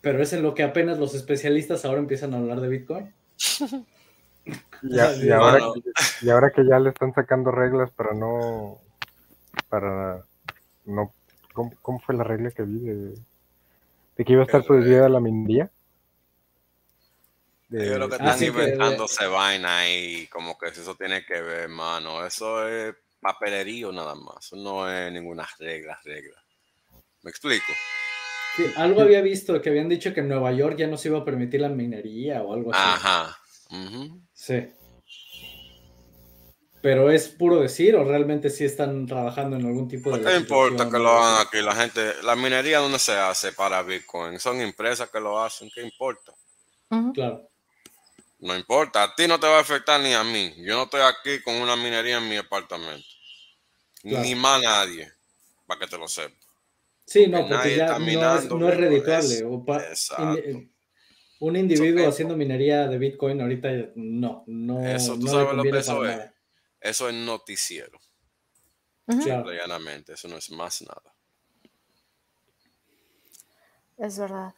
[0.00, 3.12] pero es en lo que apenas los especialistas ahora empiezan a hablar de Bitcoin.
[4.82, 5.74] Y, a- y ahora, Bueno.
[6.22, 8.78] y ahora que ya le están sacando reglas para no.
[9.68, 10.24] Para
[10.86, 11.12] no.
[11.52, 12.78] ¿Cómo, cómo fue la regla que vi?
[12.78, 13.14] De,
[14.16, 15.70] de que iba a estar Eh, prohibida la minería.
[17.68, 21.60] De- Yo creo que están inventándose vaina ahí, como que si eso tiene que ver,
[21.60, 22.24] hermano.
[22.26, 24.46] Eso es papelerío nada más.
[24.46, 26.42] Eso no es ninguna regla, regla.
[27.22, 27.66] ¿Me explico?
[28.56, 31.18] Sí, algo había visto que habían dicho que en Nueva York ya no se iba
[31.18, 32.80] a permitir la minería o algo así.
[32.82, 33.38] Ajá.
[34.32, 34.68] Sí.
[36.80, 40.24] Pero es puro decir o realmente sí están trabajando en algún tipo de...
[40.24, 41.60] ¿Qué importa que lo hagan aquí?
[41.60, 44.38] La gente, la minería, ¿dónde se hace para Bitcoin?
[44.38, 45.70] Son empresas que lo hacen.
[45.74, 46.32] ¿Qué importa?
[47.12, 47.48] Claro.
[48.40, 49.02] No importa.
[49.02, 50.54] A ti no te va a afectar ni a mí.
[50.58, 53.06] Yo no estoy aquí con una minería en mi apartamento.
[54.02, 54.24] Claro.
[54.24, 55.12] Ni más nadie.
[55.66, 56.36] Para que te lo sepa.
[57.04, 59.44] Sí, no, porque ya no es, no es redituable.
[61.40, 64.86] un individuo haciendo minería de Bitcoin ahorita no, no.
[64.86, 66.30] Eso, tú sabes lo que eso es.
[66.80, 67.98] Eso es noticiero.
[69.08, 71.14] Simple llanamente, eso no es más nada.
[73.96, 74.54] Es verdad.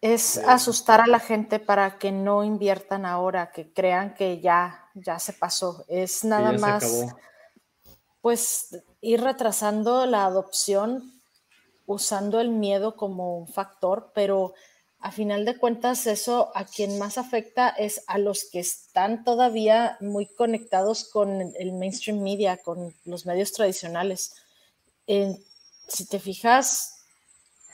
[0.00, 5.18] Es asustar a la gente para que no inviertan ahora, que crean que ya, ya
[5.18, 5.84] se pasó.
[5.88, 7.06] Es nada más,
[8.20, 11.12] pues, ir retrasando la adopción
[11.88, 14.52] usando el miedo como un factor, pero
[15.00, 19.96] a final de cuentas eso a quien más afecta es a los que están todavía
[20.00, 24.34] muy conectados con el mainstream media, con los medios tradicionales.
[25.06, 26.97] si te fijas,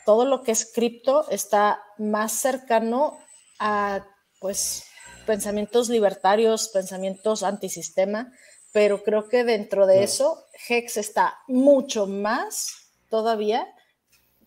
[0.04, 3.18] todo lo que es cripto está más cercano
[3.58, 4.06] a
[4.40, 4.84] pues
[5.26, 8.32] pensamientos libertarios, pensamientos antisistema,
[8.72, 13.66] pero creo que dentro de eso Hex está mucho más todavía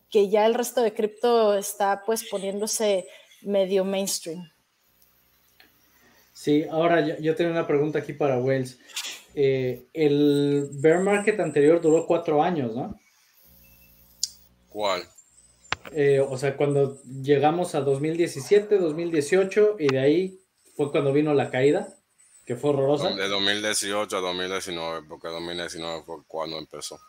[0.10, 3.08] que ya el resto de cripto está pues poniéndose
[3.42, 4.50] medio mainstream.
[6.34, 8.78] Sí, ahora yo, tengo una pregunta aquí para Wells.
[9.34, 13.00] Eh, el bear market anterior duró cuatro años, ¿no?
[14.70, 15.04] ¿Cuál?
[15.92, 20.40] Eh, o sea, cuando llegamos a 2017, 2018 y de ahí
[20.76, 21.96] fue cuando vino la caída,
[22.46, 23.10] que fue horrorosa.
[23.10, 27.00] De 2018 a 2019, porque 2019 fue cuando empezó.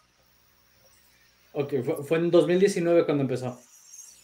[1.53, 1.75] Ok,
[2.07, 3.59] fue, en 2019 cuando empezó.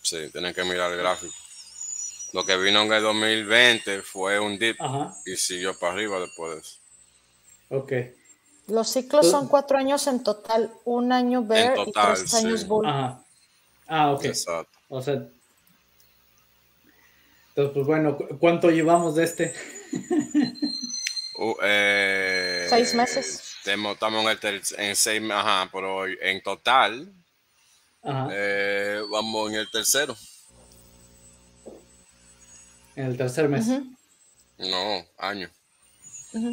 [0.02, 1.34] Sí, tienen que mirar el gráfico.
[2.32, 4.76] Lo que vino en el 2020 fue un dip
[5.24, 6.78] y siguió para arriba después de eso.
[7.70, 7.92] Ok.
[8.66, 12.86] Los ciclos son cuatro años en total, un año bear y tres años bull.
[12.86, 13.23] Ajá.
[13.86, 14.24] Ah, ok.
[14.24, 14.78] Exacto.
[14.88, 15.26] O sea,
[17.54, 19.54] entonces, pues bueno, ¿cuánto llevamos de este?
[21.36, 23.56] Uh, eh, seis meses.
[23.64, 23.98] Estamos
[24.44, 27.12] en, en seis, ajá, pero en total
[28.30, 30.16] eh, vamos en el tercero.
[32.94, 33.66] En el tercer mes.
[34.58, 35.50] No, año.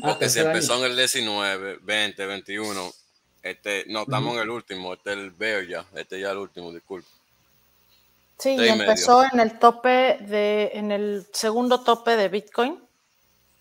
[0.01, 2.91] Ah, Porque si empezó en el 19, 20, 21,
[3.43, 6.73] este, no, estamos en el último, este es el veo ya, este ya el último,
[6.73, 7.07] disculpe.
[8.41, 12.83] Sí, y empezó en el tope de, en el segundo tope de Bitcoin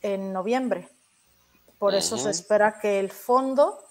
[0.00, 0.88] en noviembre.
[1.78, 3.84] Por eso se espera que el fondo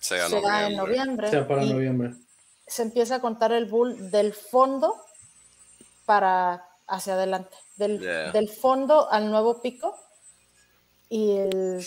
[0.00, 0.28] sea,
[0.66, 1.28] en noviembre.
[1.28, 2.14] Sea para noviembre.
[2.66, 5.04] Se empieza a contar el bull del fondo
[6.06, 7.54] para hacia adelante.
[7.76, 9.98] Del, fondo al nuevo pico.
[11.10, 11.86] Y el,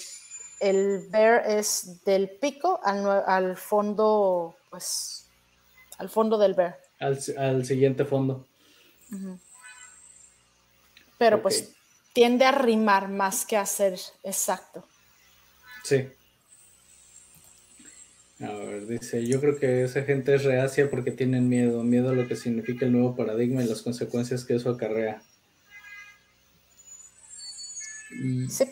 [0.59, 5.31] el bear es del pico al, al fondo, pues,
[5.97, 8.45] al fondo del bear al, siguiente fondo.
[11.17, 11.73] Pero pues
[12.13, 14.85] tiende a rimar más que a ser exacto.
[15.83, 16.07] Sí.
[18.39, 22.13] A ver, dice, yo creo que esa gente es reacia porque tienen miedo, miedo a
[22.13, 25.21] lo que significa el nuevo paradigma y las consecuencias que eso acarrea.
[28.49, 28.65] Sí.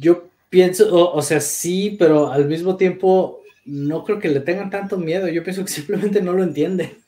[0.00, 4.96] Yo pienso, o sea, sí, pero al mismo tiempo no creo que le tengan tanto
[4.98, 5.28] miedo.
[5.28, 7.02] Yo pienso que simplemente no lo entienden.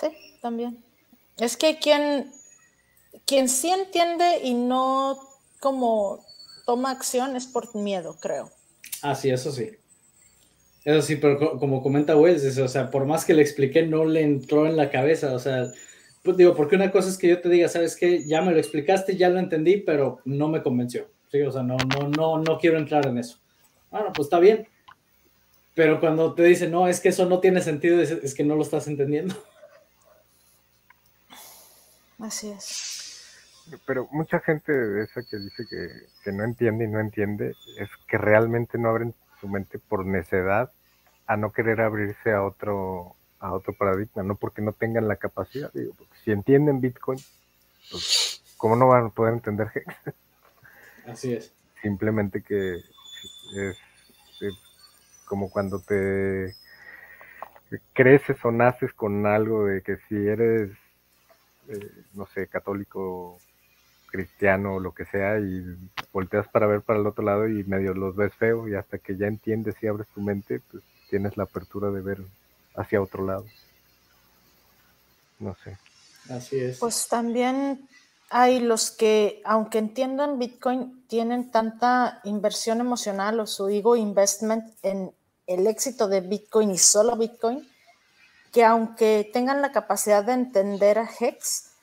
[0.00, 0.08] Sí,
[0.40, 0.82] también.
[1.38, 2.32] Es que quien,
[3.26, 5.18] quien sí entiende y no
[5.60, 6.24] como
[6.66, 8.50] toma acción es por miedo, creo.
[9.02, 9.70] Ah, sí, eso sí.
[10.84, 14.20] Eso sí, pero como comenta Wells, o sea, por más que le expliqué, no le
[14.20, 15.34] entró en la cabeza.
[15.34, 15.72] O sea,
[16.22, 18.58] pues digo, porque una cosa es que yo te diga, sabes que ya me lo
[18.58, 21.13] explicaste, ya lo entendí, pero no me convenció.
[21.34, 23.40] Sí, o sea, no, no, no, no quiero entrar en eso.
[23.90, 24.68] Bueno, pues está bien.
[25.74, 28.62] Pero cuando te dicen, no, es que eso no tiene sentido, es, que no lo
[28.62, 29.34] estás entendiendo.
[32.20, 33.34] Así es.
[33.84, 35.88] Pero mucha gente de esa que dice que,
[36.22, 40.70] que no entiende y no entiende, es que realmente no abren su mente por necedad
[41.26, 45.72] a no querer abrirse a otro, a otro paradigma, no porque no tengan la capacidad.
[45.72, 47.18] Digo, porque si entienden Bitcoin,
[47.90, 50.14] pues, ¿cómo no van a poder entender Hex?
[51.06, 51.52] Así es.
[51.82, 53.78] Simplemente que es,
[55.26, 56.54] como cuando te
[57.92, 60.70] creces o naces con algo de que si eres,
[61.68, 63.38] eh, no sé, católico,
[64.06, 65.76] cristiano o lo que sea, y
[66.12, 69.16] volteas para ver para el otro lado y medio los ves feo, y hasta que
[69.16, 72.18] ya entiendes y abres tu mente, pues tienes la apertura de ver
[72.76, 73.44] hacia otro lado.
[75.40, 75.76] No sé.
[76.30, 76.78] Así es.
[76.78, 77.88] Pues también
[78.36, 85.12] hay los que, aunque entiendan Bitcoin, tienen tanta inversión emocional o su ego investment en
[85.46, 87.64] el éxito de Bitcoin y solo Bitcoin,
[88.52, 91.74] que aunque tengan la capacidad de entender a Hex,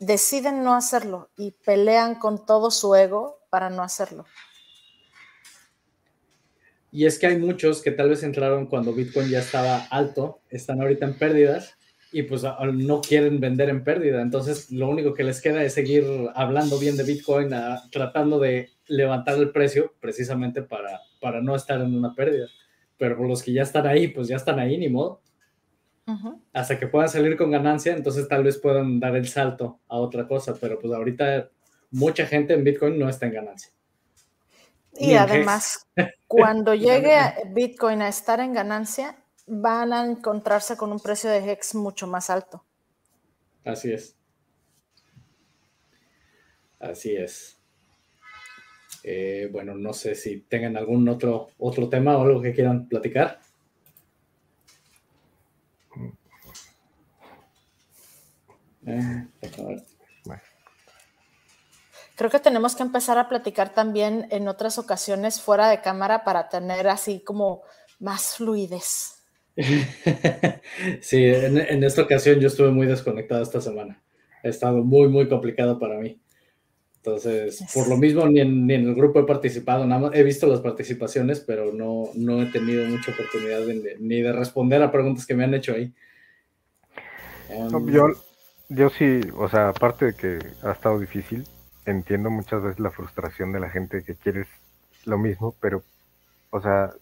[0.00, 4.26] deciden no hacerlo y pelean con todo su ego para no hacerlo.
[6.90, 10.80] Y es que hay muchos que tal vez entraron cuando Bitcoin ya estaba alto, están
[10.80, 11.76] ahorita en pérdidas
[12.14, 14.22] y pues no quieren vender en pérdida.
[14.22, 16.04] Entonces lo único que les queda es seguir
[16.36, 17.50] hablando bien de Bitcoin,
[17.90, 22.46] tratando de levantar el precio precisamente para, para no estar en una pérdida.
[22.96, 25.22] Pero los que ya están ahí, pues ya están ahí, ni modo.
[26.52, 30.28] Hasta que puedan salir con ganancia, entonces tal vez puedan dar el salto a otra
[30.28, 30.54] cosa.
[30.60, 31.50] Pero pues ahorita
[31.90, 33.72] mucha gente en Bitcoin no está en ganancia.
[34.96, 35.84] Y además,
[36.28, 37.16] cuando llegue
[37.48, 39.16] Bitcoin a estar en ganancia,
[39.46, 42.64] van a encontrarse con un precio de Hex mucho más alto.
[43.64, 44.16] Así es.
[46.80, 47.58] Así es.
[49.02, 53.40] Eh, bueno, no sé si tengan algún otro, otro tema o algo que quieran platicar.
[58.86, 59.26] Eh,
[62.16, 66.48] Creo que tenemos que empezar a platicar también en otras ocasiones fuera de cámara para
[66.48, 67.62] tener así como
[67.98, 69.23] más fluidez.
[71.00, 74.02] sí, en, esta ocasión yo estuve muy desconectado esta semana.
[74.42, 76.20] Ha estado muy, muy complicado para mí.
[76.96, 80.60] Entonces, por lo mismo, ni en, el grupo he participado, nada más he visto las
[80.60, 83.60] participaciones, pero no, no he tenido mucha oportunidad
[84.00, 85.92] ni de responder a preguntas que me han hecho ahí.
[87.50, 88.06] Em, yo,
[88.70, 91.44] yo sí, o sea, aparte de que ha estado difícil,
[91.84, 94.46] entiendo muchas veces la frustración de la gente que quiere
[95.04, 95.82] lo mismo, pero,
[96.50, 96.94] o sea,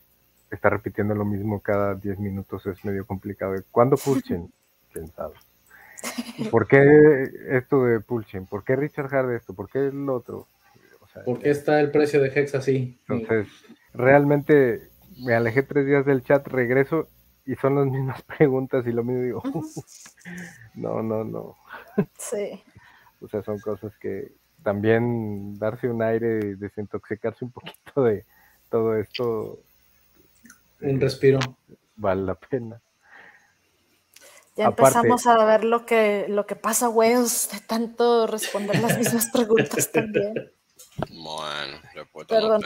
[0.53, 3.55] estar repitiendo lo mismo cada 10 minutos es medio complicado.
[3.71, 4.53] ¿Cuándo Pulchen?
[4.93, 5.35] ¿Quién sabe?
[6.51, 6.79] ¿Por qué
[7.51, 8.47] esto de Pulchen?
[8.47, 9.55] ¿Por qué Richard Hard esto?
[9.55, 10.47] ¿Por qué el otro?
[11.25, 12.99] ¿Por qué está el precio de Hex así?
[13.09, 13.47] Entonces,
[13.93, 17.09] realmente me alejé tres días del chat, regreso
[17.45, 19.43] y son las mismas preguntas y lo mismo digo,
[20.75, 21.57] no, no, no.
[22.19, 22.63] Sí.
[23.21, 28.25] O sea, son cosas que también darse un aire, desintoxicarse un poquito de
[28.71, 29.59] todo esto
[30.83, 31.39] un respiro.
[31.97, 32.81] Vale la pena.
[34.57, 39.31] Ya empezamos a ver lo que, lo que pasa, güeyos, de tanto responder las mismas
[39.33, 40.35] preguntas también.
[41.11, 41.79] Bueno,
[42.29, 42.63] Perdón,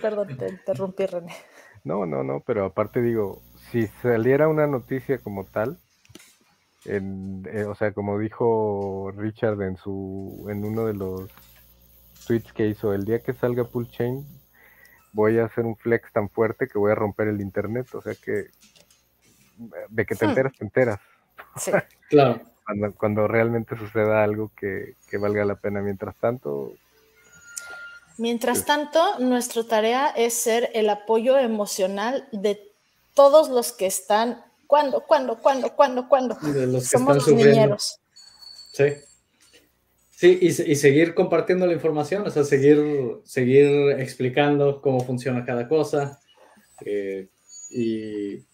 [0.00, 1.34] Perdón, te interrumpí, René.
[1.82, 5.78] No, no, no, pero aparte digo, si saliera una noticia como tal,
[6.84, 11.30] en, eh, o sea, como dijo Richard en su en uno de los
[12.26, 14.24] tweets que hizo, el día que salga Pull Chain,
[15.12, 17.94] voy a hacer un flex tan fuerte que voy a romper el internet.
[17.94, 18.50] O sea que
[19.88, 20.28] de que te hmm.
[20.30, 21.00] enteras, te enteras.
[21.56, 21.72] Sí.
[22.08, 22.40] claro.
[22.96, 25.80] Cuando, realmente suceda algo que, valga la pena.
[25.80, 26.74] Mientras tanto.
[28.16, 32.72] Mientras tanto, nuestra tarea es ser el apoyo emocional de
[33.14, 34.44] todos los que están.
[34.68, 35.00] ¿Cuándo?
[35.00, 35.38] ¿Cuándo?
[35.40, 35.74] ¿Cuándo?
[35.74, 36.08] ¿Cuándo?
[36.08, 36.36] ¿Cuándo?
[36.36, 37.98] De los que Somos están niñeros.
[38.72, 38.84] Sí.
[40.20, 42.78] Sí, y, seguir compartiendo la información, o sea, seguir,
[43.24, 46.20] seguir explicando cómo funciona cada cosa
[46.84, 47.30] eh,
[47.70, 48.44] y,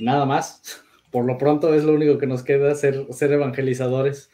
[0.00, 0.62] nada más.
[1.10, 4.30] Por lo pronto es lo único que nos queda, ser, ser evangelizadores.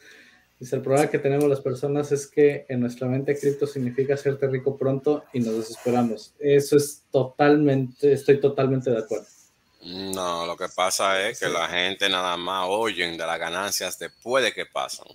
[0.61, 4.47] Dice, el problema que tenemos las personas es que en nuestra mente cripto significa hacerte
[4.47, 6.35] rico pronto y nos desesperamos.
[6.39, 9.27] Eso es totalmente, estoy totalmente de acuerdo.
[9.81, 14.41] No, lo que pasa es que la gente nada más oyen de las ganancias después
[14.41, 15.07] de que pasan.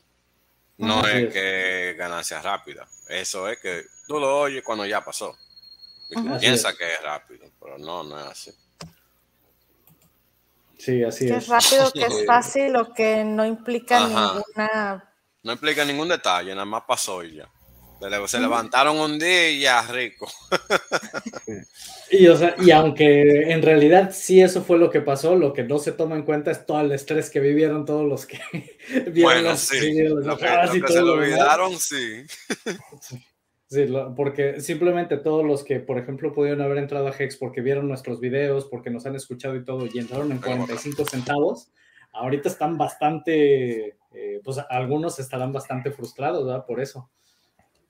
[0.78, 2.88] No es, que ganancia rápida.
[3.08, 5.36] Eso es que tú lo oyes cuando ya pasó.
[6.10, 8.52] Y piensa que es rápido, pero no, no es así.
[10.78, 11.44] Sí, así que es.
[11.44, 15.14] es rápido, que es fácil o que no implica ninguna.
[15.42, 17.48] No implica ningún detalle, nada más pasó y ya.
[18.26, 20.28] Se levantaron un día y ya rico.
[22.10, 25.62] y, o sea, y aunque en realidad sí eso fue lo que pasó, lo que
[25.62, 28.40] no se toma en cuenta es todo el estrés que vivieron todos los que
[29.12, 30.02] vieron bueno, sí.
[30.04, 30.46] lo que,
[30.88, 32.24] se lo olvidaron, sí.
[33.68, 37.88] Sí, porque simplemente todos los que, por ejemplo, pudieron haber entrado a Hex porque vieron
[37.88, 41.70] nuestros videos, porque nos han escuchado y todo, y entraron en 45 centavos,
[42.12, 46.66] ahorita están bastante, eh, pues algunos estarán bastante frustrados, ¿verdad?
[46.66, 47.08] Por eso.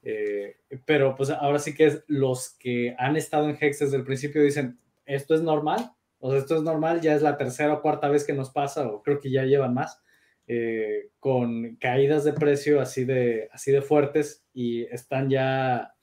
[0.03, 4.05] Eh, pero pues ahora sí que es los que han estado en Hex desde el
[4.05, 7.83] principio dicen, esto es normal, o sea, esto es normal, ya es la tercera o
[7.83, 10.01] cuarta vez que nos pasa, o creo que ya llevan más,
[10.49, 15.95] eh, con caídas de precio así de, así de fuertes y están ya,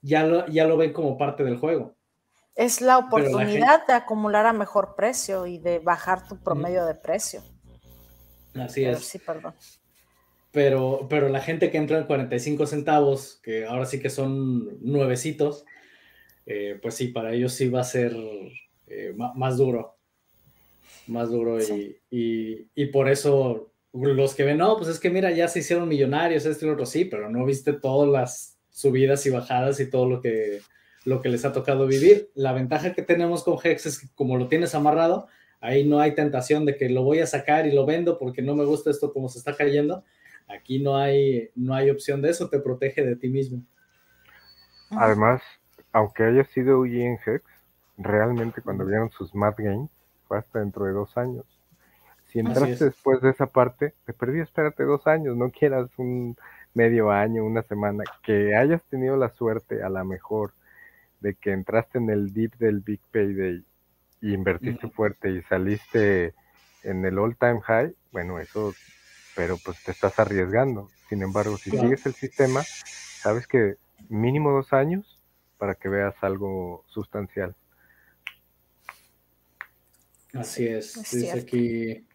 [0.00, 1.94] ya lo, ya lo ven como parte del juego.
[2.54, 7.42] Es la oportunidad de acumular a mejor precio y de bajar tu promedio de precio.
[8.54, 9.04] Así es.
[9.06, 9.54] Sí, perdón
[10.52, 15.64] pero, pero la gente que entra en 45 centavos, que ahora sí que son nuevecitos,
[16.46, 18.14] eh, pues sí, para ellos sí va a ser
[18.86, 19.96] eh, más duro,
[21.06, 21.98] más duro y,
[22.74, 26.46] y, por eso los que ven, no, pues es que mira, ya se hicieron millonarios,
[26.46, 30.20] este y otro, sí, pero no viste todas las subidas y bajadas y todo lo
[30.20, 30.60] que
[31.04, 32.30] lo que les ha tocado vivir.
[32.34, 35.26] La ventaja que tenemos con Hex es que como lo tienes amarrado,
[35.60, 38.54] ahí no hay tentación de que lo voy a sacar y lo vendo porque no
[38.54, 40.04] me gusta esto como se está cayendo.
[40.48, 43.62] Aquí no hay, no hay opción de eso, te protege de ti mismo.
[44.90, 45.42] Además,
[45.92, 47.42] aunque haya sido UG en Hex,
[47.96, 49.90] realmente cuando vieron sus Mad Games,
[50.26, 51.44] fue hasta dentro de dos años.
[52.26, 56.36] Si entraste después de esa parte, te perdí, espérate dos años, no quieras un
[56.72, 60.52] medio año, una semana, que hayas tenido la suerte a la mejor
[61.20, 63.62] de que entraste en el deep del Big Payday
[64.22, 66.34] y invertiste fuerte y saliste
[66.82, 68.72] en el all time high, bueno, eso,
[69.34, 70.90] pero pues te estás arriesgando.
[71.08, 73.76] Sin embargo, si sigues el sistema, sabes que
[74.08, 75.20] mínimo dos años
[75.58, 77.54] para que veas algo sustancial.
[80.32, 80.94] Así es.
[80.94, 82.06] Dice aquí,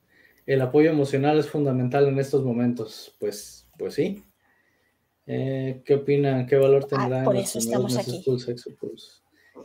[0.46, 3.16] el apoyo emocional es fundamental en estos momentos.
[3.20, 4.24] Pues, pues sí.
[5.28, 6.48] Eh, ¿Qué opinan?
[6.48, 8.24] ¿Qué valor ah, tendrá por eso estamos aquí.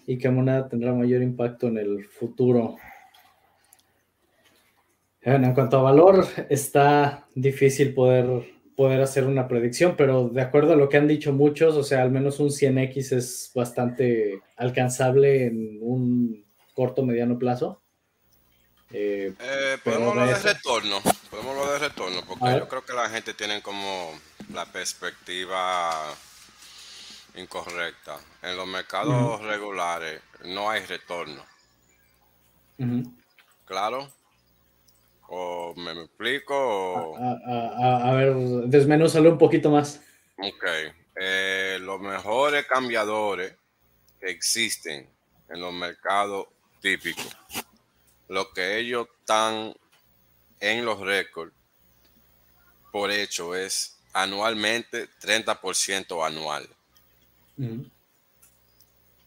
[0.06, 2.76] ¿Y qué moneda tendrá mayor impacto en el futuro?
[5.22, 10.76] En cuanto a valor, está difícil poder, poder hacer una predicción, pero de acuerdo a
[10.76, 15.78] lo que han dicho muchos, o sea, al menos un 100x es bastante alcanzable en
[15.80, 16.44] un
[16.74, 17.80] corto, mediano plazo.
[18.90, 21.00] Eh, eh, podemos hablar de, retorno,
[21.30, 24.12] podemos hablar de retorno, porque yo creo que la gente tiene como
[24.52, 26.14] la perspectiva
[27.36, 28.18] incorrecta.
[28.42, 31.42] En los mercados regulares no hay retorno.
[33.64, 34.10] ¿Claro?
[35.34, 37.16] ¿O me, explico?
[37.16, 38.34] A, ver,
[38.66, 40.02] desmenúzalo un poquito más.
[40.36, 40.64] Ok.
[41.16, 43.54] Eh, los mejores cambiadores
[44.20, 45.08] que existen
[45.48, 46.48] en los mercados
[46.82, 47.34] típicos,
[48.28, 49.74] lo que ellos están
[50.60, 51.54] en los récords,
[52.90, 56.68] por hecho, es anualmente 30% anual.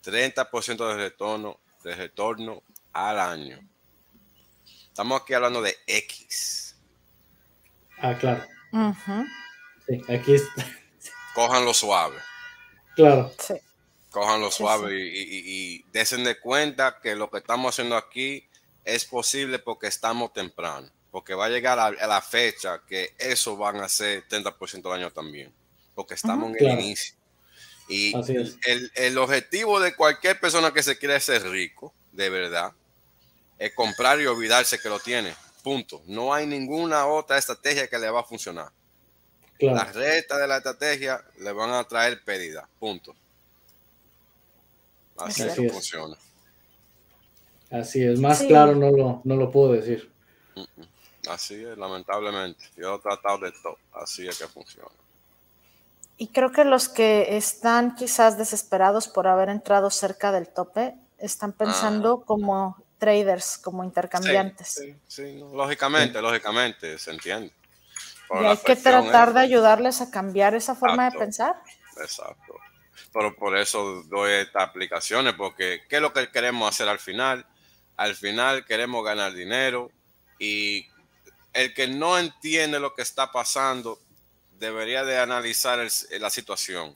[0.03, 2.61] 30% de retorno, de retorno
[2.93, 3.59] al año.
[4.95, 6.73] Estamos aquí hablando de X.
[7.99, 8.45] Ah, claro.
[9.85, 10.65] Sí, aquí está.
[11.33, 12.15] Cójanlo suave.
[12.95, 13.29] Claro.
[13.37, 13.55] Sí.
[14.09, 18.47] Cójanlo suave Y, y, y, desen de cuenta que lo que estamos haciendo aquí
[18.85, 20.89] es posible porque estamos temprano.
[21.11, 25.11] Porque va a llegar a, la fecha que eso van a ser 30% del año
[25.11, 25.53] también.
[25.93, 27.17] Porque estamos en el inicio.
[27.89, 28.13] Y
[28.95, 32.71] el, objetivo de cualquier persona que se quiera ser rico, de verdad,
[33.57, 35.33] es comprar y olvidarse que lo tiene.
[35.63, 36.01] Punto.
[36.07, 38.71] No hay ninguna otra estrategia que le va a funcionar.
[39.59, 42.67] Las rectas de la estrategia le van a traer pérdida.
[42.79, 43.15] Punto.
[45.17, 46.17] Así, es que funciona.
[47.71, 48.19] Así es.
[48.19, 50.11] Más claro no lo, no lo puedo decir.
[51.29, 52.65] Así es, lamentablemente.
[52.75, 53.77] Yo he tratado de todo.
[53.93, 54.91] Así es que funciona.
[56.17, 61.53] Y creo que los que están quizás desesperados por haber entrado cerca del tope están
[61.53, 64.73] pensando como traders, como intercambiantes.
[64.73, 67.51] Sí, sí, lógicamente, lógicamente, se entiende.
[68.41, 71.55] y hay que tratar de ayudarles a cambiar esa forma de pensar.
[71.97, 72.55] Exacto.
[73.13, 77.45] Pero por eso doy estas aplicaciones, porque ¿qué es lo que queremos hacer al final?
[77.97, 79.89] Al final queremos ganar dinero
[80.37, 80.87] y
[81.53, 83.99] el que no entiende lo que está pasando
[84.59, 85.79] debería de analizar
[86.19, 86.95] la situación.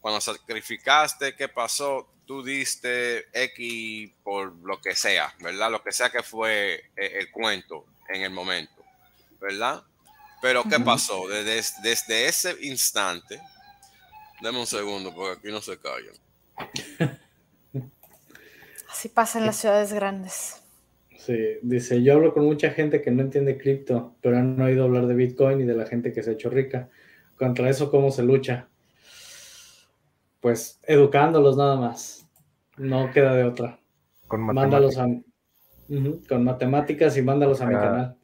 [0.00, 2.08] Cuando sacrificaste, ¿qué pasó?
[2.28, 5.70] Tú diste X por lo que sea, ¿verdad?
[5.70, 8.84] Lo que sea que fue eh, el, cuento en el momento,
[9.40, 9.82] ¿verdad?
[10.42, 11.26] Pero ¿qué pasó?
[11.26, 13.40] Desde, desde ese instante,
[14.42, 16.14] deme un segundo porque aquí no se callan.
[18.90, 20.60] Así pasa en las ciudades grandes.
[21.16, 25.06] Sí, dice, yo hablo con mucha gente que no entiende cripto, pero han oído hablar
[25.06, 26.90] de Bitcoin y de la gente que se ha hecho rica.
[27.38, 28.68] Contra eso, ¿cómo se lucha?
[30.40, 32.17] Pues educándolos nada más.
[32.78, 33.78] No queda de otra.
[34.26, 35.06] Con Mándalos a,
[36.28, 38.18] con matemáticas y mándalos a mi canal.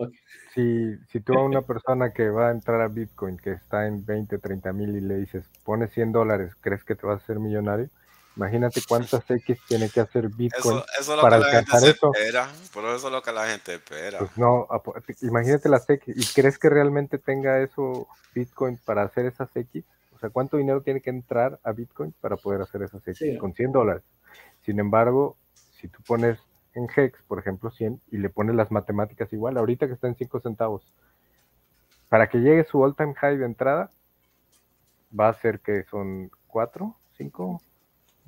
[0.54, 4.04] Si, si tú a una persona que va a entrar a Bitcoin, que está en
[4.04, 7.40] 20, 30 mil y le dices, pone 100 dólares, ¿crees que te vas a hacer
[7.40, 7.88] millonario?
[8.36, 10.82] Imagínate cuántas X tiene que hacer Bitcoin
[11.20, 12.10] para alcanzar eso.
[12.12, 14.18] Espera, por eso es lo que la gente espera.
[14.18, 14.66] Pues no,
[15.22, 16.14] imagínate las X.
[16.16, 19.84] ¿Y crees que realmente tenga eso Bitcoin para hacer esas X?
[20.12, 23.38] O sea, ¿cuánto dinero tiene que entrar a Bitcoin para poder hacer esas X?
[23.38, 24.02] Con 100 dólares.
[24.64, 26.38] Sin embargo, si tú pones
[26.74, 30.16] en Hex, por ejemplo, 100 y le pones las matemáticas igual, ahorita que está en
[30.16, 30.82] 5 centavos,
[32.08, 33.90] para que llegue su all time high de entrada,
[35.18, 37.60] va a ser que son 4, 5,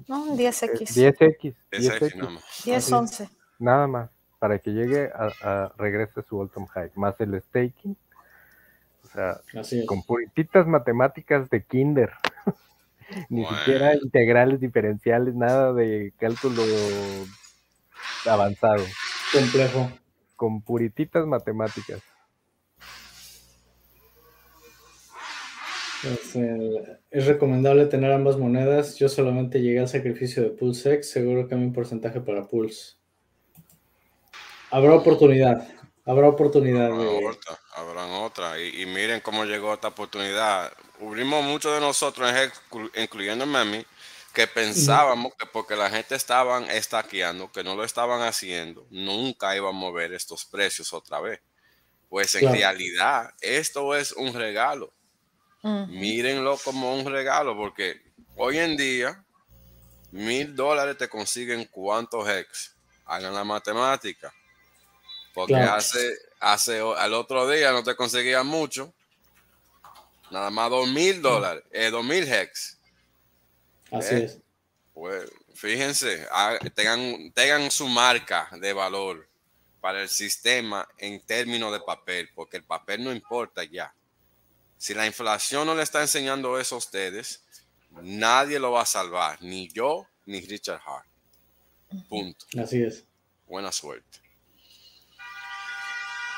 [0.09, 0.95] no, 10X.
[0.95, 1.55] 10X.
[1.73, 2.65] 10X.
[2.65, 3.29] 10, 11.
[3.59, 7.97] Nada más, para que llegue a, regrese su all-time high, más el staking.
[9.05, 9.41] O sea,
[9.87, 12.13] con purititas matemáticas de kinder.
[13.29, 16.63] Ni siquiera integrales diferenciales, nada de cálculo
[18.27, 18.85] avanzado.
[19.33, 19.91] Complejo.
[20.35, 22.03] Con purititas matemáticas.
[27.11, 28.97] Es, recomendable tener ambas monedas.
[28.97, 31.11] Yo solamente llegué al sacrificio de PulseX.
[31.11, 32.97] Seguro que hay un porcentaje para Pulse.
[34.71, 35.67] Habrá oportunidad.
[36.05, 36.91] Habrá oportunidad.
[37.75, 38.61] Habrán otra.
[38.61, 40.73] Y, miren cómo llegó esta oportunidad.
[41.01, 42.31] Hubimos muchos de nosotros,
[42.95, 43.87] incluyéndome a mí,
[44.33, 49.91] que pensábamos que porque la gente estaban estaqueando, que no lo estaban haciendo, nunca íbamos
[49.91, 51.41] a ver estos precios otra vez.
[52.09, 54.93] Pues en realidad, esto es un regalo.
[55.63, 58.01] Mírenlo como un regalo, porque
[58.37, 59.25] hoy en día,
[60.13, 62.77] mil dólares te consiguen cuántos hex.
[63.07, 64.33] Hagan la matemática.
[65.35, 68.95] Porque hace, hace, al otro día no te conseguía mucho.
[70.31, 72.79] Nada más dos mil dólares, eh, dos mil hex.
[73.91, 74.39] Así eh, es.
[74.93, 76.27] Pues fíjense,
[76.75, 79.29] tengan, tengan su marca de valor
[79.81, 83.95] para el sistema en términos de papel, porque el papel no importa ya.
[84.79, 87.45] Si la inflación no le está enseñando eso a ustedes,
[88.03, 91.07] nadie lo va a salvar, ni yo ni Richard Hart.
[92.09, 92.47] Punto.
[92.61, 93.05] Así es.
[93.47, 94.19] Buena suerte.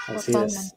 [0.08, 0.74] Así es.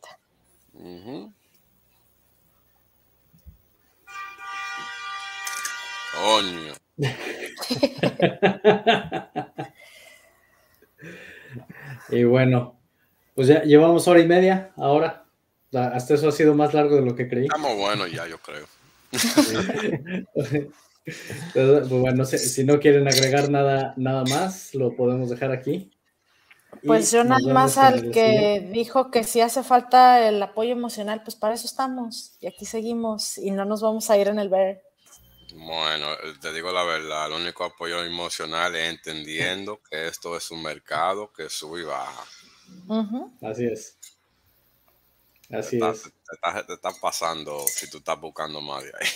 [6.14, 6.74] Coño.
[12.10, 12.80] y bueno,
[13.36, 15.26] pues ya llevamos hora y media ahora.
[15.74, 17.46] Hasta eso ha sido más largo de lo que creí.
[17.46, 18.66] Estamos buenos ya, yo creo.
[21.54, 25.92] pues bueno, si no quieren agregar nada, nada más, lo podemos dejar aquí.
[26.86, 31.36] Pues yo nada más al que dijo que si hace falta el apoyo emocional, pues
[31.36, 34.82] para eso estamos y aquí seguimos y no nos vamos a ir en el ver.
[35.64, 36.08] Bueno,
[36.42, 41.32] te digo la verdad, el único apoyo emocional es entendiendo que esto es un mercado
[41.32, 42.24] que sube y baja.
[43.44, 44.00] Así es.
[45.52, 46.04] Así es.
[46.66, 49.08] Te, estás pasando si tú estás buscando más de ahí.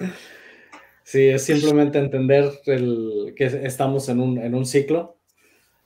[1.04, 5.18] sí, es simplemente entender el, que estamos en un, en un ciclo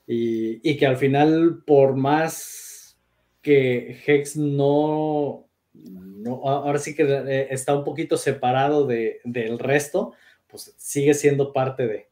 [0.07, 2.97] y, y, que al final, por más
[3.43, 5.46] que Hex no,
[5.83, 10.13] no ahora sí que eh, está un poquito separado de, del resto,
[10.47, 12.09] pues sigue siendo parte de.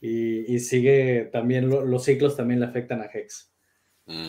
[0.00, 3.50] Y, y sigue también, los ciclos también le afectan a Hex.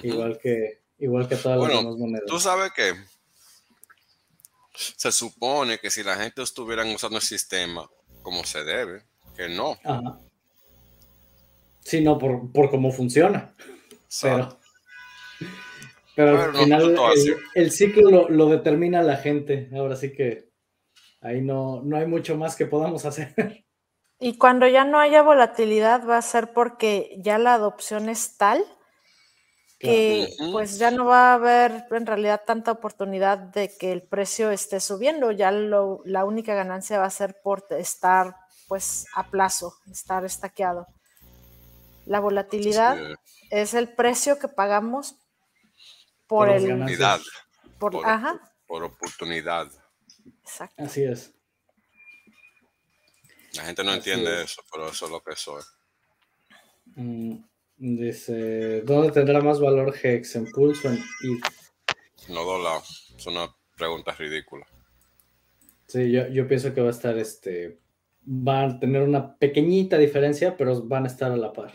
[0.03, 2.25] Igual que igual que todas las demás monedas.
[2.27, 2.93] Tú sabes que
[4.73, 7.89] se supone que si la gente estuviera usando el sistema
[8.21, 9.03] como se debe,
[9.35, 9.77] que no.
[9.83, 10.19] Ajá.
[11.81, 13.53] Sí, no, por, por cómo funciona.
[14.21, 14.57] Pero,
[16.15, 16.95] pero al final
[17.55, 19.69] el, ciclo lo, determina la gente.
[19.75, 20.49] Ahora sí que
[21.21, 23.33] ahí no, no hay mucho más que podamos hacer.
[24.19, 28.63] Y cuando ya no haya volatilidad va a ser porque ya la adopción es tal
[29.77, 34.51] que pues ya no va a haber en realidad tanta oportunidad de que el precio
[34.51, 38.35] esté subiendo, ya lo, la única ganancia va a ser por estar
[38.67, 40.87] pues a plazo, estar estaqueado.
[42.05, 42.97] La volatilidad
[43.51, 45.17] es el precio que pagamos
[46.27, 47.21] por, el oportunidad.
[47.79, 48.39] Por, ajá.
[48.65, 49.71] por oportunidad.
[50.43, 50.83] Exacto.
[50.83, 51.33] Así es.
[53.53, 55.63] La gente no entiende eso, pero eso es lo que soy.
[56.95, 57.37] Mm.
[57.77, 60.35] Dice, ¿dónde tendrá más valor Hex?
[60.37, 62.29] ¿En Pulse o en ETH?
[62.29, 63.13] No dos lados.
[63.17, 64.65] Es una pregunta ridícula.
[65.87, 67.79] Sí, yo, pienso que va a estar este.
[68.21, 71.73] Van a tener una pequeñita diferencia, pero van a estar a la par.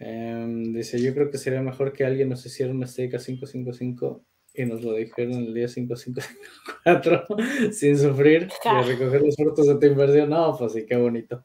[0.00, 4.24] Em, dice, yo creo que sería mejor que alguien nos hiciera una stake a 555
[4.54, 7.26] y nos lo dijeron el día 554
[7.72, 10.30] sin sufrir y recoger los frutos de tu inversión.
[10.30, 11.42] No, pues sí, qué bonito.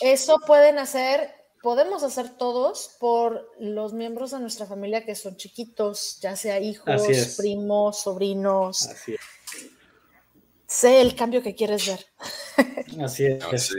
[0.00, 1.30] Eso pueden hacer,
[1.62, 7.36] podemos hacer todos por los miembros de nuestra familia que son chiquitos, ya sea hijos,
[7.36, 8.90] primos, sobrinos.
[10.66, 12.04] Sé el cambio que quieres ver.
[13.00, 13.72] Así es.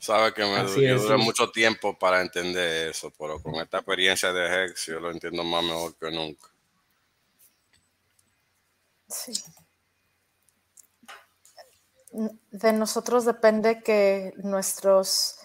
[0.00, 0.64] Sabe que me
[0.94, 5.44] dura mucho tiempo para entender eso, pero con esta experiencia de Hex yo lo entiendo
[5.44, 6.48] más mejor que nunca.
[9.08, 9.32] Sí.
[12.50, 15.36] De nosotros depende que nuestros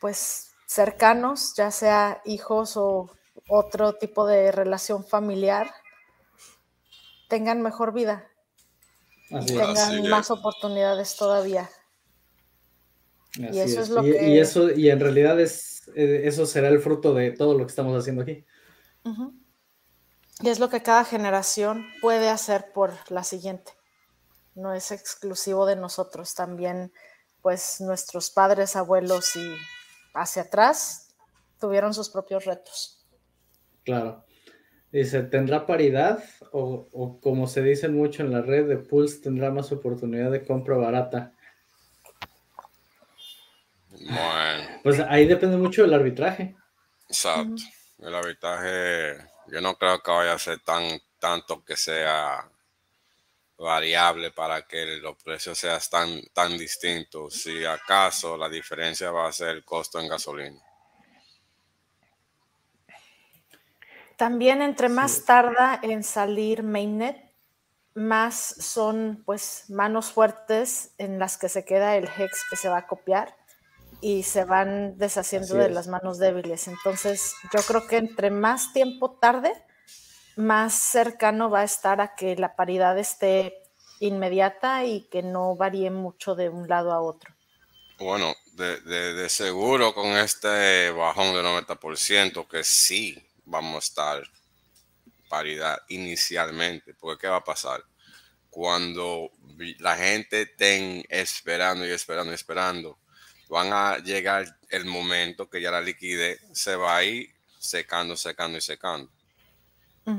[0.00, 3.10] pues cercanos, ya sea hijos o
[3.46, 5.70] otro tipo de relación familiar,
[7.28, 8.26] tengan mejor vida.
[9.28, 11.68] Y tengan más oportunidades todavía.
[13.38, 14.28] Y eso es, lo que...
[14.28, 17.70] y, eso, y en realidad es, eh, eso será el fruto de todo lo que
[17.70, 18.44] estamos haciendo aquí.
[20.42, 23.72] Y es lo que cada generación puede hacer por la siguiente.
[24.54, 26.92] No es exclusivo de nosotros, también
[27.42, 29.54] pues nuestros padres, abuelos y
[30.14, 31.14] hacia atrás
[31.60, 33.06] tuvieron sus propios retos.
[33.84, 34.24] Claro.
[34.90, 36.24] Dice, ¿tendrá paridad?
[36.52, 40.76] O, como se dice mucho en la red de Pulse, tendrá más oportunidad de compra
[40.76, 41.34] barata.
[44.00, 44.80] Bueno.
[44.82, 46.54] Pues ahí depende mucho del arbitraje.
[47.08, 47.62] Exacto.
[47.98, 49.16] El arbitraje,
[49.48, 52.48] yo no creo que vaya a ser tan tanto que sea
[53.58, 57.34] variable para que los precios sean tan, tan distintos.
[57.34, 60.60] Si acaso la diferencia va a ser el costo en gasolina.
[64.16, 67.26] También entre más tarda en salir Mainnet,
[67.94, 72.78] más son pues manos fuertes en las que se queda el hex que se va
[72.78, 73.34] a copiar
[74.00, 76.68] y se van deshaciendo de las manos débiles.
[76.68, 79.52] Entonces, yo creo que entre más tiempo tarde,
[80.36, 83.54] más cercano va a estar a que la paridad esté
[84.00, 87.34] inmediata y que no varíe mucho de un lado a otro.
[87.98, 94.22] Bueno, de, de seguro con este bajón de 90%, que sí vamos a estar
[95.28, 97.82] paridad inicialmente, porque ¿qué va a pasar?
[98.50, 99.30] Cuando
[99.78, 102.98] la gente estén esperando y esperando y esperando,
[103.48, 108.58] van a llegar el momento que ya la liquidez se va a ir secando, secando
[108.58, 109.10] y secando.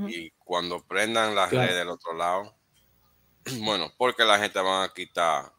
[0.08, 2.54] Y cuando prendan las redes del otro lado,
[3.62, 5.54] bueno, porque la gente va a quitar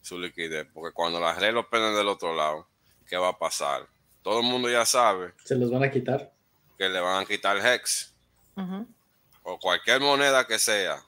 [0.00, 2.66] su liquidez, porque cuando las redes lo prendan del otro lado,
[3.06, 3.86] ¿qué va a pasar?
[4.22, 5.34] Todo el mundo ya sabe.
[5.44, 6.34] Se los van a quitar
[6.76, 8.12] que le van a quitar el hex
[9.42, 11.04] o cualquier moneda que sea,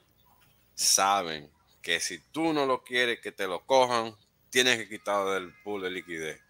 [0.75, 4.15] saben que si tú no lo quieres que te lo cojan,
[4.57, 6.41] tienes que quitarlo del pool de liquidez.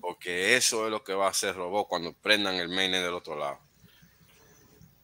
[0.00, 3.36] Porque eso es lo que va a hacer robot cuando prendan el mainnet del otro
[3.36, 3.58] lado.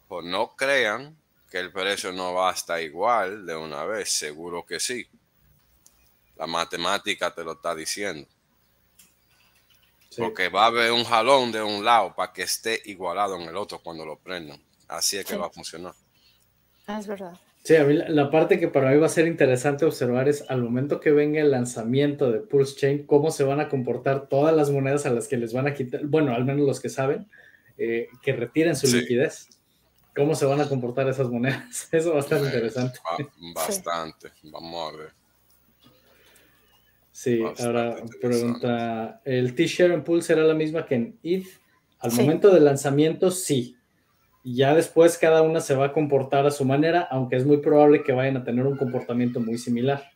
[0.06, 1.18] Pues no crean
[1.50, 5.08] que el precio no va a estar igual de una vez, seguro que sí.
[6.36, 8.28] La matemática te lo está diciendo.
[10.16, 13.56] Porque va a haber un jalón de un lado para que esté igualado en el
[13.56, 14.62] otro cuando lo prendan.
[14.86, 15.94] Así es que va a funcionar.
[16.86, 17.36] Ah, es verdad.
[17.64, 20.62] Sí, a mí la, parte que para mí va a ser interesante observar es al
[20.62, 24.70] momento que venga el lanzamiento de Pulse Chain, cómo se van a comportar todas las
[24.70, 27.26] monedas a las que les van a quitar, bueno, al menos los que saben,
[27.78, 29.48] eh, que retiren su liquidez.
[30.14, 31.88] ¿Cómo se van a comportar esas monedas?
[31.92, 32.98] Eso va a estar interesante.
[33.54, 35.12] bastante, vamos a ver.
[37.12, 41.46] Sí, ahora pregunta, ¿el T-Share en Pool será la misma que en ETH?
[42.00, 43.78] Al momento del lanzamiento, sí.
[44.44, 48.02] Ya después cada una se va a comportar a su manera, aunque es muy probable
[48.02, 50.10] que vayan a tener un comportamiento muy similar.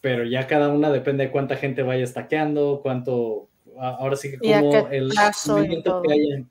[0.00, 3.48] Pero ya cada una depende de cuánta gente vaya estaqueando, cuánto,
[3.78, 5.12] ahora sí que como el
[5.46, 6.50] movimiento que hay en,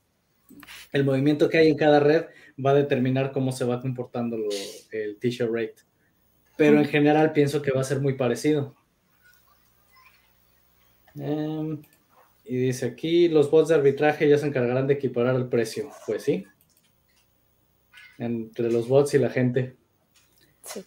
[0.92, 2.26] el movimiento que hay en cada red
[2.64, 4.38] va a determinar cómo se va comportando
[4.92, 5.76] el T-Share rate.
[6.58, 8.76] Pero en general pienso que va a ser muy parecido.
[11.16, 11.82] Em,
[12.44, 15.90] y dice aquí, los bots de arbitraje ya se encargarán de equiparar el precio.
[16.06, 16.46] Pues sí.
[18.20, 19.76] Entre los bots y la gente.
[20.64, 20.86] Sí.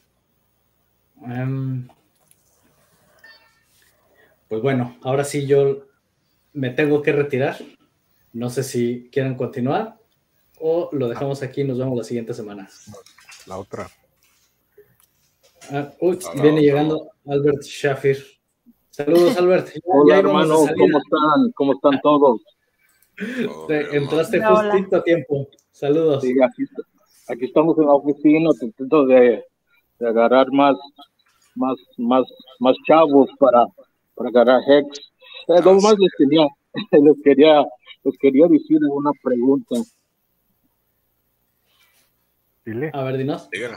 [1.25, 1.89] Em,
[4.49, 5.87] pues bueno, ahora sí yo
[6.53, 7.57] me tengo que retirar.
[8.33, 9.99] No sé si quieren continuar
[10.61, 12.69] o lo dejamos aquí y nos vemos la siguiente semana.
[13.47, 13.91] La otra.
[15.71, 15.93] Ah,
[16.41, 18.25] viene llegando Albert Shafir.
[18.91, 19.71] Saludos, Albert.
[19.85, 21.53] Hola, hermano, ¿cómo están?
[21.55, 22.41] ¿Cómo están todos?
[23.69, 25.49] entraste justito a tiempo.
[25.73, 26.23] Saludos.
[26.23, 26.65] Sí, aquí,
[27.29, 29.45] estamos en la oficina tratando de,
[29.99, 30.77] de, agarrar más,
[31.55, 32.25] más, más,
[32.59, 33.67] más chavos para,
[34.15, 35.13] para agarrar Hex.
[35.49, 36.47] Eh, lo más les quería,
[36.93, 37.65] les quería,
[38.05, 39.77] les quería decir una pregunta.
[42.65, 42.91] Dile.
[42.93, 43.49] A ver, dinos.
[43.51, 43.77] Dígalo.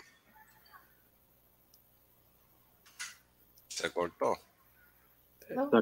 [3.67, 4.35] Se cortó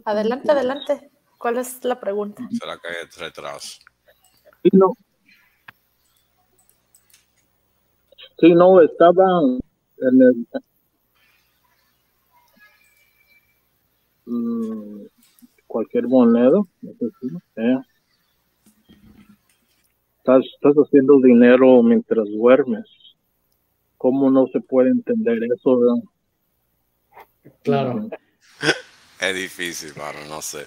[0.05, 1.11] adelante, adelante.
[1.37, 2.47] ¿Cuál es la pregunta?
[2.51, 3.79] ¿Será que hay retraso?
[4.63, 4.93] Sí, no.
[8.43, 9.23] Sí, no, estaba
[9.99, 10.47] en el...
[14.25, 15.05] Mm,
[15.65, 16.59] cualquier moneda,
[17.55, 17.77] eh.
[20.17, 22.85] estás, estás haciendo dinero mientras duermes.
[23.97, 26.03] ¿Cómo no se puede entender eso?
[27.63, 28.09] Claro.
[29.21, 30.65] Es difícil, mano, no sé.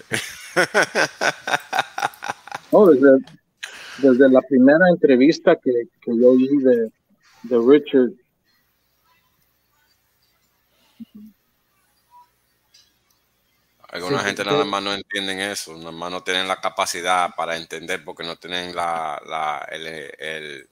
[2.71, 3.19] No, desde,
[4.01, 5.71] desde la primera entrevista que,
[6.01, 6.91] que yo oí de,
[7.47, 8.11] de Richard.
[13.89, 18.03] Alguna gente nada más no entienden eso, nada más no tienen la capacidad para entender
[18.03, 20.69] porque no tienen la, la el, el,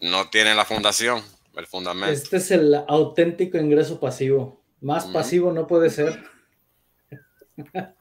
[0.00, 1.22] no tiene la fundación,
[1.54, 2.10] el fundamento.
[2.10, 4.60] Este es el auténtico ingreso pasivo.
[4.80, 6.24] Más pasivo no puede ser.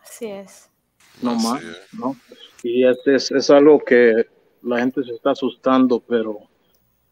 [0.02, 0.70] Así es.
[1.22, 2.16] No más, ¿no?
[2.64, 4.26] Y este es, es algo que
[4.64, 6.49] la gente se está asustando, pero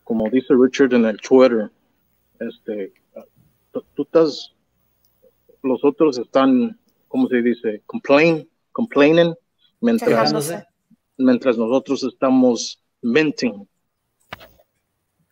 [0.07, 1.69] como dice Richard en el Twitter,
[2.39, 2.93] este,
[3.93, 4.53] tú estás,
[5.61, 6.79] los otros están,
[7.09, 7.81] ¿cómo se dice?
[7.85, 9.35] Complain, complaining,
[9.81, 10.33] mientras,
[11.17, 13.67] mientras nosotros estamos minting.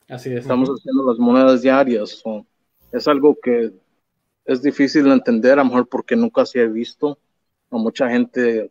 [0.09, 0.41] Así es.
[0.41, 2.21] Estamos haciendo las monedas diarias.
[2.91, 3.71] es algo que
[4.43, 7.17] es difícil de entender, a lo mejor porque nunca se ha visto.
[7.71, 8.69] A mucha gente,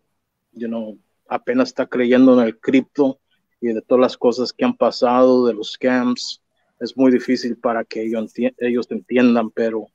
[0.53, 3.19] you know, apenas está creyendo en el cripto
[3.65, 6.43] y de todas las cosas que han pasado, de los scams.
[6.81, 9.87] Es muy difícil para que ellos, ellos entiendan, pero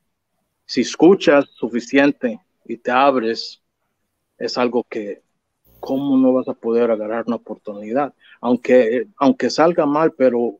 [0.66, 3.62] si escuchas suficiente y te abres,
[4.38, 5.22] es algo que,
[5.78, 8.12] ¿cómo no vas a poder agarrar una oportunidad?
[8.40, 10.58] Aunque, aunque salga mal, pero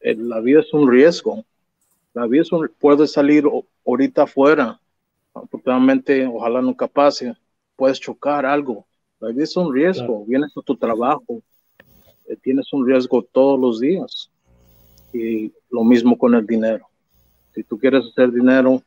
[0.00, 1.44] eh, la vida es un riesgo.
[2.14, 3.44] La vida es un, puede salir
[3.86, 4.80] ahorita afuera.
[5.34, 7.34] Afortunadamente, ojalá nunca pase.
[7.76, 8.86] Puedes chocar algo.
[9.18, 10.24] La vida es un riesgo.
[10.24, 11.42] Vienes a tu trabajo.
[12.30, 14.30] Eh, tienes un riesgo todos los días.
[15.12, 16.86] Y lo mismo con el dinero.
[17.54, 18.82] Si tú quieres hacer dinero,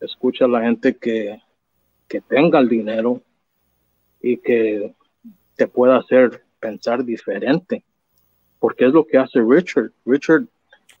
[0.00, 1.40] escucha a la gente que,
[2.06, 3.20] que tenga el dinero
[4.20, 4.94] y que
[5.56, 7.82] te pueda hacer pensar diferente,
[8.60, 9.90] porque es lo que hace Richard.
[10.06, 10.46] Richard,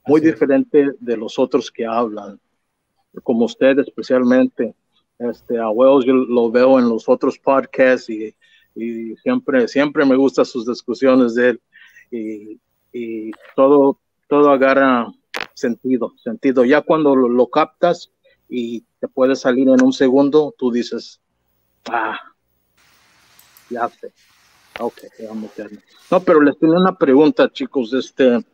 [0.04, 2.40] muy diferente de los otros que hablan,
[3.22, 4.74] como usted especialmente.
[5.20, 8.34] Este, a Wells yo lo veo en los otros podcasts y,
[8.74, 11.60] y siempre, siempre me gustan sus discusiones de él
[12.10, 12.60] y,
[12.92, 15.12] y todo, todo agarra
[15.54, 16.64] sentido, sentido.
[16.64, 18.10] Ya cuando lo, lo captas,
[18.54, 21.22] y te puede salir en un segundo, tú dices,
[21.90, 22.18] ah,
[23.70, 24.12] ya sé.
[24.78, 25.68] Ok, vamos a
[26.10, 27.94] No, pero les tenía una pregunta, chicos.
[27.94, 28.44] Este,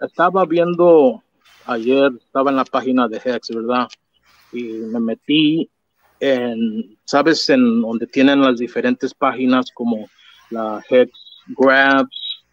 [0.00, 1.22] estaba viendo
[1.66, 3.86] ayer, estaba en la página de Hex, ¿verdad?
[4.50, 5.70] Y me metí
[6.20, 7.48] en, ¿sabes?
[7.48, 10.08] En donde tienen las diferentes páginas como
[10.50, 11.10] la Hex
[11.48, 12.44] Grabs,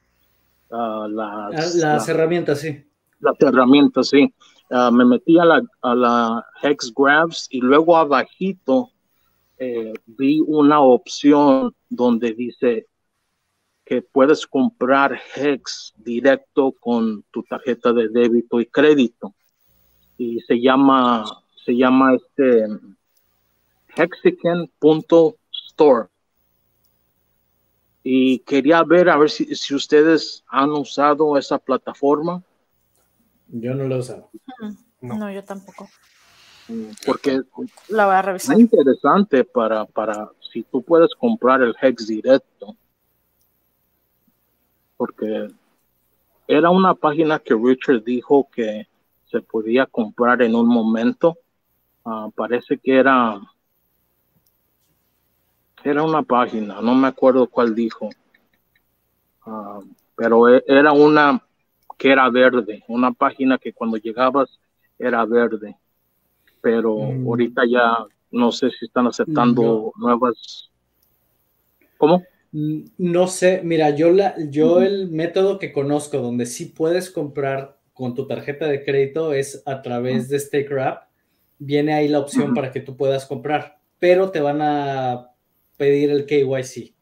[0.69, 2.83] uh, las, las herramientas, sí.
[3.19, 4.33] Las herramientas, sí.
[4.69, 8.89] Ah, me metí a la, a la Hex Grabs y luego abajito
[9.59, 12.87] eh, vi una opción donde dice
[13.85, 19.35] que puedes comprar Hex directo con tu tarjeta de débito y crédito.
[20.17, 21.25] Y se llama,
[21.63, 22.65] se llama este
[23.95, 26.07] hexican.store.
[28.03, 32.43] Y quería ver a ver si, si ustedes han usado esa plataforma.
[33.47, 34.29] Yo no lo he usado.
[34.99, 35.31] No.
[35.31, 35.89] yo tampoco.
[37.05, 37.41] Porque
[37.89, 38.55] la voy a revisar.
[38.55, 42.75] Es interesante para, para si tú puedes comprar el Hex directo.
[44.97, 45.49] Porque
[46.47, 48.87] era una página que Richard dijo que
[49.25, 51.37] se podía comprar en un momento.
[52.05, 53.39] Ah, parece que era
[55.83, 58.09] era una página, no me acuerdo cuál dijo.
[59.45, 59.79] Ah,
[60.15, 61.43] pero e, era una
[61.97, 64.59] que era verde, una página que cuando llegabas
[64.97, 65.75] era verde,
[66.61, 67.27] pero mm.
[67.27, 70.69] ahorita ya no sé si están aceptando nuevas.
[71.97, 72.23] ¿Cómo?
[72.51, 78.15] No sé, mira, yo, la, yo el método que conozco donde sí puedes comprar con
[78.15, 81.07] tu tarjeta de crédito es a través de StakeRap.
[81.59, 85.32] Viene ahí la opción para que tú puedas comprar, pero te van a
[85.77, 86.93] pedir el KYC.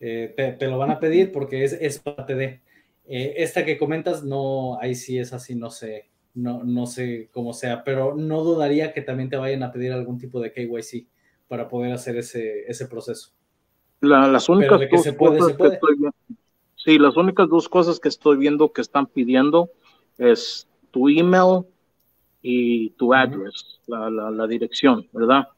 [0.00, 2.60] Eh, te, lo van a pedir porque es, es parte de.
[3.06, 7.52] Eh, esta que comentas, no, ahí sí es así, no sé, no, no sé cómo
[7.52, 11.06] sea, pero no dudaría que también te vayan a pedir algún tipo de KYC
[11.48, 13.30] para poder hacer ese, ese proceso.
[14.00, 16.16] las únicas dos cosas que estoy viendo,
[16.74, 19.70] sí, las únicas dos cosas que estoy viendo que están pidiendo
[20.18, 21.64] es tu email
[22.42, 25.48] y tu address, la, la, dirección, ¿verdad?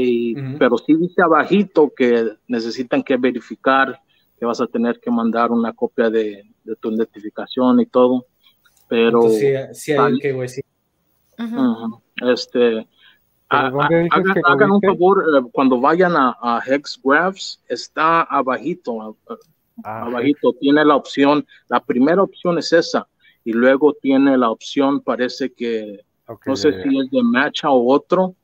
[0.00, 4.00] Y, Pero sí dice abajito que necesitan que verificar
[4.38, 8.26] que vas a tener que mandar una copia de, de tu identificación y todo.
[8.88, 9.28] Pero.
[9.72, 10.64] sí, hay que decir.
[12.16, 12.88] Este.
[13.48, 19.16] hagan, un favor, eh, cuando vayan a, a Hexgraphs, está abajito,
[19.84, 23.08] ah, abajito, tiene la opción, la primera opción es esa,
[23.44, 26.00] y luego tiene la opción, parece que,
[26.44, 28.34] no sé si es de Matcha o otro,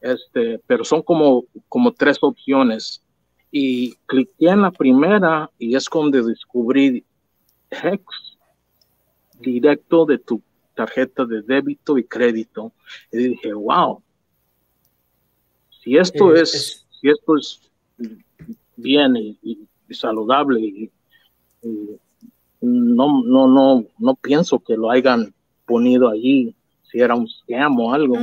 [0.00, 3.02] este, pero son como, como tres opciones.
[3.50, 7.04] Y cliqué en la primera y es donde descubrí
[7.70, 8.04] Hex
[9.40, 10.42] directo de tu
[10.74, 12.72] tarjeta de débito y crédito.
[13.12, 14.02] Y dije, wow,
[15.82, 17.60] si esto eh, es, si esto es
[18.76, 20.90] bien y, saludable y,
[22.60, 25.32] no, no, no, no pienso que lo hayan
[25.64, 26.54] ponido allí,
[26.90, 28.16] si era un scam o algo.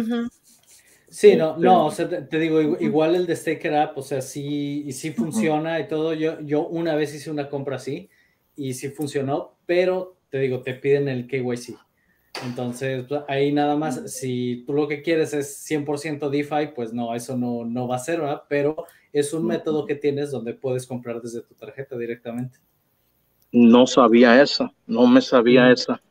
[1.13, 4.91] Sí, no, no, o sea, te, digo, igual el de Staker App, o sea, sí,
[4.91, 6.15] sí funciona y todo.
[6.15, 8.09] Yo, yo una vez hice una compra así
[8.55, 11.77] y sí funcionó, pero te digo, te piden el KYC.
[12.47, 17.13] Entonces, pues, ahí nada más, si tú lo que quieres es 100% DeFi, pues no,
[17.13, 18.41] eso no, no va a ser, ¿verdad?
[18.49, 22.57] Pero es un método que tienes donde puedes comprar desde tu tarjeta directamente.
[23.51, 26.01] No sabía esa, no me sabía esa.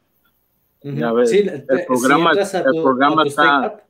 [0.85, 3.83] Ya ves, sí, el programa, el programa está...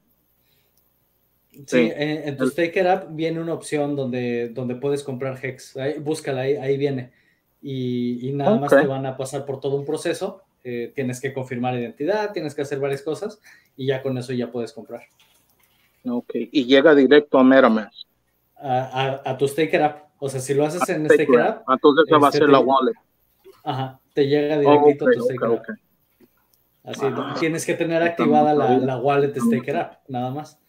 [1.67, 5.75] Sí, en, tu Staker App viene una opción donde, donde puedes comprar Hex.
[6.01, 7.13] búscala, ahí, ahí viene.
[7.61, 11.75] Y, nada más te van a pasar por todo un proceso eh, tienes que confirmar
[11.75, 13.41] identidad, tienes que hacer varias cosas
[13.77, 15.03] y ya con eso ya puedes comprar.
[16.09, 17.93] Ok, y llega directo a MetaMask.
[18.57, 20.05] A, tu Staker App.
[20.21, 21.69] O sea, si lo haces en Staker, App.
[21.69, 22.95] Entonces esa va a este, ser la wallet.
[23.65, 25.65] Ajá, te llega directito a tu Staker App.
[26.85, 27.07] Así,
[27.41, 30.62] tienes que tener activada la, la, wallet Staker App, nada más.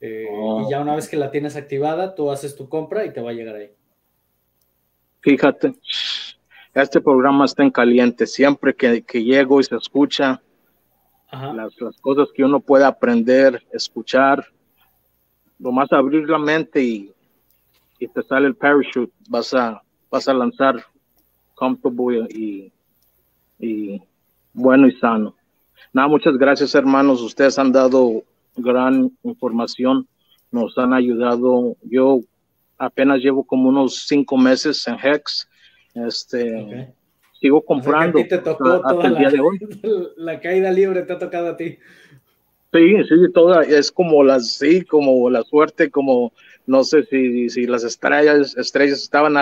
[0.00, 0.62] Eh, oh.
[0.62, 3.30] Y ya una vez que la tienes activada, tú haces tu compra y te va
[3.30, 3.70] a llegar ahí.
[5.20, 5.74] Fíjate,
[6.74, 8.26] este programa está en caliente.
[8.26, 10.40] Siempre que, llego y se escucha
[11.30, 14.44] las, cosas que uno puede aprender, escuchar,
[15.58, 17.12] lo más abrir la mente y,
[17.98, 20.82] y te sale el parachute, vas a, vas a lanzar
[21.54, 22.72] comfortable y,
[23.58, 24.02] y
[24.54, 25.36] bueno y sano.
[25.92, 28.24] Nada, muchas gracias hermanos, ustedes han dado
[28.56, 30.06] gran información,
[30.50, 31.76] nos han ayudado.
[31.82, 32.20] Yo
[32.78, 35.48] apenas llevo como unos cinco meses en Hex
[35.94, 36.94] este,
[37.40, 38.18] sigo comprando.
[38.26, 39.58] te tocó toda la, día de hoy.
[40.16, 41.78] la caída libre te ha tocado a ti.
[42.72, 46.32] Sí, sí, toda, es como las, sí, como la suerte, como
[46.66, 49.36] no sé si, si las estrellas, estrellas estaban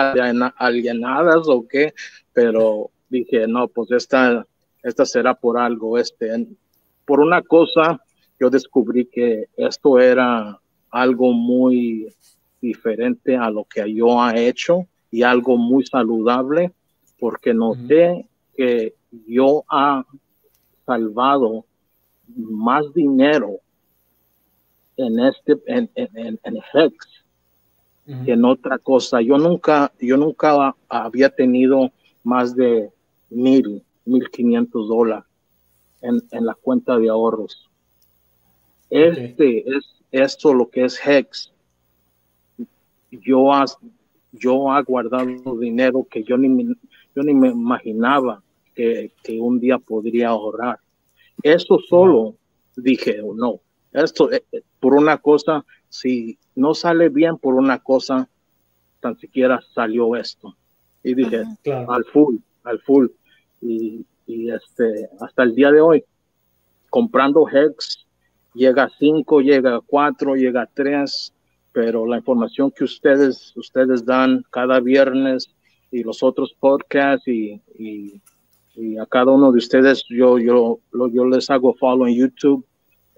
[0.57, 1.93] alienadas o qué,
[2.33, 4.47] pero dije, no, pues esta,
[4.81, 6.47] esta será por algo, este,
[7.05, 8.01] por una cosa,
[8.39, 10.59] yo descubrí que esto era
[10.89, 12.13] algo muy
[12.61, 16.71] diferente a lo que yo he hecho y algo muy saludable
[17.19, 18.95] porque noté que
[19.27, 20.05] yo ha
[20.85, 21.65] salvado
[22.27, 23.59] más dinero
[24.97, 27.19] en este en, en, en Hex
[28.25, 29.21] que en otra cosa.
[29.21, 31.91] Yo nunca, yo nunca había tenido
[32.23, 32.91] más de
[33.29, 35.25] mil, mil quinientos dólares
[36.01, 37.68] en, en, la cuenta de ahorros.
[38.89, 41.51] Este es esto lo que es Hex.
[43.11, 43.51] Yo
[44.31, 46.75] yo he guardado dinero que yo ni,
[47.15, 48.41] yo ni me imaginaba
[48.75, 50.79] que, que un día podría ahorrar.
[51.41, 52.35] Eso solo
[52.75, 53.59] dije, no,
[53.91, 58.29] esto eh, eh, por una cosa, si no sale bien por una cosa,
[58.99, 60.55] tan siquiera salió esto.
[61.03, 61.43] Y dije,
[61.87, 63.07] al full, al full.
[63.61, 66.03] Y, y, este, hasta el día de hoy,
[66.89, 68.05] comprando Hex,
[68.53, 71.33] llega a 5, llega a 4, llega a 3,
[71.71, 75.49] pero la información que ustedes, ustedes dan cada viernes
[75.91, 78.21] y los otros podcasts y, y,
[78.97, 80.79] a cada uno de ustedes yo, yo,
[81.11, 82.65] yo les hago follow en YouTube.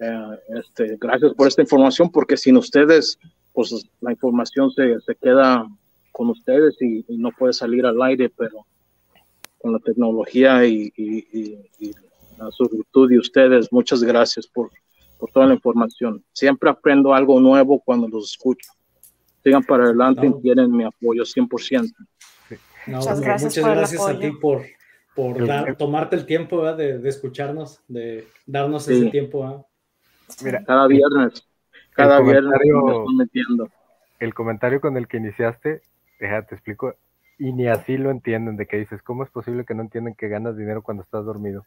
[0.00, 3.16] Eh, este, gracias por esta información porque sin ustedes
[3.52, 5.68] pues la información se, se queda
[6.10, 8.66] con ustedes y, no puede salir al aire, pero
[9.58, 10.92] con la tecnología y,
[12.38, 14.70] la virtud de ustedes, muchas gracias por,
[15.22, 16.24] por toda la información.
[16.32, 18.72] Siempre aprendo algo nuevo cuando los escucho.
[19.44, 21.92] Sigan para adelante y tienen mi apoyo 100%.
[22.88, 24.62] muchas gracias, muchas gracias a ti por,
[25.14, 29.64] por tomarte el tiempo de, escucharnos, de darnos ese tiempo.
[30.42, 31.46] Mira, cada viernes,
[31.92, 32.58] cada viernes
[33.16, 33.68] metiendo.
[34.18, 35.82] El comentario con el que iniciaste,
[36.18, 36.96] déjate, te explico,
[37.38, 40.26] y ni así lo entienden, de que dices, ¿cómo es posible que no entienden que
[40.26, 41.64] ganas dinero cuando estás dormido?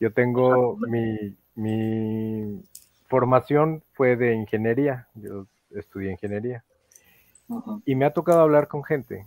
[0.00, 2.64] Yo tengo mi, mi
[3.08, 6.64] formación fue de ingeniería, yo estudié ingeniería.
[7.84, 9.26] Y me ha tocado hablar con gente,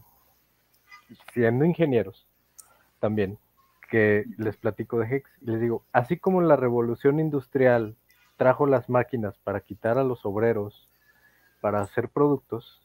[1.33, 2.25] siendo ingenieros
[2.99, 3.37] también,
[3.89, 7.95] que les platico de Hex y les digo, así como la revolución industrial
[8.37, 10.89] trajo las máquinas para quitar a los obreros,
[11.61, 12.81] para hacer productos,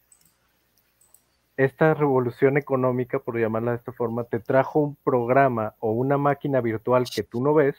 [1.56, 6.60] esta revolución económica, por llamarla de esta forma, te trajo un programa o una máquina
[6.60, 7.76] virtual que tú no ves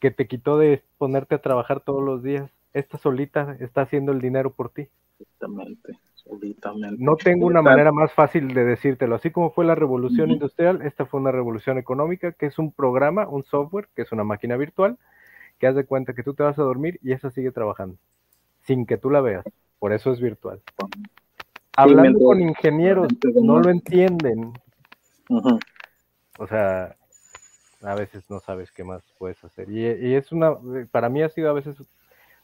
[0.00, 2.50] que te quitó de ponerte a trabajar todos los días.
[2.72, 4.88] Esta solita está haciendo el dinero por ti.
[5.18, 5.98] Exactamente,
[6.98, 9.14] No tengo una manera más fácil de decírtelo.
[9.14, 13.28] Así como fue la revolución industrial, esta fue una revolución económica, que es un programa,
[13.28, 14.98] un software, que es una máquina virtual,
[15.58, 17.96] que haz de cuenta que tú te vas a dormir y esa sigue trabajando,
[18.62, 19.44] sin que tú la veas.
[19.78, 20.60] Por eso es virtual.
[21.76, 24.52] Hablando con ingenieros, no lo entienden.
[26.38, 26.96] O sea,
[27.86, 29.70] a veces no sabes qué más puedes hacer.
[29.70, 30.56] Y, y es una,
[30.90, 31.76] para mí ha sido a veces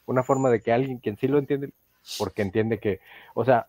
[0.07, 1.73] una forma de que alguien quien sí lo entiende,
[2.19, 3.01] porque entiende que,
[3.35, 3.69] o sea,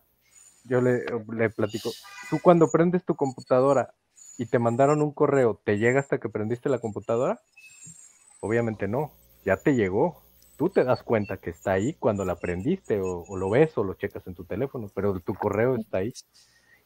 [0.65, 1.91] yo le, le platico,
[2.29, 3.93] tú cuando prendes tu computadora
[4.37, 7.39] y te mandaron un correo, ¿te llega hasta que prendiste la computadora?
[8.39, 9.11] Obviamente no,
[9.43, 10.21] ya te llegó.
[10.57, 13.83] Tú te das cuenta que está ahí cuando la prendiste o, o lo ves o
[13.83, 16.13] lo checas en tu teléfono, pero tu correo está ahí.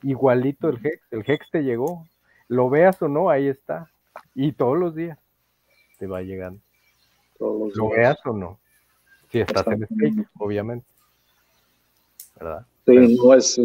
[0.03, 2.07] Igualito el Hex, el Hex te llegó,
[2.47, 3.89] lo veas o no, ahí está.
[4.35, 5.17] Y todos los días
[5.99, 6.61] te va llegando.
[7.37, 7.97] Todos los Lo días.
[7.97, 8.59] veas o no.
[9.31, 10.85] Si estás en Skype, obviamente.
[12.39, 12.65] ¿Verdad?
[12.85, 13.57] Sí, no es,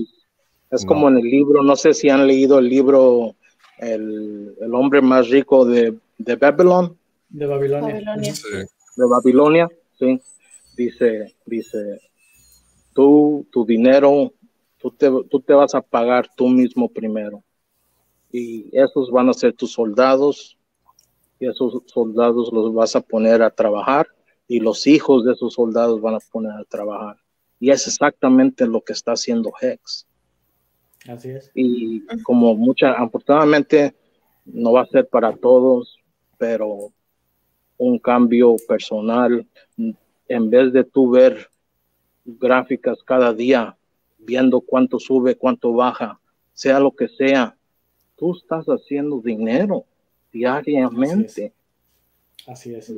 [0.71, 0.89] es No.
[0.89, 3.35] como en el libro, no sé si han leído el libro
[3.79, 6.97] El, el hombre más rico de, de Babylon,
[7.29, 7.95] De Babilonia.
[7.95, 8.35] Babilonia.
[8.35, 8.45] Sí.
[8.97, 9.69] de Babilonia,
[9.99, 10.21] sí.
[10.77, 12.01] Dice, dice,
[12.95, 14.33] tú, tu dinero,
[14.79, 17.43] tú te, tú te vas a pagar tú mismo primero.
[18.33, 20.59] Y esos van a ser tus soldados,
[21.39, 24.09] y esos soldados los vas a poner a trabajar,
[24.49, 27.17] y los hijos de esos soldados van a poner a trabajar.
[27.61, 30.07] Y es exactamente lo que está haciendo Hex.
[31.09, 31.51] Así es.
[31.53, 33.93] y como mucha, afortunadamente
[34.45, 35.99] no va a ser para todos,
[36.39, 36.93] pero
[37.77, 39.47] un cambio personal,
[40.29, 41.49] en vez de tú ver
[42.25, 43.77] gráficas cada día,
[44.19, 46.21] viendo cuánto sube, cuánto baja,
[46.53, 47.57] sea lo que sea,
[48.23, 49.85] tú estás haciendo dinero
[50.33, 51.53] diariamente.
[52.47, 52.89] Así es.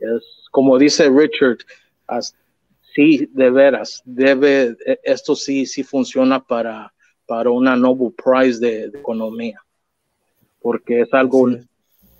[0.00, 1.58] Es como dice Richard,
[2.06, 2.34] as-
[2.94, 6.90] sí, de veras, debe, e- esto sí, sí funciona para,
[7.26, 9.60] para una Nobel Prize de, de economía,
[10.62, 11.48] porque es algo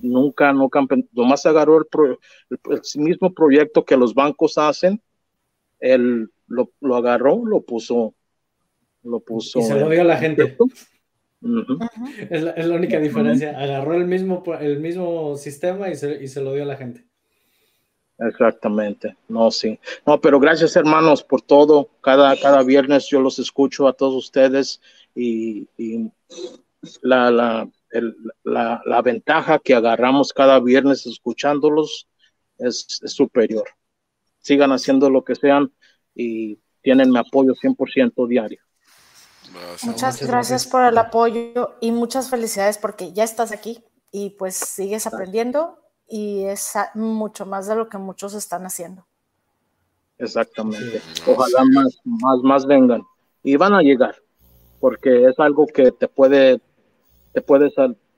[0.00, 2.18] nunca, nunca, nomás agarró el, pro-
[2.50, 5.00] el- el mismo proyecto que los bancos hacen,
[5.80, 8.14] él lo, lo agarró, lo puso,
[9.04, 9.58] lo puso.
[9.58, 10.58] Y se lo dio a la gente.
[12.30, 13.58] Es la, es la única diferencia.
[13.58, 17.06] Agarró el mismo, el mismo sistema y se, y se lo dio a la gente.
[18.18, 19.78] Exactamente, no, sí.
[20.06, 21.90] No, pero gracias hermanos por todo.
[22.00, 24.80] Cada, cada viernes yo los escucho a todos ustedes
[25.14, 26.10] y, y
[27.02, 32.08] la, la, el- la, la ventaja que agarramos cada viernes escuchándolos
[32.58, 33.64] es, es superior.
[34.40, 35.72] Sigan haciendo lo que sean
[36.14, 38.60] y tienen mi apoyo 100% diario.
[39.52, 43.82] Muchas Muchas gracias por el apoyo y muchas felicidades porque ya estás aquí
[44.12, 45.78] y pues sigues aprendiendo
[46.08, 49.06] y es mucho más de lo que muchos están haciendo.
[50.18, 51.00] Exactamente.
[51.26, 53.02] Ojalá más, más, más vengan.
[53.42, 54.16] Y van a llegar,
[54.80, 56.60] porque es algo que te puede,
[57.32, 57.74] te puedes,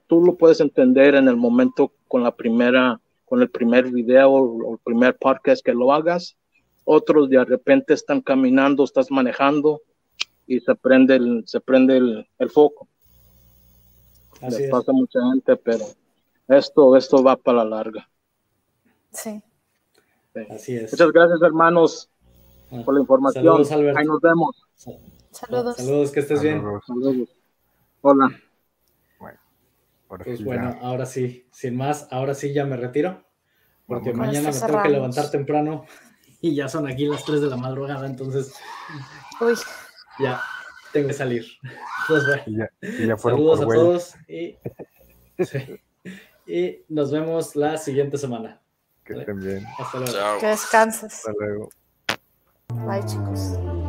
[0.06, 4.72] tú lo puedes entender en el momento con la primera, con el primer video o
[4.74, 6.36] el primer podcast que lo hagas.
[6.84, 9.82] Otros de repente están caminando, estás manejando
[10.48, 12.88] y se prende el, se prende el, el foco.
[14.40, 14.70] Así Les es.
[14.70, 15.84] pasa a mucha gente, pero
[16.48, 18.08] esto, esto va para la larga.
[19.12, 19.40] Sí.
[20.34, 20.40] Sí.
[20.50, 20.92] Así es.
[20.92, 22.10] Muchas gracias, hermanos,
[22.70, 23.64] Ah, por la información.
[23.64, 23.96] Saludos.
[23.96, 24.62] Ahí nos vemos.
[25.30, 25.76] Saludos.
[25.76, 26.58] Saludos, que estés bien.
[26.60, 26.82] Saludos.
[26.86, 27.28] Saludos.
[28.02, 28.30] Hola.
[30.10, 30.86] Ahora Pues bueno, ya.
[30.86, 33.22] ahora sí, sin más, ahora sí ya me retiro,
[33.86, 34.26] porque Vámonos.
[34.34, 35.84] mañana me tengo que levantar temprano
[36.40, 38.54] y ya son aquí las 3 de la madrugada, entonces
[39.40, 39.52] Uy,
[40.18, 40.40] ya
[40.92, 41.46] tengo que salir.
[42.06, 43.78] Pues bueno, Y ya, y ya fueron saludos a güey.
[43.78, 44.58] todos y,
[45.44, 45.80] sí,
[46.46, 48.60] y nos vemos la siguiente semana.
[49.04, 49.64] Que estén bien.
[49.78, 50.12] Hasta luego.
[50.12, 50.38] Chao.
[50.38, 51.14] que descanses.
[51.14, 51.70] Hasta luego.
[52.86, 53.87] Bye, chicos.